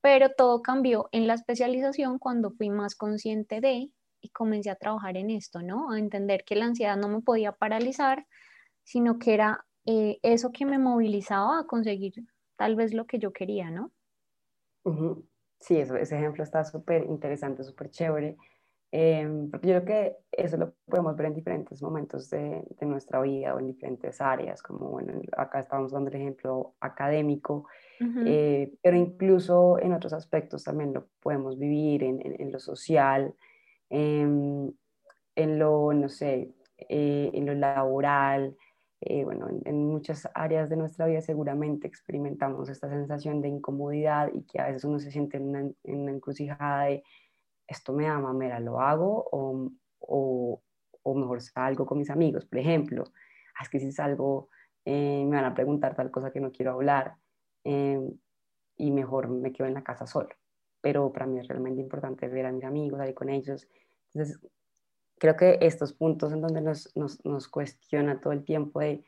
pero 0.01 0.31
todo 0.31 0.63
cambió 0.63 1.11
en 1.13 1.27
la 1.27 1.35
especialización 1.35 2.19
cuando 2.19 2.51
fui 2.51 2.71
más 2.71 2.95
consciente 2.95 3.61
de 3.61 3.91
y 4.23 4.31
comencé 4.31 4.71
a 4.71 4.77
trabajar 4.77 5.19
en 5.19 5.29
esto, 5.29 5.61
¿no? 5.61 5.93
A 5.93 5.99
entender 5.99 6.45
que 6.47 6.57
la 6.57 6.65
ansiedad 6.65 6.97
no 6.97 7.09
me 7.09 7.21
podía 7.21 7.53
paralizar, 7.53 8.27
sino 8.83 9.19
que 9.19 9.35
era 9.35 9.67
eh, 9.85 10.21
eso 10.23 10.53
que 10.53 10.65
me 10.65 10.79
movilizaba 10.79 11.59
a 11.61 11.67
conseguir 11.67 12.15
tal 12.57 12.77
vez 12.77 12.95
lo 12.95 13.07
que 13.07 13.19
yo 13.19 13.35
quería, 13.35 13.71
¿no? 13.71 13.93
Sí, 15.65 15.79
eso, 15.79 15.97
ese 15.97 16.17
ejemplo 16.17 16.43
está 16.43 16.63
súper 16.63 17.05
interesante, 17.05 17.65
súper 17.65 17.89
chévere, 17.89 18.37
em, 18.93 19.51
porque 19.51 19.69
yo 19.69 19.83
creo 19.83 19.85
que 19.87 20.17
eso 20.31 20.59
lo 20.59 20.75
podemos 20.85 21.17
ver 21.17 21.29
en 21.29 21.35
diferentes 21.35 21.81
momentos 21.81 22.29
de, 22.29 22.63
de, 22.79 22.87
nuestra 22.87 23.23
vida 23.23 23.55
o 23.55 23.59
en 23.59 23.69
diferentes 23.69 24.21
áreas, 24.21 24.63
como 24.63 24.91
bueno, 24.91 25.15
acá 25.39 25.61
estamos 25.61 25.93
dando 25.93 26.11
el 26.11 26.17
ejemplo 26.17 26.75
académico, 26.81 27.67
eh, 28.27 28.75
pero 28.83 28.97
incluso 28.99 29.79
en 29.79 29.95
otros 29.95 30.13
aspectos 30.13 30.65
también 30.65 30.93
lo 30.93 31.07
podemos 31.21 31.59
vivir 31.59 32.03
en, 32.05 32.21
en, 32.23 32.53
lo 32.53 32.59
social, 32.59 33.35
em, 33.89 34.71
en 35.35 35.59
lo, 35.59 35.95
no 35.95 36.11
sé, 36.11 36.53
eh, 36.77 37.31
en 37.33 37.47
lo 37.47 37.55
laboral, 37.55 38.55
eh, 39.07 39.25
bueno, 39.25 39.49
en, 39.65 39.87
muchas 39.87 40.29
áreas 40.35 40.71
de 40.71 40.77
nuestra 40.77 41.07
vida 41.07 41.21
seguramente 41.21 41.87
experimentamos 41.87 42.71
esta 42.71 42.89
sensación 42.89 43.43
de 43.43 43.49
incomodidad 43.49 44.31
y 44.33 44.43
que 44.45 44.61
a 44.61 44.67
veces 44.67 44.85
uno 44.85 44.99
se 44.99 45.11
siente 45.11 45.37
en 45.37 45.49
una, 45.85 46.11
encrucijada 46.11 46.85
de 46.85 47.03
esto 47.67 47.93
me 47.93 48.07
ama, 48.07 48.33
mira, 48.33 48.61
lo 48.61 48.81
hago 48.81 49.29
o, 49.31 49.71
o, 50.01 50.63
o, 51.03 51.15
mejor 51.15 51.43
salgo 51.43 51.87
con 51.87 51.99
mis 51.99 52.11
amigos, 52.11 52.47
por 52.47 52.59
ejemplo. 52.59 53.05
Ah, 53.59 53.63
es 53.63 53.69
que 53.69 53.79
si 53.79 53.93
salgo 53.93 54.49
eh, 54.87 55.25
me 55.27 55.37
van 55.37 55.47
a 55.47 55.55
preguntar 55.55 55.95
tal 55.95 56.11
cosa 56.11 56.31
que 56.31 56.41
no 56.41 56.53
quiero 56.53 56.73
hablar 56.73 57.17
em, 57.65 58.11
y 58.77 58.91
mejor 58.91 59.29
me 59.29 59.53
quedo 59.53 59.67
en 59.67 59.75
la 59.75 59.85
casa 59.85 60.07
solo. 60.07 60.29
Pero 60.81 61.13
para 61.13 61.27
mí 61.27 61.39
es 61.41 61.49
realmente 61.49 61.81
importante 61.81 62.29
ver 62.29 62.47
a 62.47 62.53
mis 62.53 62.65
amigos, 62.65 62.99
salir 62.99 63.15
con 63.15 63.31
ellos. 63.31 63.69
Entonces, 64.13 64.41
creo 65.19 65.37
que 65.37 65.59
estos 65.61 65.93
puntos 65.93 66.33
en 66.33 66.41
donde 66.41 66.61
nos, 66.61 66.95
nos, 66.97 67.25
nos, 67.25 67.49
cuestiona 67.49 68.21
todo 68.21 68.33
el 68.33 68.45
tiempo 68.45 68.81
de 68.81 69.05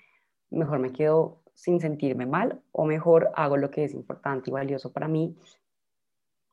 mejor 0.50 0.78
me 0.78 0.92
quedo 0.92 1.42
sin 1.54 1.80
sentirme 1.80 2.26
mal 2.26 2.62
o 2.72 2.84
mejor 2.84 3.30
hago 3.34 3.57
lo 3.57 3.70
que 3.70 3.84
es 3.84 3.94
importante 3.94 4.50
y 4.50 4.52
valioso 4.52 4.92
para 4.92 5.09
mí 5.09 5.36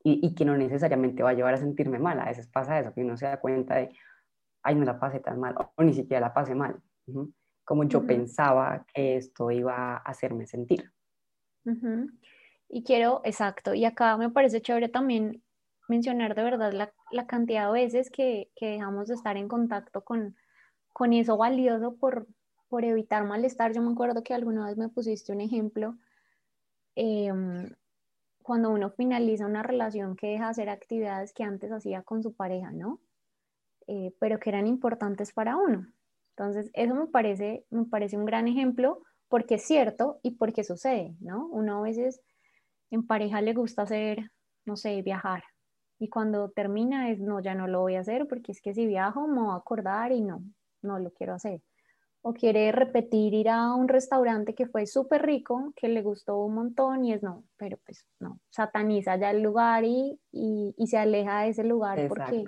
y, 0.03 0.25
y, 0.25 0.35
que 0.35 0.45
no 0.45 0.57
necesariamente 0.57 1.23
va 1.23 1.29
a 1.29 1.33
llevar 1.33 1.53
a 1.53 1.57
sentirme 1.57 1.99
mal. 1.99 2.19
A 2.19 2.25
veces 2.25 2.47
pasa 2.47 2.79
eso, 2.79 2.93
que 2.93 3.01
uno 3.01 3.15
se 3.15 3.25
da 3.25 3.39
cuenta 3.39 3.75
de, 3.75 3.89
ay, 4.63 4.75
no 4.75 4.85
la 4.85 4.99
pasé 4.99 5.19
tan 5.19 5.39
mal 5.39 5.55
o, 5.57 5.83
ni 5.83 5.93
siquiera 5.93 6.19
la 6.19 6.33
pasé 6.33 6.55
mal, 6.55 6.81
como 7.63 7.83
yo 7.83 8.05
pensaba 8.05 8.85
que 8.93 9.17
esto 9.17 9.51
iba 9.51 9.95
a 9.95 9.97
hacerme 9.97 10.47
sentir. 10.47 10.91
Y 12.69 12.83
quiero, 12.83 13.21
exacto, 13.23 13.73
y 13.73 13.85
acá 13.85 14.17
me 14.17 14.29
parece 14.29 14.61
chévere 14.61 14.89
también 14.89 15.43
mencionar 15.93 16.33
de 16.35 16.43
verdad 16.43 16.73
la, 17.11 17.27
cantidad 17.27 17.67
de 17.67 17.73
veces 17.73 18.09
que, 18.09 18.51
dejamos 18.59 19.07
de 19.07 19.15
estar 19.15 19.37
en 19.37 19.47
contacto 19.47 20.03
con, 20.03 20.35
con 20.91 21.13
eso 21.13 21.37
valioso 21.37 21.95
por, 21.95 22.27
por 22.67 22.83
evitar 22.83 23.25
malestar. 23.25 23.73
Yo 23.73 23.81
me 23.81 23.91
acuerdo 23.91 24.23
que 24.23 24.33
alguna 24.33 24.65
vez 24.65 24.77
me 24.77 24.89
pusiste 24.89 25.31
un 25.31 25.41
ejemplo. 25.41 25.95
Em, 26.95 27.69
cuando 28.41 28.71
uno 28.71 28.89
finaliza 28.89 29.45
una 29.45 29.63
relación 29.63 30.15
que 30.15 30.27
deja 30.27 30.45
de 30.45 30.51
hacer 30.51 30.69
actividades 30.69 31.33
que 31.33 31.43
antes 31.43 31.71
hacía 31.71 32.01
con 32.01 32.23
su 32.23 32.33
pareja, 32.33 32.71
¿no? 32.71 32.99
Eh, 33.87 34.13
pero 34.19 34.39
que 34.39 34.49
eran 34.49 34.67
importantes 34.67 35.31
para 35.31 35.55
uno. 35.57 35.87
Entonces, 36.31 36.71
eso 36.73 36.95
me 36.95 37.07
parece, 37.07 37.65
me 37.69 37.85
parece 37.85 38.17
un 38.17 38.25
gran 38.25 38.47
ejemplo 38.47 39.03
porque 39.29 39.55
es 39.55 39.63
cierto 39.63 40.19
y 40.23 40.31
porque 40.31 40.63
sucede, 40.63 41.15
¿no? 41.19 41.47
Uno 41.47 41.77
a 41.77 41.81
veces 41.81 42.21
en 42.91 43.05
pareja 43.05 43.41
le 43.41 43.53
gusta 43.53 43.83
hacer, 43.83 44.31
no 44.65 44.75
sé, 44.75 45.01
viajar, 45.01 45.43
y 46.03 46.09
cuando 46.09 46.49
termina 46.49 47.09
es, 47.09 47.21
no, 47.21 47.39
ya 47.39 47.55
no 47.55 47.65
lo 47.65 47.79
voy 47.79 47.95
a 47.95 48.01
hacer 48.01 48.27
porque 48.27 48.51
es 48.51 48.61
que 48.61 48.73
si 48.73 48.85
viajo 48.85 49.25
me 49.25 49.41
voy 49.41 49.53
a 49.53 49.55
acordar 49.55 50.11
y 50.11 50.19
no, 50.19 50.43
no 50.81 50.99
lo 50.99 51.11
quiero 51.11 51.33
hacer. 51.33 51.61
O 52.21 52.33
quiere 52.33 52.73
repetir 52.73 53.33
ir 53.33 53.47
a 53.47 53.73
un 53.73 53.87
restaurante 53.87 54.53
que 54.53 54.67
fue 54.67 54.85
súper 54.85 55.25
rico, 55.25 55.71
que 55.77 55.87
le 55.87 56.01
gustó 56.01 56.39
un 56.39 56.55
montón 56.55 57.05
y 57.05 57.13
es 57.13 57.23
no, 57.23 57.45
pero 57.55 57.77
pues 57.85 58.05
no, 58.19 58.39
sataniza 58.49 59.15
ya 59.15 59.31
el 59.31 59.41
lugar 59.41 59.85
y, 59.85 60.19
y, 60.31 60.87
se 60.87 60.97
aleja 60.97 61.43
de 61.43 61.49
ese 61.49 61.63
lugar 61.63 62.05
porque, 62.09 62.43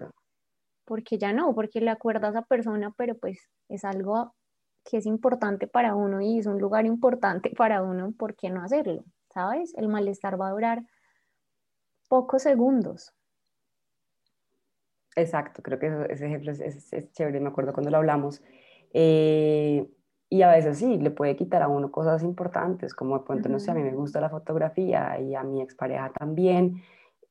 porque 0.84 1.18
ya 1.18 1.32
no, 1.32 1.56
porque 1.56 1.80
le 1.80 1.92
acuerda 1.92 2.28
a 2.28 2.32
esa 2.32 2.42
persona, 2.42 2.94
pero 2.98 3.18
pues 3.18 3.40
es 3.70 3.86
algo 3.86 4.36
que 4.84 4.98
es 4.98 5.06
importante 5.06 5.66
para 5.68 5.96
uno 5.96 6.20
y 6.20 6.40
es 6.40 6.46
un 6.46 6.60
lugar 6.60 6.86
importante 6.86 7.52
para 7.52 7.84
uno, 7.84 8.12
¿por 8.18 8.36
qué 8.36 8.50
no 8.50 8.64
hacerlo? 8.64 9.06
¿Sabes? 9.34 9.74
El 9.78 9.88
malestar 9.88 10.40
va 10.40 10.50
a 10.50 10.52
durar 10.52 10.84
pocos 12.08 12.44
segundos. 12.44 13.14
Exacto, 15.16 15.62
creo 15.64 15.80
que 15.80 15.88
ese 16.10 16.26
ejemplo 16.28 16.52
es, 16.52 17.12
chévere, 17.14 17.40
me 17.40 17.48
acuerdo 17.50 17.74
cuando 17.74 17.90
lo 17.90 17.98
hablamos. 17.98 18.44
Eh, 18.94 19.88
y 20.30 20.42
a 20.42 20.52
veces 20.52 20.78
sí, 20.80 20.98
le 20.98 21.12
puede 21.12 21.36
quitar 21.36 21.62
a 21.62 21.68
uno 21.70 21.92
cosas 21.92 22.24
importantes, 22.24 22.94
como 22.94 23.20
de 23.20 23.26
pronto, 23.26 23.48
no 23.48 23.60
sé, 23.60 23.72
a 23.72 23.74
mí 23.74 23.84
me 23.84 23.94
gusta 23.94 24.20
la 24.20 24.30
fotografía 24.30 25.20
y 25.22 25.36
a 25.36 25.44
mi 25.44 25.62
expareja 25.62 26.12
también, 26.12 26.82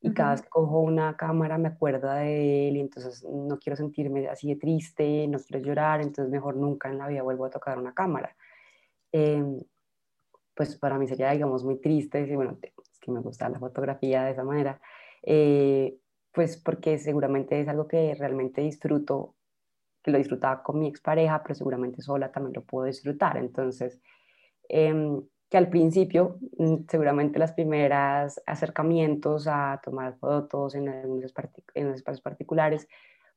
y 0.01 0.13
cada 0.13 0.33
vez 0.33 0.43
que 0.43 0.49
cojo 0.49 0.81
una 0.81 1.17
cámara 1.17 1.59
me 1.59 1.69
acuerdo 1.69 2.11
de 2.11 2.69
él 2.69 2.77
y 2.77 2.81
entonces 2.81 3.25
no 3.25 3.59
quiero 3.59 3.77
sentirme 3.77 4.29
así 4.29 4.49
de 4.49 4.57
triste, 4.57 5.27
no 5.29 5.39
quiero 5.39 5.65
llorar, 5.65 6.03
entonces 6.03 6.31
mejor 6.31 6.57
nunca 6.57 6.91
en 6.91 6.99
la 6.99 7.09
vida 7.09 7.23
vuelvo 7.23 7.47
a 7.47 7.51
tocar 7.51 7.79
una 7.79 7.95
cámara. 7.95 8.37
Em, 9.13 9.61
pues 10.55 10.77
para 10.77 10.99
mí 10.99 11.07
sería, 11.09 11.31
digamos, 11.33 11.65
muy 11.65 11.81
triste 11.81 12.19
decir, 12.19 12.37
bueno, 12.37 12.59
es 12.63 12.99
que 13.01 13.11
me 13.11 13.21
gusta 13.21 13.49
la 13.49 13.59
fotografía 13.59 14.25
de 14.25 14.33
esa 14.33 14.45
manera, 14.45 14.81
eh, 15.23 15.97
pues 16.35 16.57
porque 16.57 16.99
seguramente 16.99 17.61
es 17.61 17.69
algo 17.69 17.87
que 17.87 18.15
realmente 18.17 18.61
disfruto, 18.61 19.37
que 20.03 20.11
lo 20.11 20.19
disfrutaba 20.19 20.63
con 20.63 20.81
mi 20.81 20.89
expareja, 20.89 21.43
pero 21.43 21.55
seguramente 21.55 22.03
sola 22.03 22.33
también 22.33 22.55
lo 22.55 22.65
puedo 22.65 22.87
disfrutar. 22.87 23.37
Entonces, 23.37 24.01
em, 24.69 25.23
que 25.49 25.57
al 25.57 25.71
principio, 25.71 26.39
mm, 26.59 26.87
seguramente 26.89 27.39
las 27.39 27.53
primeras 27.53 28.43
acercamientos 28.47 29.47
a 29.47 29.81
tomar 29.85 30.19
fotos 30.19 30.75
en 30.75 30.89
algunos 30.89 31.33
en 31.75 31.89
espacios 31.91 32.21
particulares 32.21 32.89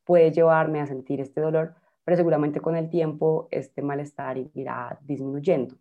puede 0.04 0.32
llevarme 0.32 0.80
a 0.82 0.88
sentir 0.88 1.22
este 1.22 1.42
dolor, 1.42 1.76
pero 2.04 2.18
seguramente 2.18 2.62
con 2.62 2.76
el 2.76 2.90
tiempo 2.90 3.48
este 3.52 3.82
malestar 3.84 4.38
irá 4.56 4.98
disminuyendo. 5.02 5.76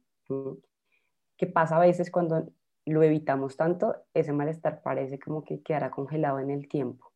¿Qué 1.38 1.46
pasa 1.46 1.76
a 1.76 1.80
veces 1.80 2.10
cuando 2.10 2.46
lo 2.86 3.02
evitamos 3.02 3.56
tanto, 3.56 3.96
ese 4.14 4.32
malestar 4.32 4.80
parece 4.82 5.18
como 5.18 5.44
que 5.44 5.60
quedará 5.60 5.90
congelado 5.90 6.38
en 6.38 6.50
el 6.50 6.68
tiempo. 6.68 7.12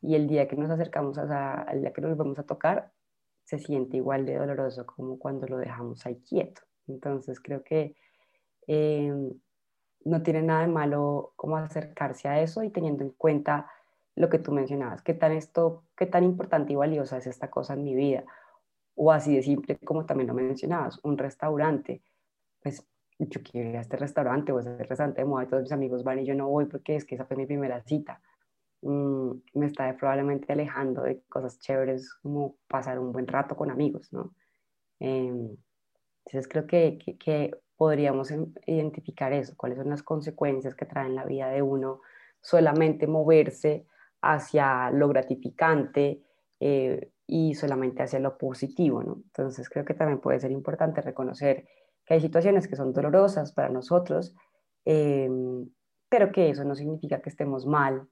Y 0.00 0.14
el 0.16 0.26
día 0.26 0.48
que 0.48 0.56
nos 0.56 0.70
acercamos 0.70 1.18
a, 1.18 1.62
al 1.62 1.80
día 1.80 1.92
que 1.92 2.00
nos 2.00 2.16
vamos 2.16 2.38
a 2.38 2.44
tocar, 2.44 2.90
se 3.44 3.58
siente 3.58 3.98
igual 3.98 4.24
de 4.24 4.36
doloroso 4.36 4.86
como 4.86 5.18
cuando 5.18 5.46
lo 5.46 5.58
dejamos 5.58 6.04
ahí 6.06 6.16
quieto. 6.28 6.62
Entonces 6.88 7.38
creo 7.40 7.62
que 7.62 7.94
em, 8.66 9.32
no 10.04 10.22
tiene 10.22 10.42
nada 10.42 10.62
de 10.62 10.68
malo 10.68 11.32
como 11.36 11.56
acercarse 11.58 12.28
a 12.28 12.40
eso 12.40 12.62
y 12.62 12.70
teniendo 12.70 13.04
en 13.04 13.10
cuenta 13.10 13.70
lo 14.16 14.30
que 14.30 14.38
tú 14.38 14.52
mencionabas, 14.52 15.02
qué 15.02 15.12
tan 15.12 15.32
esto, 15.32 15.84
qué 15.96 16.06
tan 16.06 16.24
importante 16.24 16.72
y 16.72 16.76
valiosa 16.76 17.18
es 17.18 17.26
esta 17.26 17.50
cosa 17.50 17.74
en 17.74 17.84
mi 17.84 17.94
vida. 17.94 18.24
O 18.94 19.12
así 19.12 19.34
de 19.34 19.42
simple 19.42 19.76
como 19.78 20.06
también 20.06 20.28
lo 20.28 20.34
mencionabas, 20.34 21.00
un 21.02 21.18
restaurante. 21.18 22.02
Pues 22.62 22.86
yo 23.18 23.40
quiero 23.42 23.70
ir 23.70 23.76
a 23.76 23.80
este 23.80 23.96
restaurante 23.96 24.52
o 24.52 24.58
a 24.58 24.60
ese 24.60 24.76
restaurante 24.76 25.20
de 25.20 25.26
moda 25.26 25.44
y 25.44 25.46
todos 25.46 25.62
mis 25.62 25.72
amigos 25.72 26.04
van 26.04 26.18
y 26.18 26.26
yo 26.26 26.34
no 26.34 26.48
voy 26.48 26.66
porque 26.66 26.96
es 26.96 27.04
que 27.04 27.14
esa 27.14 27.24
fue 27.24 27.36
mi 27.36 27.46
primera 27.46 27.80
cita. 27.82 28.20
Mm, 28.82 29.30
me 29.54 29.66
está 29.66 29.96
probablemente 29.96 30.52
alejando 30.52 31.02
de 31.02 31.22
cosas 31.28 31.58
chéveres 31.58 32.12
como 32.14 32.56
pasar 32.68 32.98
un 32.98 33.12
buen 33.12 33.26
rato 33.26 33.56
con 33.56 33.70
amigos, 33.70 34.12
¿no? 34.12 34.34
Em, 35.00 35.56
entonces 36.26 36.48
creo 36.48 36.66
que, 36.66 36.98
que, 37.18 37.50
podríamos 37.76 38.30
identificar 38.66 39.32
eso, 39.32 39.54
cuáles 39.56 39.78
son 39.78 39.90
las 39.90 40.02
consecuencias 40.02 40.74
que 40.76 40.86
trae 40.86 41.06
en 41.06 41.16
la 41.16 41.24
vida 41.24 41.48
de 41.50 41.60
uno 41.60 42.00
solamente 42.40 43.08
moverse 43.08 43.86
hacia 44.22 44.90
lo 44.90 45.08
gratificante 45.08 46.22
eh, 46.60 47.10
y 47.26 47.54
solamente 47.54 48.02
hacia 48.04 48.20
lo 48.20 48.38
positivo, 48.38 49.02
¿no? 49.02 49.14
Entonces 49.24 49.68
creo 49.68 49.84
que 49.84 49.94
también 49.94 50.20
puede 50.20 50.38
ser 50.40 50.52
importante 50.52 51.00
reconocer 51.00 51.66
que 52.04 52.14
hay 52.14 52.20
situaciones 52.20 52.68
que 52.68 52.76
son 52.76 52.92
dolorosas 52.92 53.52
para 53.52 53.68
nosotros, 53.68 54.34
em, 54.84 55.68
pero 56.08 56.30
que 56.30 56.50
eso 56.50 56.64
no 56.64 56.74
significa 56.74 57.20
que 57.20 57.30
estemos 57.30 57.66
mal 57.66 58.08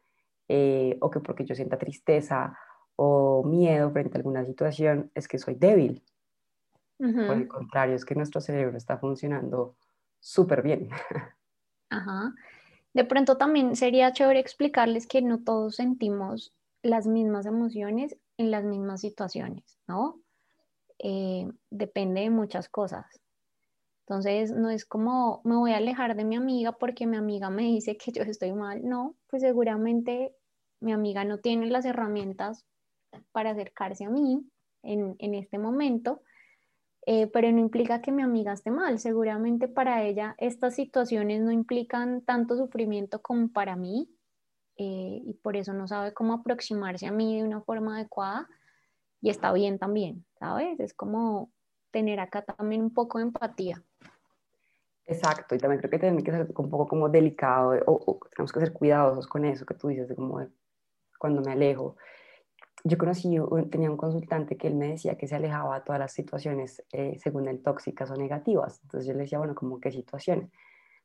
eh, 0.49 0.99
o 1.01 1.11
que 1.11 1.20
porque 1.20 1.45
yo 1.45 1.55
sienta 1.55 1.78
tristeza 1.78 2.57
o 2.97 3.43
miedo 3.45 3.90
frente 3.90 4.16
a 4.16 4.18
alguna 4.18 4.45
situación 4.45 5.11
es 5.14 5.28
que 5.28 5.38
soy 5.38 5.55
débil. 5.55 6.03
Por 6.99 7.36
el 7.36 7.49
contrario, 7.49 7.97
es 7.97 8.05
que 8.05 8.14
nuestro 8.14 8.40
cerebro 8.40 8.76
está 8.76 8.97
funcionando 8.97 9.74
súper 10.20 10.62
bien. 10.62 10.88
Ajá. 11.90 12.32
De 12.95 13.05
pronto 13.05 13.36
también 13.36 13.74
sería 13.74 14.12
chévere 14.12 14.38
explicarles 14.38 15.09
que 15.09 15.20
no 15.20 15.43
todos 15.43 15.76
sentimos 15.76 16.55
las 16.82 17.07
mismas 17.07 17.47
emociones 17.47 18.16
en 18.36 18.51
las 18.51 18.64
mismas 18.64 19.01
situaciones, 19.01 19.78
¿no? 19.88 20.20
Eh, 20.99 21.49
depende 21.70 22.20
de 22.20 22.30
muchas 22.30 22.68
cosas. 22.68 23.22
Entonces, 24.12 24.52
no 24.52 24.68
es 24.68 24.84
como 24.84 25.40
me 25.42 25.56
voy 25.56 25.72
a 25.72 25.78
alejar 25.78 26.14
de 26.14 26.26
mi 26.26 26.36
amiga 26.36 26.72
porque 26.72 27.06
mi 27.06 27.16
amiga 27.16 27.48
me 27.48 27.62
dice 27.62 27.96
que 27.96 28.12
yo 28.12 28.22
estoy 28.24 28.52
mal. 28.52 28.86
No, 28.86 29.16
pues 29.26 29.40
seguramente 29.40 30.36
mi 30.80 30.92
amiga 30.92 31.24
no 31.24 31.38
tiene 31.38 31.68
las 31.68 31.86
herramientas 31.86 32.66
para 33.32 33.52
acercarse 33.52 34.04
a 34.04 34.10
mí 34.10 34.46
en, 34.82 35.16
en 35.18 35.34
este 35.34 35.56
momento, 35.56 36.20
eh, 37.06 37.26
pero 37.28 37.50
no 37.52 37.58
implica 37.58 38.02
que 38.02 38.12
mi 38.12 38.20
amiga 38.22 38.52
esté 38.52 38.70
mal. 38.70 38.98
Seguramente 38.98 39.66
para 39.66 40.04
ella 40.04 40.34
estas 40.36 40.74
situaciones 40.74 41.40
no 41.40 41.50
implican 41.50 42.20
tanto 42.20 42.54
sufrimiento 42.58 43.22
como 43.22 43.48
para 43.50 43.76
mí 43.76 44.10
eh, 44.76 45.22
y 45.24 45.32
por 45.42 45.56
eso 45.56 45.72
no 45.72 45.88
sabe 45.88 46.12
cómo 46.12 46.34
aproximarse 46.34 47.06
a 47.06 47.12
mí 47.12 47.38
de 47.38 47.46
una 47.46 47.62
forma 47.62 47.96
adecuada 47.96 48.46
y 49.22 49.30
está 49.30 49.54
bien 49.54 49.78
también, 49.78 50.26
¿sabes? 50.38 50.78
Es 50.80 50.92
como 50.92 51.50
tener 51.93 52.18
acá 52.18 52.43
también 52.43 52.82
un 52.82 52.93
poco 52.93 53.18
de 53.18 53.24
empatía. 53.24 53.82
Exacto, 55.07 55.55
y 55.55 55.59
también 55.59 55.80
creo 55.80 55.90
que 55.90 55.99
tiene 55.99 56.22
que 56.22 56.30
ser 56.30 56.49
un 56.57 56.70
poco 56.70 56.86
como 56.86 57.09
delicado, 57.09 57.74
o, 57.86 58.20
tenemos 58.34 58.53
que 58.53 58.61
ser 58.61 58.72
cuidadosos 58.72 59.26
con 59.26 59.45
eso 59.45 59.66
que 59.66 59.74
tú 59.74 59.88
dices, 59.88 60.09
de 60.09 60.14
como 60.14 60.40
cuando 61.18 61.43
me 61.43 61.53
alejo. 61.53 61.97
Yo 62.84 62.99
conocí, 62.99 63.36
tenía 63.70 63.90
un 63.90 63.97
consultante 63.97 64.57
que 64.57 64.66
él 64.66 64.74
me 64.74 64.88
decía 64.88 65.16
que 65.16 65.28
se 65.28 65.36
alejaba 65.36 65.78
de 65.78 65.84
todas 65.84 66.01
las 66.01 66.12
situaciones, 66.12 66.82
eh, 66.93 67.16
según 67.18 67.47
él, 67.47 67.62
tóxicas 67.62 68.11
o 68.11 68.16
negativas. 68.16 68.80
Entonces 68.82 69.07
yo 69.07 69.12
le 69.12 69.20
decía, 69.20 69.38
bueno, 69.38 69.55
como 69.55 69.78
qué 69.78 69.93
situaciones. 69.93 70.51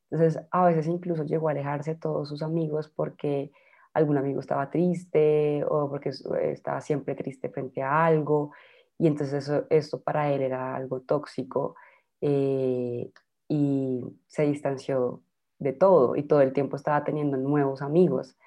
Entonces 0.10 0.42
a 0.52 0.66
veces 0.66 0.88
incluso 0.88 1.24
llegó 1.24 1.50
a 1.50 1.52
alejarse 1.52 1.94
de 1.96 2.00
todos 2.00 2.30
sus 2.30 2.42
amigos 2.42 2.90
porque 2.90 3.52
algún 3.94 4.18
amigo 4.18 4.40
estaba 4.40 4.70
triste 4.70 5.64
o 5.66 5.90
porque 5.90 6.10
estaba 6.42 6.82
siempre 6.82 7.14
triste 7.16 7.50
frente 7.50 7.82
a 7.82 8.06
algo. 8.06 8.54
Y 9.00 9.08
entonces 9.08 9.44
eso, 9.48 9.66
esto 9.70 10.02
para 10.02 10.32
él 10.32 10.42
era 10.42 10.76
algo 10.76 11.02
tóxico. 11.02 11.76
Eh, 12.22 13.12
y 13.50 14.04
se 14.28 14.44
distanció 14.44 15.22
de 15.60 15.74
todo 15.74 16.16
y 16.16 16.24
todo 16.24 16.42
el 16.42 16.54
tiempo 16.54 16.76
estaba 16.76 17.04
teniendo 17.04 17.38
nuevos 17.38 17.82
amigos. 17.82 18.38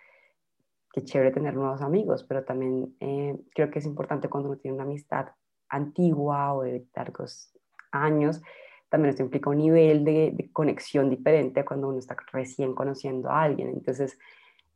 Qué 0.92 1.05
chévere 1.05 1.30
tener 1.30 1.55
nuevos 1.55 1.82
amigos, 1.82 2.24
pero 2.24 2.44
también 2.44 2.94
eh, 3.01 3.38
creo 3.55 3.70
que 3.70 3.78
es 3.78 3.86
importante 3.86 4.28
cuando 4.28 4.51
uno 4.51 4.59
tiene 4.59 4.74
una 4.74 4.84
amistad 4.84 5.28
antigua 5.68 6.53
o 6.55 6.62
de 6.62 6.84
largos 6.94 7.53
años, 7.92 8.42
también 8.88 9.11
esto 9.11 9.22
implica 9.22 9.51
un 9.51 9.59
nivel 9.59 10.05
de, 10.05 10.51
conexión 10.53 11.11
diferente 11.11 11.64
cuando 11.64 11.88
uno 11.88 11.98
está 11.98 12.16
recién 12.32 12.74
conociendo 12.74 13.30
a 13.30 13.42
alguien. 13.42 13.68
Entonces, 13.68 14.18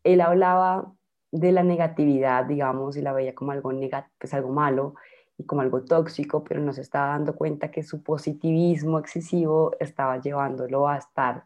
él 0.04 0.20
hablaba 0.20 0.92
de 1.32 1.50
la 1.50 1.64
negatividad, 1.64 2.44
digamos, 2.44 2.96
y 2.96 3.02
la 3.02 3.12
veía 3.12 3.34
como 3.34 3.50
algo, 3.50 3.72
pues 4.18 4.32
algo 4.32 4.50
malo, 4.50 4.94
y 5.36 5.44
como 5.44 5.62
algo 5.62 5.84
tóxico, 5.84 6.44
pero 6.44 6.60
no 6.60 6.72
se 6.72 6.82
estaba 6.82 7.08
dando 7.08 7.34
cuenta 7.34 7.70
que 7.70 7.82
su 7.82 8.02
positivismo 8.02 8.98
excesivo 8.98 9.72
estaba 9.80 10.20
llevándolo 10.20 10.88
a 10.88 10.98
estar 10.98 11.44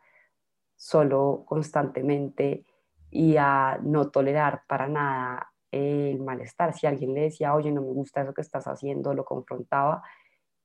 solo 0.76 1.45
constantemente 1.47 2.64
y 3.11 3.36
a 3.36 3.78
no 3.82 4.11
tolerar 4.11 4.62
para 4.66 4.89
nada 4.89 5.53
el 5.70 6.20
malestar. 6.20 6.74
Si 6.74 6.86
alguien 6.86 7.14
le 7.14 7.22
decía, 7.22 7.55
oye, 7.55 7.72
no 7.72 7.80
me 7.80 7.93
gusta 7.93 8.22
eso 8.22 8.34
que 8.34 8.43
estás 8.43 8.66
haciendo, 8.66 9.14
lo 9.14 9.24
confrontaba, 9.24 10.03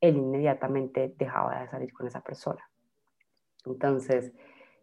él 0.01 0.17
inmediatamente 0.17 1.13
dejaba 1.17 1.61
de 1.61 1.69
salir 1.69 1.93
con 1.93 2.07
esa 2.07 2.21
persona. 2.21 2.61
Entonces, 3.65 4.34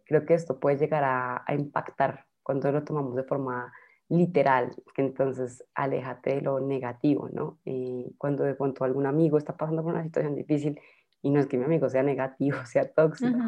creo 0.05 0.25
que 0.25 0.33
esto 0.33 0.59
puede 0.59 0.77
llegar 0.77 1.03
a, 1.03 1.43
a 1.45 1.53
impactar 1.53 2.25
cuando 2.41 2.71
lo 2.71 2.83
tomamos 2.83 3.15
de 3.15 3.23
forma 3.23 3.71
literal, 4.11 4.75
que 4.93 5.01
entonces 5.01 5.63
aléjate 5.73 6.35
de 6.35 6.41
lo 6.41 6.59
negativo, 6.59 7.29
¿no? 7.31 7.59
Y 7.63 8.13
cuando 8.17 8.43
de 8.43 8.55
pronto 8.55 8.83
algún 8.83 9.05
amigo 9.05 9.37
está 9.37 9.55
pasando 9.55 9.83
por 9.83 9.93
una 9.93 10.03
situación 10.03 10.35
difícil 10.35 10.79
y 11.21 11.29
no 11.29 11.39
es 11.39 11.47
que 11.47 11.57
mi 11.57 11.63
amigo 11.63 11.87
sea 11.87 12.03
negativo, 12.03 12.57
sea 12.65 12.91
tóxico. 12.91 13.39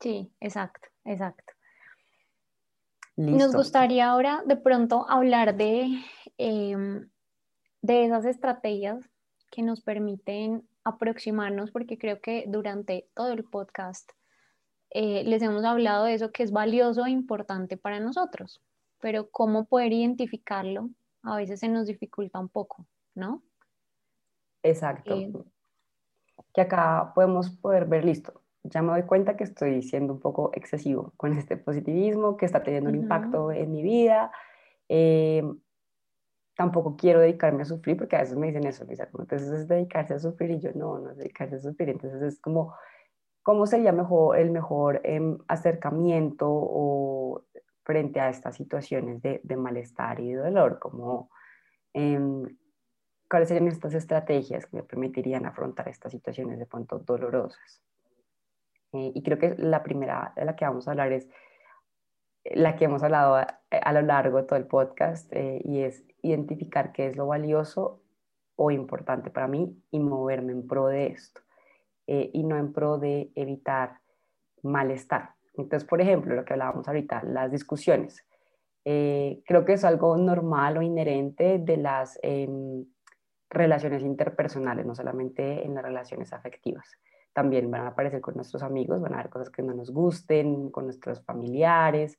Sí, 0.00 0.32
exacto, 0.40 0.88
exacto. 1.04 1.52
Nos 3.16 3.54
gustaría 3.54 4.08
ahora 4.08 4.42
de 4.46 4.56
pronto 4.56 5.06
hablar 5.08 5.56
de, 5.56 6.02
em, 6.38 7.10
de 7.82 8.04
esas 8.04 8.24
estrategias 8.24 9.10
que 9.50 9.62
nos 9.62 9.82
permiten 9.82 10.66
aproximarnos, 10.84 11.72
porque 11.72 11.98
creo 11.98 12.20
que 12.20 12.44
durante 12.46 13.10
todo 13.12 13.32
el 13.32 13.44
podcast 13.44 14.12
eh, 14.90 15.24
les 15.24 15.42
hemos 15.42 15.64
hablado 15.64 16.04
de 16.04 16.14
eso 16.14 16.32
que 16.32 16.42
es 16.42 16.52
valioso 16.52 17.04
e 17.04 17.10
importante 17.10 17.76
para 17.76 18.00
nosotros 18.00 18.62
pero 19.00 19.30
cómo 19.30 19.66
poder 19.66 19.92
identificarlo 19.92 20.90
a 21.22 21.36
veces 21.36 21.60
se 21.60 21.68
nos 21.68 21.86
dificulta 21.86 22.38
un 22.38 22.48
poco, 22.48 22.86
¿no? 23.14 23.42
Exacto. 24.62 25.14
Eh, 25.14 25.32
que 26.54 26.60
acá 26.60 27.12
podemos 27.14 27.50
poder 27.50 27.86
ver, 27.86 28.04
listo, 28.04 28.42
ya 28.62 28.82
me 28.82 28.92
doy 28.92 29.02
cuenta 29.02 29.36
que 29.36 29.44
estoy 29.44 29.82
siendo 29.82 30.12
un 30.12 30.20
poco 30.20 30.50
excesivo 30.54 31.12
con 31.16 31.32
este 31.32 31.56
positivismo, 31.56 32.36
que 32.36 32.46
está 32.46 32.62
teniendo 32.62 32.90
un 32.90 32.96
impacto 32.96 33.52
en 33.52 33.72
mi 33.72 33.82
vida. 33.82 34.30
Eh, 34.88 35.42
tampoco 36.56 36.96
quiero 36.96 37.20
dedicarme 37.20 37.62
a 37.62 37.66
sufrir, 37.66 37.96
porque 37.96 38.16
a 38.16 38.20
veces 38.20 38.36
me 38.36 38.48
dicen 38.48 38.66
eso, 38.66 38.84
Lisa, 38.84 39.08
entonces 39.16 39.48
es 39.48 39.68
dedicarse 39.68 40.14
a 40.14 40.18
sufrir 40.18 40.50
y 40.50 40.60
yo 40.60 40.70
no, 40.74 40.98
no 40.98 41.10
es 41.10 41.18
dedicarse 41.18 41.56
a 41.56 41.60
sufrir. 41.60 41.90
Entonces 41.90 42.20
es 42.22 42.40
como, 42.40 42.74
¿cómo 43.42 43.66
sería 43.66 43.92
mejor, 43.92 44.38
el 44.38 44.50
mejor 44.50 45.00
em, 45.04 45.38
acercamiento 45.46 46.46
o 46.50 47.44
frente 47.88 48.20
a 48.20 48.28
estas 48.28 48.54
situaciones 48.54 49.22
de, 49.22 49.56
malestar 49.56 50.20
y 50.20 50.34
de 50.34 50.42
dolor, 50.42 50.78
como 50.78 51.30
em, 51.94 52.44
cuáles 53.30 53.48
serían 53.48 53.66
estas 53.68 53.94
estrategias 53.94 54.66
que 54.66 54.76
me 54.76 54.82
permitirían 54.82 55.46
afrontar 55.46 55.88
estas 55.88 56.12
situaciones 56.12 56.58
de 56.58 56.66
pronto 56.66 56.98
dolorosas. 56.98 57.80
Eh, 58.92 59.12
y 59.14 59.22
creo 59.22 59.38
que 59.38 59.54
la 59.56 59.82
primera 59.82 60.34
de 60.36 60.44
la 60.44 60.54
que 60.54 60.66
vamos 60.66 60.86
a 60.86 60.90
hablar 60.90 61.12
es 61.12 61.30
la 62.44 62.76
que 62.76 62.84
hemos 62.84 63.02
hablado 63.02 63.36
a, 63.36 63.92
lo 63.94 64.02
largo 64.02 64.36
de 64.36 64.42
todo 64.42 64.58
el 64.58 64.66
podcast 64.66 65.32
eh, 65.32 65.62
y 65.64 65.80
es 65.80 66.04
identificar 66.20 66.92
qué 66.92 67.06
es 67.06 67.16
lo 67.16 67.26
valioso 67.26 68.02
o 68.56 68.70
importante 68.70 69.30
para 69.30 69.48
mí 69.48 69.82
y 69.90 69.98
moverme 69.98 70.52
en 70.52 70.66
pro 70.66 70.88
de 70.88 71.06
esto 71.06 71.40
eh, 72.06 72.28
y 72.34 72.44
no 72.44 72.58
en 72.58 72.74
pro 72.74 72.98
de 72.98 73.32
evitar 73.34 74.02
malestar. 74.62 75.37
Entonces, 75.62 75.88
por 75.88 76.00
ejemplo, 76.00 76.34
lo 76.34 76.44
que 76.44 76.54
hablábamos 76.54 76.86
ahorita, 76.88 77.22
las 77.24 77.50
discusiones. 77.50 78.24
Eh, 78.84 79.42
creo 79.46 79.64
que 79.64 79.74
es 79.74 79.84
algo 79.84 80.16
normal 80.16 80.78
o 80.78 80.82
inherente 80.82 81.58
de 81.58 81.76
las 81.76 82.18
em, 82.22 82.86
relaciones 83.50 84.02
interpersonales, 84.02 84.86
no 84.86 84.94
solamente 84.94 85.64
en 85.64 85.74
las 85.74 85.84
relaciones 85.84 86.32
afectivas. 86.32 86.88
También 87.32 87.70
van 87.70 87.82
a 87.82 87.88
aparecer 87.88 88.20
con 88.20 88.34
nuestros 88.34 88.62
amigos, 88.62 89.00
van 89.00 89.14
a 89.14 89.18
haber 89.18 89.30
cosas 89.30 89.50
que 89.50 89.62
no 89.62 89.74
nos 89.74 89.90
gusten, 89.90 90.70
con 90.70 90.84
nuestros 90.84 91.22
familiares, 91.24 92.18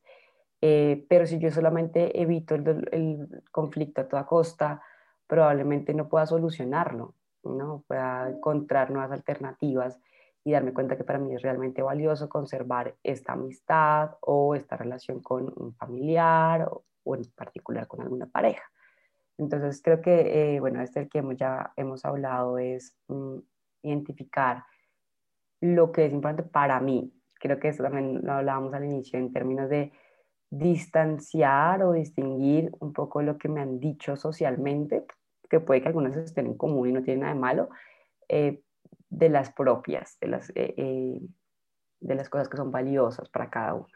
eh, 0.62 1.06
pero 1.08 1.26
si 1.26 1.40
yo 1.40 1.52
solamente 1.52 2.22
evito 2.22 2.56
el, 2.56 2.88
el, 2.92 3.44
conflicto 3.52 4.02
a 4.02 4.08
toda 4.08 4.26
costa, 4.26 4.82
probablemente 5.26 5.94
no 5.94 6.10
pueda 6.10 6.26
solucionarlo, 6.26 7.16
no 7.44 7.84
pueda 7.88 8.30
encontrar 8.30 8.92
nuevas 8.92 9.12
alternativas 9.12 9.98
y 10.44 10.52
darme 10.52 10.74
cuenta 10.74 10.98
que 10.98 11.04
para 11.04 11.20
mí 11.20 11.34
es 11.34 11.42
realmente 11.42 11.82
valioso 11.82 12.30
conservar 12.30 12.96
esta 13.04 13.34
amistad 13.34 14.12
o 14.22 14.56
esta 14.56 14.78
relación 14.78 15.22
con 15.22 15.54
un 15.56 15.74
familiar 15.76 16.70
o, 17.04 17.16
en 17.16 17.24
particular 17.36 17.88
con 17.88 18.02
alguna 18.02 18.26
pareja. 18.28 18.64
Entonces 19.38 19.82
creo 19.82 20.02
que, 20.02 20.56
eh, 20.56 20.60
bueno, 20.60 20.82
este 20.82 21.02
el 21.02 21.10
que 21.10 21.20
hemos, 21.20 21.38
ya 21.38 21.74
hemos 21.76 22.06
hablado 22.06 22.58
es 22.58 22.96
mm, 23.08 23.38
identificar 23.84 24.64
lo 25.62 25.92
que 25.92 26.06
es 26.06 26.14
importante 26.14 26.44
para 26.44 26.80
mí. 26.80 27.14
Creo 27.40 27.60
que 27.60 27.70
eso 27.70 27.84
también 27.84 28.22
lo 28.26 28.34
hablábamos 28.34 28.74
al 28.74 28.86
inicio 28.86 29.18
en 29.18 29.32
términos 29.32 29.70
de 29.70 29.92
distanciar 30.50 31.84
o 31.84 31.94
distinguir 31.94 32.72
un 32.80 32.92
poco 32.92 33.22
lo 33.22 33.38
que 33.38 33.50
me 33.50 33.62
han 33.62 33.80
dicho 33.80 34.16
socialmente, 34.16 35.06
que 35.50 35.60
puede 35.60 35.82
que 35.82 35.88
algunas 35.88 36.16
estén 36.18 36.48
en 36.48 36.58
común 36.58 36.90
y 36.90 36.92
no 36.92 37.04
tienen 37.04 37.22
nada 37.22 37.34
de 37.34 37.40
malo, 37.40 37.70
eh, 38.28 38.62
de 39.10 39.30
las 39.30 39.52
propias, 39.52 40.18
de 40.20 40.28
las, 40.28 40.50
eh, 40.52 40.74
eh, 40.78 41.22
de 42.00 42.16
las 42.16 42.30
cosas 42.30 42.48
que 42.48 42.58
son 42.58 42.72
valiosas 42.72 43.30
para 43.30 43.50
cada 43.50 43.74
uno. 43.74 43.88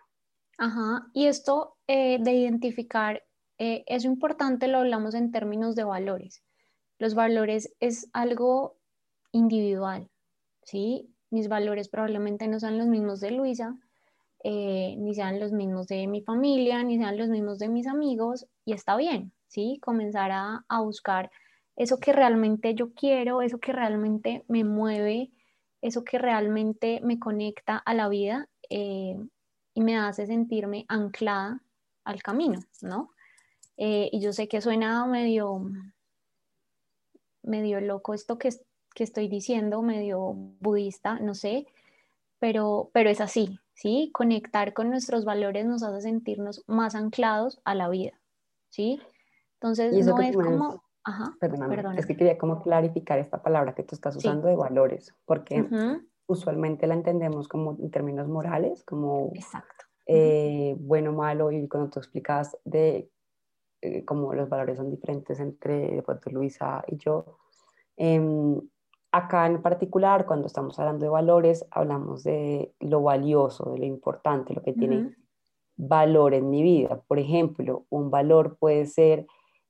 Ajá, 0.58 1.08
y 1.14 1.28
esto 1.28 1.78
eh, 1.88 2.18
de 2.22 2.32
identificar 2.32 3.24
es 3.58 4.04
importante, 4.04 4.68
lo 4.68 4.80
hablamos 4.80 5.16
en 5.16 5.32
términos 5.32 5.76
de 5.76 5.86
valores. 5.86 6.44
Los 6.98 7.16
valores 7.16 7.74
es 7.80 8.10
algo 8.12 8.76
individual, 9.32 10.10
¿sí? 10.64 11.16
Mis 11.30 11.48
valores 11.48 11.88
probablemente 11.88 12.48
no 12.50 12.60
sean 12.60 12.78
los 12.78 12.88
mismos 12.88 13.22
de 13.22 13.32
Luisa, 13.32 13.78
ni 14.44 15.14
sean 15.14 15.40
los 15.40 15.54
mismos 15.54 15.88
de 15.88 16.08
mi 16.08 16.24
familia, 16.24 16.84
ni 16.84 16.98
sean 16.98 17.18
los 17.18 17.30
mismos 17.30 17.58
de 17.58 17.70
mis 17.70 17.88
amigos, 17.88 18.48
y 18.66 18.74
está 18.74 18.98
bien, 18.98 19.32
¿sí? 19.48 19.80
Comenzar 19.82 20.32
a, 20.32 20.66
a 20.68 20.82
buscar 20.82 21.32
eso 21.76 22.00
que 22.00 22.14
realmente 22.14 22.76
yo 22.76 22.94
quiero, 22.94 23.42
eso 23.42 23.60
que 23.60 23.74
realmente 23.74 24.44
me 24.48 24.64
mueve, 24.64 25.32
eso 25.82 26.04
que 26.04 26.18
realmente 26.18 27.02
me 27.04 27.20
conecta 27.20 27.78
a 27.78 27.94
la 27.94 28.10
vida 28.10 28.48
eh, 28.70 29.18
y 29.74 29.82
me 29.82 29.98
hace 29.98 30.26
sentirme 30.28 30.86
anclada 30.88 31.62
al 32.04 32.22
camino, 32.22 32.60
¿no? 32.82 33.10
Eh, 33.78 34.10
y 34.12 34.22
yo 34.22 34.34
sé 34.34 34.48
que 34.48 34.62
suena 34.62 35.06
medio, 35.08 35.66
medio 37.42 37.82
loco 37.82 38.14
esto 38.14 38.38
que, 38.38 38.50
que 38.94 39.04
estoy 39.04 39.28
diciendo, 39.28 39.82
medio 39.82 40.34
budista, 40.60 41.20
no 41.20 41.34
sé, 41.34 41.66
pero, 42.40 42.92
pero 42.94 43.10
es 43.10 43.20
así, 43.20 43.60
¿sí? 43.74 44.12
Conectar 44.14 44.74
con 44.74 44.90
nuestros 44.90 45.26
valores 45.26 45.66
nos 45.66 45.82
hace 45.82 46.02
sentirnos 46.02 46.64
más 46.68 46.94
anclados 46.94 47.60
a 47.66 47.74
la 47.74 47.90
vida, 47.90 48.20
¿sí? 48.70 49.02
Entonces, 49.56 50.06
no 50.06 50.22
es 50.22 50.36
como 50.36 50.84
Ajá, 51.06 51.36
perdóname, 51.40 52.00
es 52.00 52.06
que 52.06 52.16
quería 52.16 52.38
como 52.38 52.62
clarificar 52.62 53.20
esta 53.20 53.42
palabra 53.42 53.76
que 53.76 53.84
tú 53.84 53.96
estás 53.96 54.16
usando 54.16 54.48
de 54.48 54.56
valores, 54.56 55.14
porque 55.26 55.68
usualmente 56.28 56.88
la 56.88 56.94
entendemos 56.94 57.48
como 57.48 57.78
en 57.80 57.92
términos 57.92 58.28
morales, 58.28 58.84
como 58.84 59.32
Exacto. 59.34 59.86
Eh, 60.06 60.76
bueno, 60.80 61.14
malo, 61.14 61.52
y 61.52 61.68
cuando 61.68 61.90
tú 61.90 62.00
explicas 62.00 62.58
de 62.66 63.10
eh, 63.82 64.04
cómo 64.06 64.34
los 64.34 64.50
valores 64.50 64.78
son 64.78 64.90
diferentes 64.90 65.40
entre 65.40 66.02
Puerto 66.04 66.30
Luisa 66.30 66.84
y 66.88 66.98
yo, 66.98 67.38
em, 67.96 68.60
acá 69.12 69.46
en 69.46 69.62
particular, 69.62 70.26
cuando 70.26 70.48
estamos 70.48 70.78
hablando 70.80 71.06
de 71.06 71.10
valores, 71.10 71.66
hablamos 71.72 72.24
de 72.24 72.74
lo 72.80 73.02
valioso, 73.02 73.72
de 73.72 73.80
lo 73.80 73.86
importante, 73.86 74.54
lo 74.54 74.64
que 74.64 74.74
tiene 74.74 75.16
valor 75.76 76.34
en 76.34 76.50
mi 76.50 76.64
vida. 76.64 77.02
Por 77.08 77.20
ejemplo, 77.20 77.86
un 77.90 78.10
valor 78.10 78.58
puede 78.58 78.86
ser 78.86 79.28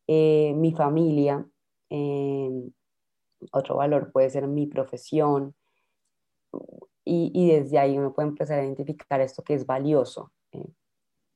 eh, 0.08 0.54
mi 0.56 0.74
familia, 0.74 1.46
em, 1.90 2.72
otro 3.52 3.78
valor 3.78 4.12
puede 4.12 4.30
ser 4.30 4.48
mi 4.48 4.68
profesión, 4.68 5.56
y, 7.06 7.48
desde 7.50 7.80
ahí 7.80 7.98
uno 7.98 8.14
puede 8.14 8.30
empezar 8.30 8.60
a 8.60 8.64
identificar 8.64 9.20
esto 9.20 9.44
que 9.44 9.54
es 9.54 9.66
valioso. 9.66 10.32
Eh, 10.52 10.66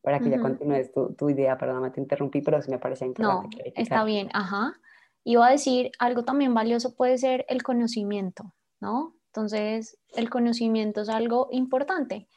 para 0.01 0.20
que 0.20 0.30
ya 0.30 0.39
continúes 0.39 0.93
tu, 0.93 1.13
tu, 1.15 1.30
idea, 1.30 1.57
perdóname, 1.57 1.91
te 1.91 1.99
interrumpí, 1.99 2.41
pero 2.41 2.61
sí 2.61 2.72
me 2.72 2.80
parece 2.80 3.05
importante. 3.05 3.57
No, 3.57 3.72
está 3.76 4.05
bien, 4.05 4.30
ajá. 4.32 4.80
Iba 5.26 5.47
a 5.47 5.51
decir, 5.51 5.91
algo 5.99 6.24
también 6.24 6.53
valioso 6.53 6.95
puede 6.95 7.18
ser 7.18 7.45
el 7.49 7.61
conocimiento, 7.61 8.53
¿no? 8.80 9.18
Entonces, 9.34 9.99
el 10.15 10.30
conocimiento 10.30 11.01
es 11.01 11.09
algo 11.09 11.49
importante. 11.51 12.30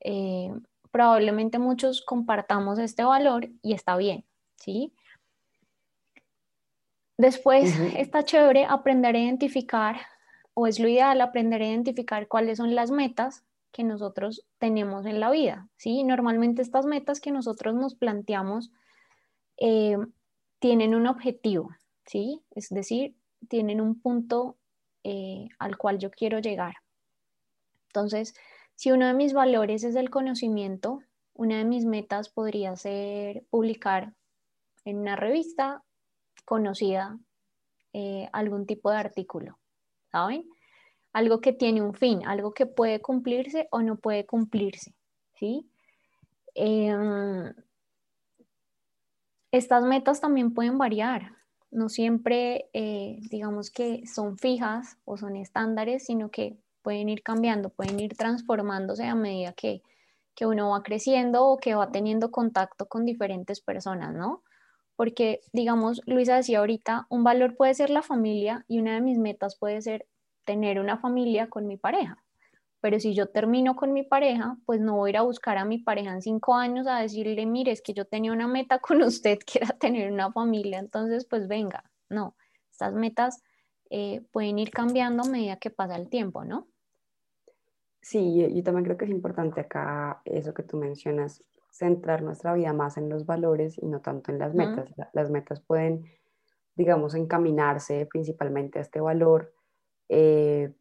Eh, 0.00 0.52
probablemente 0.92 1.58
muchos 1.58 2.02
compartamos 2.02 2.78
este 2.78 3.02
valor 3.02 3.48
y 3.60 3.72
está 3.72 3.96
bien, 3.96 4.24
¿sí? 4.54 4.94
Después 7.20 7.78
está 7.98 8.24
chévere 8.24 8.64
aprender 8.64 9.14
a 9.14 9.18
identificar 9.18 9.96
o 10.54 10.66
es 10.66 10.80
lo 10.80 10.88
ideal 10.88 11.20
aprender 11.20 11.60
a 11.60 11.66
identificar 11.66 12.28
cuáles 12.28 12.56
son 12.56 12.74
las 12.74 12.90
metas 12.90 13.44
que 13.72 13.84
nosotros 13.84 14.46
tenemos 14.56 15.04
en 15.04 15.20
la 15.20 15.30
vida, 15.30 15.68
¿sí? 15.76 16.02
Normalmente 16.02 16.62
estas 16.62 16.86
metas 16.86 17.20
que 17.20 17.30
nosotros 17.30 17.74
nos 17.74 17.94
planteamos 17.94 18.72
eh, 19.58 19.98
tienen 20.60 20.94
un 20.94 21.06
objetivo, 21.06 21.68
¿sí? 22.06 22.40
Es 22.52 22.70
decir, 22.70 23.14
tienen 23.48 23.82
un 23.82 24.00
punto 24.00 24.56
eh, 25.04 25.48
al 25.58 25.76
cual 25.76 25.98
yo 25.98 26.10
quiero 26.10 26.38
llegar. 26.38 26.76
Entonces, 27.88 28.34
si 28.76 28.92
uno 28.92 29.06
de 29.06 29.12
mis 29.12 29.34
valores 29.34 29.84
es 29.84 29.94
el 29.94 30.08
conocimiento, 30.08 31.00
una 31.34 31.58
de 31.58 31.66
mis 31.66 31.84
metas 31.84 32.30
podría 32.30 32.76
ser 32.76 33.44
publicar 33.50 34.14
en 34.86 35.00
una 35.00 35.16
revista 35.16 35.84
conocida 36.50 37.16
eh, 37.92 38.28
algún 38.32 38.66
tipo 38.66 38.90
de 38.90 38.96
artículo. 38.96 39.60
¿saben? 40.10 40.44
Algo 41.12 41.40
que 41.40 41.52
tiene 41.52 41.82
un 41.82 41.94
fin, 41.94 42.26
algo 42.26 42.52
que 42.52 42.66
puede 42.66 43.00
cumplirse 43.00 43.68
o 43.70 43.82
no 43.82 43.96
puede 43.96 44.26
cumplirse, 44.26 44.94
¿sí? 45.34 45.68
Em, 46.54 47.52
estas 49.52 49.84
metas 49.84 50.20
también 50.20 50.52
pueden 50.54 50.78
variar, 50.78 51.32
no 51.70 51.88
siempre 51.88 52.68
eh, 52.72 53.18
digamos 53.30 53.70
que 53.70 54.06
son 54.06 54.38
fijas 54.38 54.98
o 55.04 55.16
son 55.16 55.36
estándares, 55.36 56.04
sino 56.06 56.30
que 56.30 56.56
pueden 56.82 57.08
ir 57.08 57.22
cambiando, 57.22 57.70
pueden 57.70 57.98
ir 58.00 58.16
transformándose 58.16 59.04
a 59.06 59.14
medida 59.14 59.52
que, 59.52 59.82
que 60.34 60.46
uno 60.46 60.70
va 60.70 60.82
creciendo 60.82 61.46
o 61.46 61.58
que 61.58 61.74
va 61.74 61.90
teniendo 61.92 62.30
contacto 62.30 62.88
con 62.88 63.04
diferentes 63.04 63.60
personas, 63.60 64.14
¿no? 64.14 64.42
Porque, 65.00 65.40
digamos, 65.54 66.02
Luisa 66.04 66.36
decía 66.36 66.58
ahorita, 66.58 67.06
un 67.08 67.24
valor 67.24 67.56
puede 67.56 67.72
ser 67.72 67.88
la 67.88 68.02
familia 68.02 68.66
y 68.68 68.80
una 68.80 68.92
de 68.92 69.00
mis 69.00 69.16
metas 69.16 69.56
puede 69.58 69.80
ser 69.80 70.06
tener 70.44 70.78
una 70.78 70.98
familia 70.98 71.48
con 71.48 71.66
mi 71.66 71.78
pareja. 71.78 72.22
Pero 72.82 73.00
si 73.00 73.14
yo 73.14 73.30
termino 73.30 73.76
con 73.76 73.94
mi 73.94 74.02
pareja, 74.02 74.58
pues 74.66 74.78
no 74.78 74.96
voy 74.96 75.08
a 75.08 75.10
ir 75.12 75.16
a 75.16 75.22
buscar 75.22 75.56
a 75.56 75.64
mi 75.64 75.78
pareja 75.78 76.12
en 76.12 76.20
cinco 76.20 76.54
años 76.54 76.86
a 76.86 77.00
decirle, 77.00 77.46
mire, 77.46 77.72
es 77.72 77.80
que 77.80 77.94
yo 77.94 78.04
tenía 78.04 78.30
una 78.30 78.46
meta 78.46 78.78
con 78.80 79.00
usted 79.02 79.38
que 79.38 79.60
era 79.60 79.68
tener 79.68 80.12
una 80.12 80.32
familia, 80.32 80.78
entonces 80.78 81.24
pues 81.24 81.48
venga, 81.48 81.82
no, 82.10 82.36
estas 82.70 82.92
metas 82.92 83.42
eh, 83.88 84.20
pueden 84.32 84.58
ir 84.58 84.70
cambiando 84.70 85.22
a 85.22 85.30
medida 85.30 85.56
que 85.56 85.70
pasa 85.70 85.96
el 85.96 86.10
tiempo, 86.10 86.44
¿no? 86.44 86.68
Sí, 88.02 88.50
yo 88.54 88.62
también 88.62 88.84
creo 88.84 88.98
que 88.98 89.06
es 89.06 89.10
importante 89.10 89.62
acá 89.62 90.20
eso 90.26 90.52
que 90.52 90.62
tú 90.62 90.76
mencionas, 90.76 91.42
centrar 91.70 92.22
nuestra 92.22 92.52
vida 92.54 92.72
más 92.72 92.96
en 92.96 93.08
los 93.08 93.24
valores 93.24 93.78
y 93.78 93.86
no 93.86 94.00
tanto 94.00 94.32
en 94.32 94.38
las 94.38 94.54
metas. 94.54 94.92
Las 95.12 95.30
metas 95.30 95.60
pueden, 95.60 96.04
digamos, 96.74 97.14
encaminarse 97.14 98.06
principalmente 98.06 98.78
a 98.78 98.82
este 98.82 99.00
valor, 99.00 99.52
eh, 100.08 100.74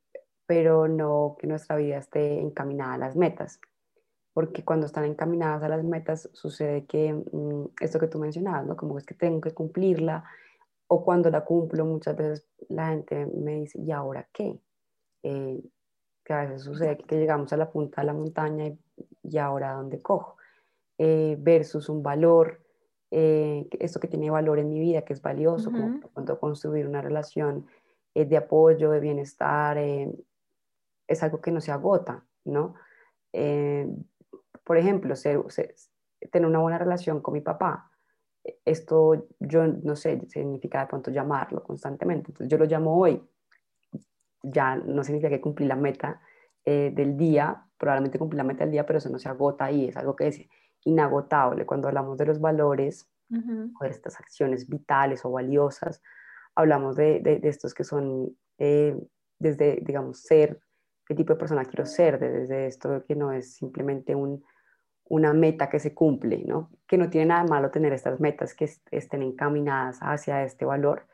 pero 0.45 0.87
no 0.87 1.37
que 1.39 1.47
nuestra 1.47 1.75
vida 1.75 1.97
esté 1.97 2.39
encaminada 2.39 2.95
a 2.95 2.97
las 2.97 3.15
metas. 3.15 3.61
Porque 4.33 4.63
cuando 4.65 4.87
están 4.87 5.05
encaminadas 5.05 5.63
a 5.63 5.69
las 5.69 5.83
metas 5.83 6.29
sucede 6.33 6.85
que 6.85 7.13
mm, 7.13 7.65
esto 7.81 7.99
que 7.99 8.07
tú 8.07 8.19
mencionabas, 8.19 8.65
¿no? 8.65 8.75
Como 8.75 8.97
es 8.97 9.05
que 9.05 9.13
tengo 9.13 9.41
que 9.41 9.53
cumplirla 9.53 10.23
o 10.87 11.03
cuando 11.03 11.29
la 11.29 11.45
cumplo 11.45 11.85
muchas 11.85 12.15
veces 12.15 12.47
la 12.67 12.89
gente 12.89 13.27
me 13.27 13.55
dice, 13.55 13.79
¿y 13.79 13.91
ahora 13.91 14.27
qué? 14.33 14.59
Eh, 15.21 15.61
que 16.23 16.33
a 16.33 16.45
veces 16.45 16.63
sucede 16.63 16.97
que 16.97 17.17
llegamos 17.17 17.53
a 17.53 17.57
la 17.57 17.69
punta 17.69 18.01
de 18.01 18.07
la 18.07 18.13
montaña 18.13 18.65
y, 18.67 18.79
y 19.23 19.37
ahora 19.37 19.73
dónde 19.73 20.01
cojo. 20.01 20.38
Eh, 21.01 21.37
versus 21.39 21.87
un 21.87 22.03
valor, 22.03 22.61
eh, 23.09 23.65
esto 23.79 24.01
que 24.01 24.09
tiene 24.09 24.29
valor 24.29 24.59
en 24.59 24.67
mi 24.67 24.81
vida, 24.81 25.03
que 25.03 25.13
es 25.13 25.21
valioso, 25.21 25.71
como 25.71 26.01
cuando 26.11 26.37
construir 26.37 26.85
una 26.85 27.01
relación 27.01 27.67
eh, 28.13 28.25
de 28.25 28.35
apoyo, 28.35 28.91
de 28.91 28.99
bienestar, 28.99 29.77
es 29.77 31.23
algo 31.23 31.39
que 31.39 31.51
no 31.51 31.61
se 31.61 31.71
agota, 31.71 32.25
¿no? 32.43 32.75
por 34.65 34.77
ejemplo, 34.77 35.15
tener 35.15 36.49
una 36.49 36.59
buena 36.59 36.77
relación 36.77 37.21
con 37.21 37.33
mi 37.33 37.41
papá, 37.41 37.89
esto 38.65 39.29
yo 39.39 39.67
no 39.67 39.95
sé, 39.95 40.19
significa 40.27 40.81
de 40.81 40.87
pronto 40.87 41.11
llamarlo 41.11 41.63
constantemente, 41.63 42.31
entonces 42.31 42.49
yo 42.49 42.57
lo 42.57 42.65
llamo 42.65 42.99
hoy, 42.99 43.23
ya 44.43 44.75
no 44.75 45.01
significa 45.05 45.29
que 45.29 45.39
cumplí 45.39 45.65
la 45.65 45.77
meta 45.77 46.19
del 46.65 47.15
día, 47.15 47.65
probablemente 47.77 48.19
cumplí 48.19 48.35
la 48.35 48.43
meta 48.43 48.65
del 48.65 48.71
día, 48.71 48.85
pero 48.85 48.99
eso 48.99 49.09
no 49.09 49.17
se 49.17 49.29
agota 49.29 49.63
ahí, 49.63 49.87
es 49.87 49.95
algo 49.95 50.15
que 50.15 50.27
es 50.27 50.41
inagotable. 50.85 51.65
Cuando 51.65 51.87
hablamos 51.87 52.17
de 52.17 52.25
los 52.25 52.39
valores 52.39 53.09
o 53.31 53.83
de 53.83 53.89
estas 53.89 54.19
acciones 54.19 54.67
vitales 54.67 55.23
o 55.23 55.31
valiosas, 55.31 56.01
hablamos 56.55 56.95
de, 56.95 57.19
de, 57.19 57.39
estos 57.43 57.73
que 57.73 57.83
son 57.83 58.35
eh, 58.57 58.97
desde, 59.37 59.79
digamos, 59.81 60.21
ser, 60.21 60.59
qué 61.05 61.15
tipo 61.15 61.33
de 61.33 61.39
persona 61.39 61.65
quiero 61.65 61.85
ser, 61.85 62.19
desde 62.19 62.67
esto 62.67 63.03
que 63.07 63.15
no 63.15 63.31
es 63.31 63.53
simplemente 63.53 64.15
un, 64.15 64.43
una 65.05 65.33
meta 65.33 65.69
que 65.69 65.79
se 65.79 65.93
cumple, 65.93 66.43
¿no? 66.45 66.69
Que 66.87 66.97
no 66.97 67.09
tiene 67.09 67.27
nada 67.27 67.43
malo 67.43 67.71
tener 67.71 67.93
estas 67.93 68.19
metas 68.19 68.53
que 68.53 68.69
estén 68.91 69.23
encaminadas 69.23 69.99
hacia 70.01 70.43
este 70.43 70.65
valor, 70.65 71.07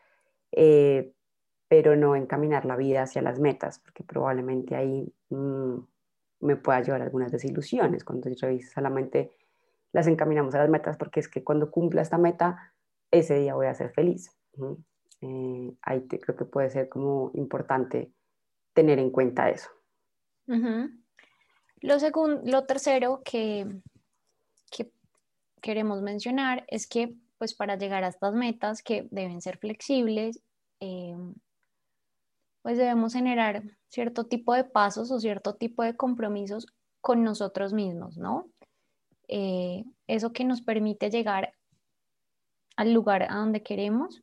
eh, 0.51 1.13
pero 1.68 1.95
no 1.95 2.16
encaminar 2.16 2.66
la 2.66 2.76
vida 2.76 3.03
hacia 3.03 3.22
las 3.22 3.39
metas, 3.39 3.80
porque 3.80 4.03
probablemente 4.03 4.76
ahí 4.76 5.13
mm, 5.30 5.76
me 6.41 6.55
pueda 6.57 6.82
llevar 6.82 7.01
algunas 7.01 7.32
desilusiones 7.32 8.03
cuando 8.03 8.30
revisas 8.39 8.74
solamente 8.74 9.32
las 9.96 10.08
encaminamos 10.08 10.54
a 10.54 10.60
las 10.60 10.70
metas 10.70 10.98
porque 10.98 11.22
es 11.22 11.30
que 11.30 11.41
cuando 11.41 11.72
cumpla 11.72 12.02
esta 12.02 12.18
meta, 12.18 12.74
ese 13.12 13.39
día 13.39 13.56
voy 13.56 13.68
a 13.68 13.74
ser 13.74 13.93
feliz. 13.93 14.30
Eh, 15.22 15.74
ahí 15.84 16.06
creo 16.06 16.36
que 16.36 16.43
puede 16.43 16.70
ser 16.70 16.89
como 16.89 17.32
importante 17.34 18.12
tener 18.74 19.00
en 19.00 19.10
cuenta 19.10 19.50
eso. 19.50 19.70
Lo, 21.80 22.00
segundo, 22.00 22.41
lo 22.43 22.66
tercero 22.66 23.22
que, 23.24 23.68
que 24.70 24.91
queremos 25.62 26.02
mencionar 26.02 26.66
es 26.68 26.88
que 26.88 27.16
pues 27.38 27.54
para 27.54 27.78
llegar 27.78 28.04
a 28.04 28.10
estas 28.10 28.36
metas 28.36 28.84
que 28.84 29.08
deben 29.12 29.39
ser 29.39 29.58
flexibles, 29.60 30.41
eh, 30.82 31.16
pues 32.64 32.78
debemos 32.78 33.14
generar 33.14 33.64
cierto 33.88 34.26
tipo 34.26 34.54
de 34.56 34.66
pasos 34.66 35.10
o 35.12 35.22
cierto 35.22 35.56
tipo 35.56 35.84
de 35.84 35.96
compromisos 35.96 36.68
con 37.00 37.24
nosotros 37.24 37.72
mismos, 37.72 38.18
¿no? 38.18 38.50
Eh, 39.28 39.84
eso 40.07 40.34
que 40.34 40.43
nos 40.43 40.61
permite 40.61 41.09
llegar 41.09 41.53
al 42.76 42.93
lugar 42.93 43.23
a 43.23 43.36
donde 43.36 43.63
queremos. 43.63 44.21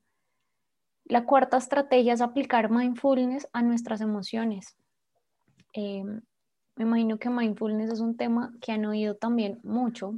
La 1.05 1.25
cuarta 1.25 1.57
estrategia 1.57 2.13
es 2.13 2.21
aplicar 2.21 2.71
mindfulness 2.71 3.49
a 3.53 3.63
nuestras 3.63 4.01
emociones. 4.01 4.77
Eh, 5.75 6.05
me 6.77 6.85
imagino 6.85 7.19
que 7.19 7.31
mindfulness 7.31 7.93
es 7.93 8.01
un 8.01 8.17
tema 8.17 8.53
que 8.61 8.73
han 8.73 8.85
oído 8.87 9.17
también 9.17 9.61
mucho 9.63 10.15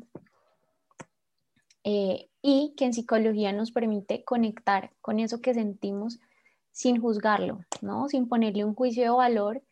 eh, 1.82 2.28
y 2.42 2.74
que 2.76 2.84
en 2.84 2.92
psicología 2.92 3.52
nos 3.52 3.72
permite 3.72 4.24
conectar 4.24 4.92
con 5.00 5.18
eso 5.18 5.40
que 5.40 5.54
sentimos 5.54 6.18
sin 6.70 7.00
juzgarlo, 7.00 7.60
¿no? 7.82 8.08
sin 8.08 8.28
ponerle 8.28 8.64
un 8.64 8.74
juicio 8.74 9.02
de 9.02 9.10
valor 9.10 9.62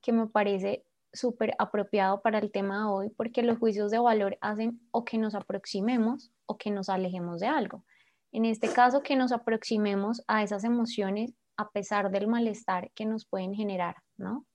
que 0.00 0.12
me 0.12 0.26
parece 0.26 0.84
súper 1.12 1.54
apropiado 1.58 2.22
para 2.22 2.38
el 2.38 2.50
tema 2.50 2.78
de 2.78 2.84
hoy 2.84 3.10
porque 3.10 3.42
los 3.42 3.58
juicios 3.58 3.90
de 3.90 3.98
valor 3.98 4.38
hacen 4.40 4.80
o 4.90 5.04
que 5.04 5.18
nos 5.18 5.34
aproximemos 5.34 6.30
o 6.46 6.56
que 6.56 6.70
nos 6.70 6.88
alejemos 6.88 7.40
de 7.40 7.48
algo. 7.48 7.84
En 8.32 8.46
este 8.46 8.68
caso, 8.68 9.02
que 9.02 9.14
nos 9.14 9.30
aproximemos 9.30 10.22
a 10.26 10.42
esas 10.42 10.64
emociones 10.64 11.34
a 11.58 11.70
pesar 11.70 12.10
del 12.10 12.28
malestar 12.28 12.90
que 12.94 13.04
nos 13.04 13.26
pueden 13.26 13.54
generar, 13.54 13.96
¿no? 14.16 14.46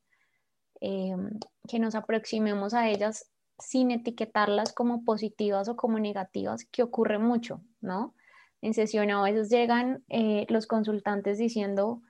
Em, 0.82 1.40
que 1.68 1.80
nos 1.80 1.96
aproximemos 1.96 2.74
a 2.74 2.90
ellas 2.90 3.32
sin 3.60 3.92
etiquetarlas 3.92 4.74
como 4.74 5.04
positivas 5.04 5.68
o 5.70 5.76
como 5.76 6.00
negativas, 6.00 6.66
que 6.66 6.84
ocurre 6.84 7.20
mucho, 7.20 7.62
¿no? 7.82 8.14
En 8.62 8.74
sesión 8.74 9.12
a 9.12 9.22
veces 9.22 9.50
llegan 9.50 10.04
eh, 10.10 10.46
los 10.50 10.68
consultantes 10.68 11.38
diciendo, 11.38 12.02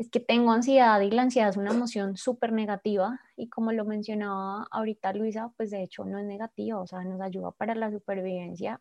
es 0.00 0.08
que 0.08 0.18
tengo 0.18 0.50
ansiedad 0.50 0.98
y 1.02 1.10
la 1.10 1.20
ansiedad 1.20 1.50
es 1.50 1.58
una 1.58 1.72
emoción 1.72 2.16
súper 2.16 2.52
negativa 2.52 3.20
y 3.36 3.50
como 3.50 3.70
lo 3.70 3.84
mencionaba 3.84 4.66
ahorita 4.70 5.12
Luisa, 5.12 5.52
pues 5.58 5.70
de 5.70 5.82
hecho 5.82 6.06
no 6.06 6.18
es 6.18 6.24
negativa, 6.24 6.80
o 6.80 6.86
sea, 6.86 7.04
nos 7.04 7.20
ayuda 7.20 7.50
para 7.50 7.74
la 7.74 7.90
supervivencia 7.90 8.80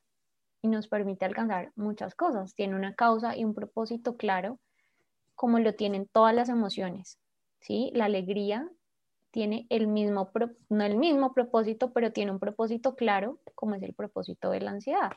y 0.62 0.70
nos 0.70 0.88
permite 0.88 1.26
alcanzar 1.26 1.74
muchas 1.76 2.16
cosas. 2.16 2.56
Tiene 2.56 2.78
una 2.78 2.96
causa 2.96 3.36
y 3.36 3.44
un 3.44 3.54
propósito 3.54 4.16
claro, 4.16 4.60
como 5.36 5.60
lo 5.60 5.76
tienen 5.76 6.08
todas 6.08 6.34
las 6.34 6.48
emociones, 6.48 7.20
¿sí? 7.60 7.92
La 7.94 8.06
alegría 8.06 8.70
tiene 9.32 9.68
el 9.70 9.88
mismo, 9.88 10.32
no 10.70 10.86
el 10.86 10.96
mismo 10.96 11.34
propósito, 11.34 11.92
pero 11.92 12.14
tiene 12.14 12.32
un 12.32 12.40
propósito 12.40 12.96
claro, 12.96 13.40
como 13.56 13.76
es 13.76 13.84
el 13.84 13.94
propósito 13.94 14.52
de 14.52 14.62
la 14.62 14.72
ansiedad. 14.72 15.12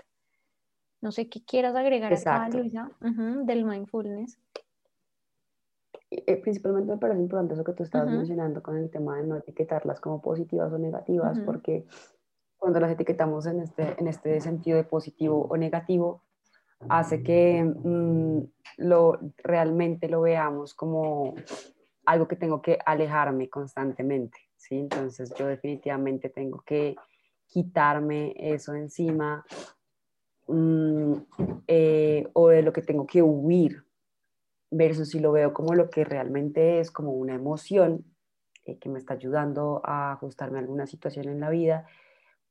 No 1.00 1.12
sé 1.12 1.28
qué 1.28 1.44
quieras 1.44 1.76
agregar 1.76 2.12
acá, 2.12 2.48
Luisa, 2.48 2.90
del 3.00 3.64
mindfulness. 3.64 4.40
Eh, 6.14 6.36
principalmente 6.36 6.92
me 6.92 6.98
parece 6.98 7.20
importante 7.20 7.54
eso 7.54 7.64
que 7.64 7.72
tú 7.72 7.84
estabas 7.84 8.10
mencionando 8.10 8.62
con 8.62 8.76
el 8.76 8.90
tema 8.90 9.16
de 9.16 9.26
no 9.26 9.36
etiquetarlas 9.36 9.98
como 9.98 10.20
positivas 10.20 10.70
o 10.70 10.78
negativas, 10.78 11.38
porque 11.40 11.86
cuando 12.58 12.80
las 12.80 12.90
etiquetamos 12.90 13.46
en 13.46 13.60
este, 13.60 13.94
en 13.98 14.06
este 14.06 14.38
sentido 14.42 14.76
de 14.76 14.84
positivo 14.84 15.46
o 15.48 15.56
negativo, 15.56 16.22
hace 16.90 17.22
que 17.22 17.64
mm, 17.64 18.40
lo, 18.78 19.18
realmente 19.38 20.08
lo 20.08 20.20
veamos 20.20 20.74
como 20.74 21.34
algo 22.04 22.28
que 22.28 22.36
tengo 22.36 22.60
que 22.60 22.78
alejarme 22.84 23.48
constantemente, 23.48 24.38
¿sí? 24.58 24.80
Entonces 24.80 25.32
yo 25.38 25.46
definitivamente 25.46 26.28
tengo 26.28 26.62
que 26.66 26.94
quitarme 27.46 28.34
eso 28.36 28.74
encima 28.74 29.46
mm, 30.46 31.14
eh, 31.68 32.28
o 32.34 32.48
de 32.48 32.62
lo 32.62 32.72
que 32.72 32.82
tengo 32.82 33.06
que 33.06 33.22
huir, 33.22 33.82
versus 34.72 35.10
si 35.10 35.20
lo 35.20 35.30
veo 35.32 35.52
como 35.52 35.74
lo 35.74 35.90
que 35.90 36.04
realmente 36.04 36.80
es, 36.80 36.90
como 36.90 37.12
una 37.12 37.34
emoción 37.34 38.04
eh, 38.64 38.78
que 38.78 38.88
me 38.88 38.98
está 38.98 39.14
ayudando 39.14 39.80
a 39.84 40.12
ajustarme 40.12 40.58
a 40.58 40.62
alguna 40.62 40.86
situación 40.86 41.28
en 41.28 41.40
la 41.40 41.50
vida, 41.50 41.86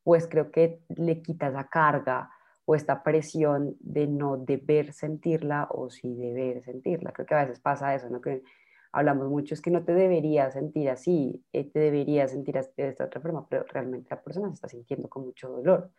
pues 0.04 0.28
creo 0.28 0.52
que 0.52 0.82
le 0.90 1.22
quita 1.22 1.48
esa 1.48 1.68
carga 1.68 2.30
o 2.66 2.76
esta 2.76 3.04
presión 3.04 3.76
de 3.80 4.08
no 4.08 4.38
deber 4.38 4.94
sentirla 4.94 5.68
o 5.72 5.90
sí 5.90 6.16
deber 6.16 6.64
sentirla. 6.64 7.12
Creo 7.12 7.26
que 7.26 7.34
a 7.34 7.42
veces 7.42 7.60
pasa 7.60 7.96
eso, 7.96 8.10
¿no? 8.10 8.22
Que 8.22 8.44
hablamos 8.92 9.30
mucho, 9.30 9.56
es 9.56 9.62
que 9.62 9.72
no 9.72 9.84
te 9.84 9.94
deberías 9.94 10.54
sentir 10.54 10.90
así, 10.90 11.44
eh, 11.54 11.70
te 11.72 11.80
deberías 11.80 12.32
sentir 12.32 12.56
de 12.78 12.88
esta 12.90 13.06
otra 13.06 13.20
forma, 13.20 13.48
pero 13.48 13.64
realmente 13.64 14.10
la 14.12 14.22
persona 14.22 14.48
se 14.50 14.56
está 14.56 14.68
sintiendo 14.68 15.10
con 15.10 15.26
mucho 15.26 15.50
dolor. 15.50 15.92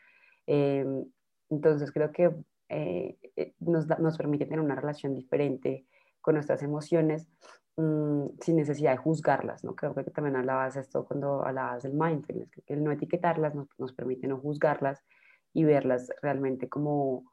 Em, 0.46 1.04
entonces 1.50 1.90
creo 1.90 2.12
que 2.12 2.30
eh, 2.68 3.16
nos, 3.60 3.86
nos, 3.98 4.16
permite 4.16 4.46
tener 4.46 4.60
una 4.60 4.74
relación 4.74 5.14
diferente 5.14 5.86
con 6.22 6.34
nuestras 6.34 6.62
emociones 6.62 7.28
mm, 7.76 8.26
sin 8.40 8.56
necesidad 8.56 8.92
de 8.92 8.96
juzgarlas, 8.96 9.64
¿no? 9.64 9.74
Creo 9.74 9.94
que 9.94 10.04
también 10.04 10.36
hablabas 10.36 10.76
esto 10.76 11.04
cuando 11.04 11.44
hablabas 11.44 11.82
del 11.82 11.92
mindfulness, 11.92 12.50
que 12.64 12.72
el 12.72 12.82
no 12.82 12.92
etiquetarlas 12.92 13.54
nos, 13.54 13.68
nos 13.78 13.92
permite 13.92 14.26
no 14.26 14.38
juzgarlas 14.38 15.04
y 15.52 15.64
verlas 15.64 16.10
realmente 16.22 16.68
como 16.68 17.24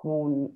como 0.00 0.54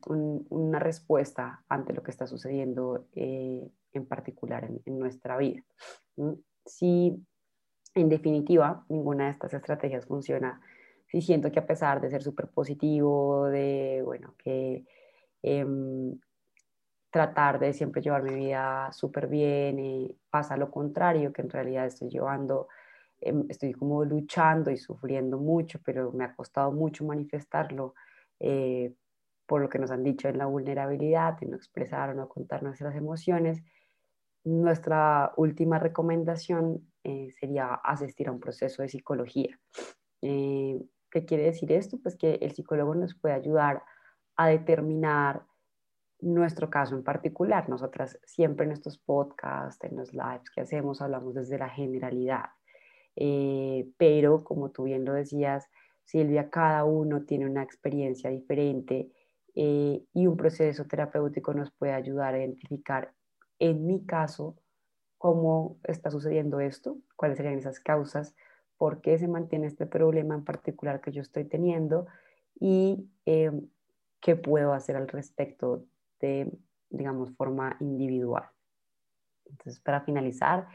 una 0.49 0.79
respuesta 0.79 1.63
ante 1.69 1.93
lo 1.93 2.03
que 2.03 2.11
está 2.11 2.27
sucediendo 2.27 3.09
eh, 3.15 3.71
en 3.93 4.07
particular 4.07 4.65
en, 4.65 4.99
nuestra 4.99 5.37
vida. 5.37 5.63
Si 6.65 7.15
en 7.95 8.09
definitiva 8.09 8.87
ninguna 8.89 9.27
de 9.27 9.33
estas 9.33 9.53
estrategias 9.53 10.07
funciona, 10.07 10.63
si 11.09 11.21
siento 11.21 11.53
que 11.53 11.59
a 11.59 11.67
pesar 11.67 12.01
de 12.01 12.09
ser 12.09 12.23
súper 12.23 12.49
positivo, 12.49 13.49
de, 13.49 14.01
bueno, 14.03 14.35
que 14.39 14.87
em, 15.43 16.19
tratar 17.15 17.61
de 17.61 17.73
siempre 17.73 18.03
llevar 18.03 18.25
mi 18.25 18.35
vida 18.35 18.91
súper 18.91 19.29
bien, 19.29 19.79
y 19.79 20.19
pasa 20.31 20.57
lo 20.57 20.69
contrario, 20.69 21.33
que 21.33 21.43
en 21.43 21.51
realidad 21.51 21.87
estoy 21.87 22.09
llevando, 22.11 22.67
em, 23.21 23.45
estoy 23.49 23.73
como 23.73 24.05
luchando 24.05 24.69
y 24.73 24.77
sufriendo 24.77 25.39
mucho, 25.39 25.79
pero 25.85 26.11
me 26.11 26.25
ha 26.25 26.35
costado 26.35 26.73
mucho 26.73 27.05
manifestarlo. 27.05 27.95
Eh, 28.41 28.93
por 29.47 29.61
lo 29.61 29.69
que 29.69 29.79
nos 29.79 29.93
han 29.93 30.03
dicho 30.03 30.27
en 30.29 30.39
la 30.39 30.47
vulnerabilidad, 30.47 31.41
en 31.41 31.51
no 31.51 31.57
expresar 31.57 32.11
o 32.11 32.15
no 32.15 32.29
contar 32.29 32.65
nuestras 32.65 32.97
emociones, 32.97 33.63
nuestra 34.43 35.33
última 35.37 35.79
recomendación 35.79 36.91
eh, 37.05 37.31
sería 37.39 37.75
asistir 37.75 38.27
a 38.29 38.33
un 38.33 38.41
proceso 38.41 38.83
de 38.83 38.89
psicología. 38.89 39.61
Eh, 40.21 40.81
¿Qué 41.13 41.25
quiere 41.25 41.45
decir 41.45 41.71
esto? 41.71 41.99
Pues 42.03 42.17
que 42.17 42.41
el 42.43 42.51
psicólogo 42.51 42.97
nos 42.97 43.15
puede 43.15 43.35
ayudar 43.35 43.85
a 44.35 44.49
determinar 44.49 45.45
nuestro 46.21 46.71
caso 46.71 46.95
en 46.95 47.03
particular. 47.03 47.69
Nosotras 47.69 48.19
siempre 48.25 48.67
en 48.67 48.73
estos 48.73 48.99
podcasts, 48.99 49.83
en 49.85 49.97
los 49.97 50.13
lives 50.13 50.51
que 50.55 50.63
hacemos, 50.63 51.03
hablamos 51.03 51.35
desde 51.35 51.59
la 51.59 51.69
generalidad. 51.69 52.45
Eh, 53.17 53.89
pero 53.97 54.45
como 54.45 54.71
tú 54.71 54.85
bien 54.85 55.05
lo 55.05 55.13
decías, 55.13 55.69
Silvia, 56.05 56.51
cada 56.51 56.85
uno 56.85 57.23
tiene 57.23 57.47
una 57.47 57.63
experiencia 57.63 58.31
diferente 58.31 59.11
eh, 59.55 60.03
y 60.13 60.27
un 60.27 60.37
proceso 60.37 60.85
terapéutico 60.85 61.55
nos 61.55 61.71
puede 61.71 61.93
ayudar 61.93 62.35
a 62.35 62.39
identificar, 62.39 63.13
en 63.59 63.87
mi 63.87 64.05
caso, 64.05 64.57
cómo 65.17 65.79
está 65.85 66.11
sucediendo 66.11 66.61
esto, 66.61 66.99
cuáles 67.17 67.39
serían 67.39 67.59
esas 67.59 67.81
causas, 67.81 68.35
por 68.77 69.01
qué 69.01 69.19
se 69.19 69.29
mantiene 69.29 69.67
este 69.67 69.87
problema 69.87 70.35
en 70.35 70.45
particular 70.45 71.01
que 71.01 71.13
yo 71.13 71.23
estoy 71.23 71.45
teniendo 71.45 72.07
y 72.61 73.09
eh, 73.25 73.53
qué 74.21 74.37
puedo 74.37 74.73
hacer 74.73 74.97
al 74.97 75.09
respecto 75.09 75.87
de, 76.25 76.51
digamos, 76.89 77.31
forma 77.37 77.77
individual. 77.81 78.45
Entonces, 79.45 79.79
para 79.81 80.01
finalizar, 80.01 80.67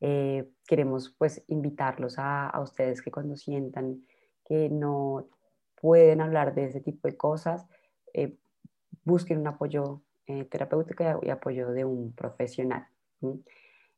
eh, 0.00 0.48
queremos 0.66 1.14
pues 1.18 1.42
invitarlos 1.48 2.14
a, 2.18 2.52
ustedes 2.62 3.02
que 3.02 3.10
cuando 3.10 3.36
sientan 3.36 4.04
que 4.44 4.68
no 4.68 5.26
pueden 5.80 6.20
hablar 6.20 6.54
de 6.54 6.66
ese 6.66 6.80
tipo 6.80 7.08
de 7.08 7.16
cosas, 7.16 7.66
eh, 8.14 8.36
busquen 9.04 9.38
un 9.38 9.48
apoyo 9.48 10.02
eh, 10.26 10.44
terapéutico 10.44 11.20
y 11.22 11.30
apoyo 11.30 11.70
de 11.70 11.84
un 11.84 12.12
profesional. 12.12 12.86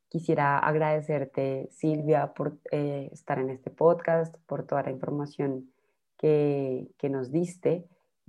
Quisiera 0.08 0.58
agradecerte, 0.58 1.68
Silvia, 1.70 2.32
por 2.34 2.58
estar 2.70 3.38
en 3.38 3.50
este 3.50 3.70
podcast, 3.70 4.36
por 4.46 4.64
toda 4.66 4.82
la 4.82 4.90
información 4.90 5.70
que, 6.16 6.88
que, 6.98 7.08
nos 7.08 7.32
diste. 7.32 7.88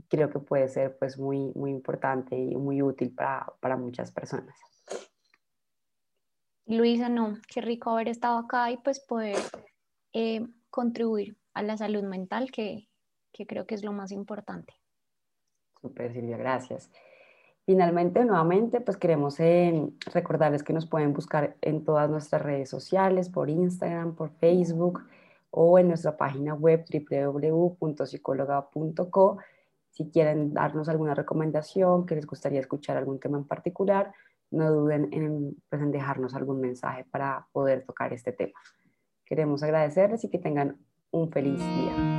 Creo 0.09 0.29
que 0.29 0.39
puede 0.39 0.67
ser 0.69 0.97
pues, 0.97 1.17
muy, 1.17 1.51
muy 1.55 1.71
importante 1.71 2.37
y 2.37 2.55
muy 2.55 2.81
útil 2.81 3.13
para, 3.13 3.45
para 3.59 3.77
muchas 3.77 4.11
personas. 4.11 4.55
Luisa, 6.67 7.09
no, 7.09 7.37
qué 7.47 7.61
rico 7.61 7.91
haber 7.91 8.07
estado 8.07 8.39
acá 8.39 8.71
y 8.71 8.77
pues 8.77 8.99
poder 8.99 9.37
contribuir 10.69 11.37
a 11.53 11.61
la 11.61 11.77
salud 11.77 12.03
mental, 12.03 12.51
que, 12.51 12.89
que 13.31 13.45
creo 13.45 13.67
que 13.67 13.75
es 13.75 13.83
lo 13.83 13.93
más 13.93 14.11
importante. 14.11 14.73
Super 15.81 16.11
Silvia, 16.11 16.37
gracias. 16.37 16.91
Finalmente, 17.65 18.25
nuevamente, 18.25 18.81
pues 18.81 18.97
queremos 18.97 19.39
eh, 19.39 19.89
recordarles 20.13 20.63
que 20.63 20.73
nos 20.73 20.85
pueden 20.85 21.13
buscar 21.13 21.55
en 21.61 21.83
todas 21.83 22.09
nuestras 22.09 22.41
redes 22.41 22.69
sociales, 22.69 23.29
por 23.29 23.49
Instagram, 23.49 24.15
por 24.15 24.31
Facebook 24.31 25.03
o 25.49 25.79
en 25.79 25.87
nuestra 25.87 26.15
página 26.15 26.53
web 26.53 26.85
www.psicóloga.co. 26.91 29.37
Si 29.95 30.09
quieren 30.09 30.53
darnos 30.53 30.89
alguna 30.89 31.15
recomendación, 31.15 32.05
que 32.05 32.15
les 32.15 32.27
gustaría 32.27 32.59
escuchar 32.59 32.97
algún 32.97 33.17
tema 33.17 33.37
en 33.37 33.45
particular, 33.45 34.11
no 34.51 34.69
duden 34.69 35.07
en, 35.13 35.55
pues, 35.69 35.81
en 35.81 35.91
dejarnos 35.91 36.35
algún 36.35 36.59
mensaje 36.59 37.05
para 37.05 37.47
poder 37.53 37.85
tocar 37.85 38.11
este 38.11 38.33
tema. 38.33 38.59
Queremos 39.25 39.63
agradecerles 39.63 40.25
y 40.25 40.29
que 40.29 40.37
tengan 40.37 40.77
un 41.11 41.31
feliz 41.31 41.59
día. 41.59 42.14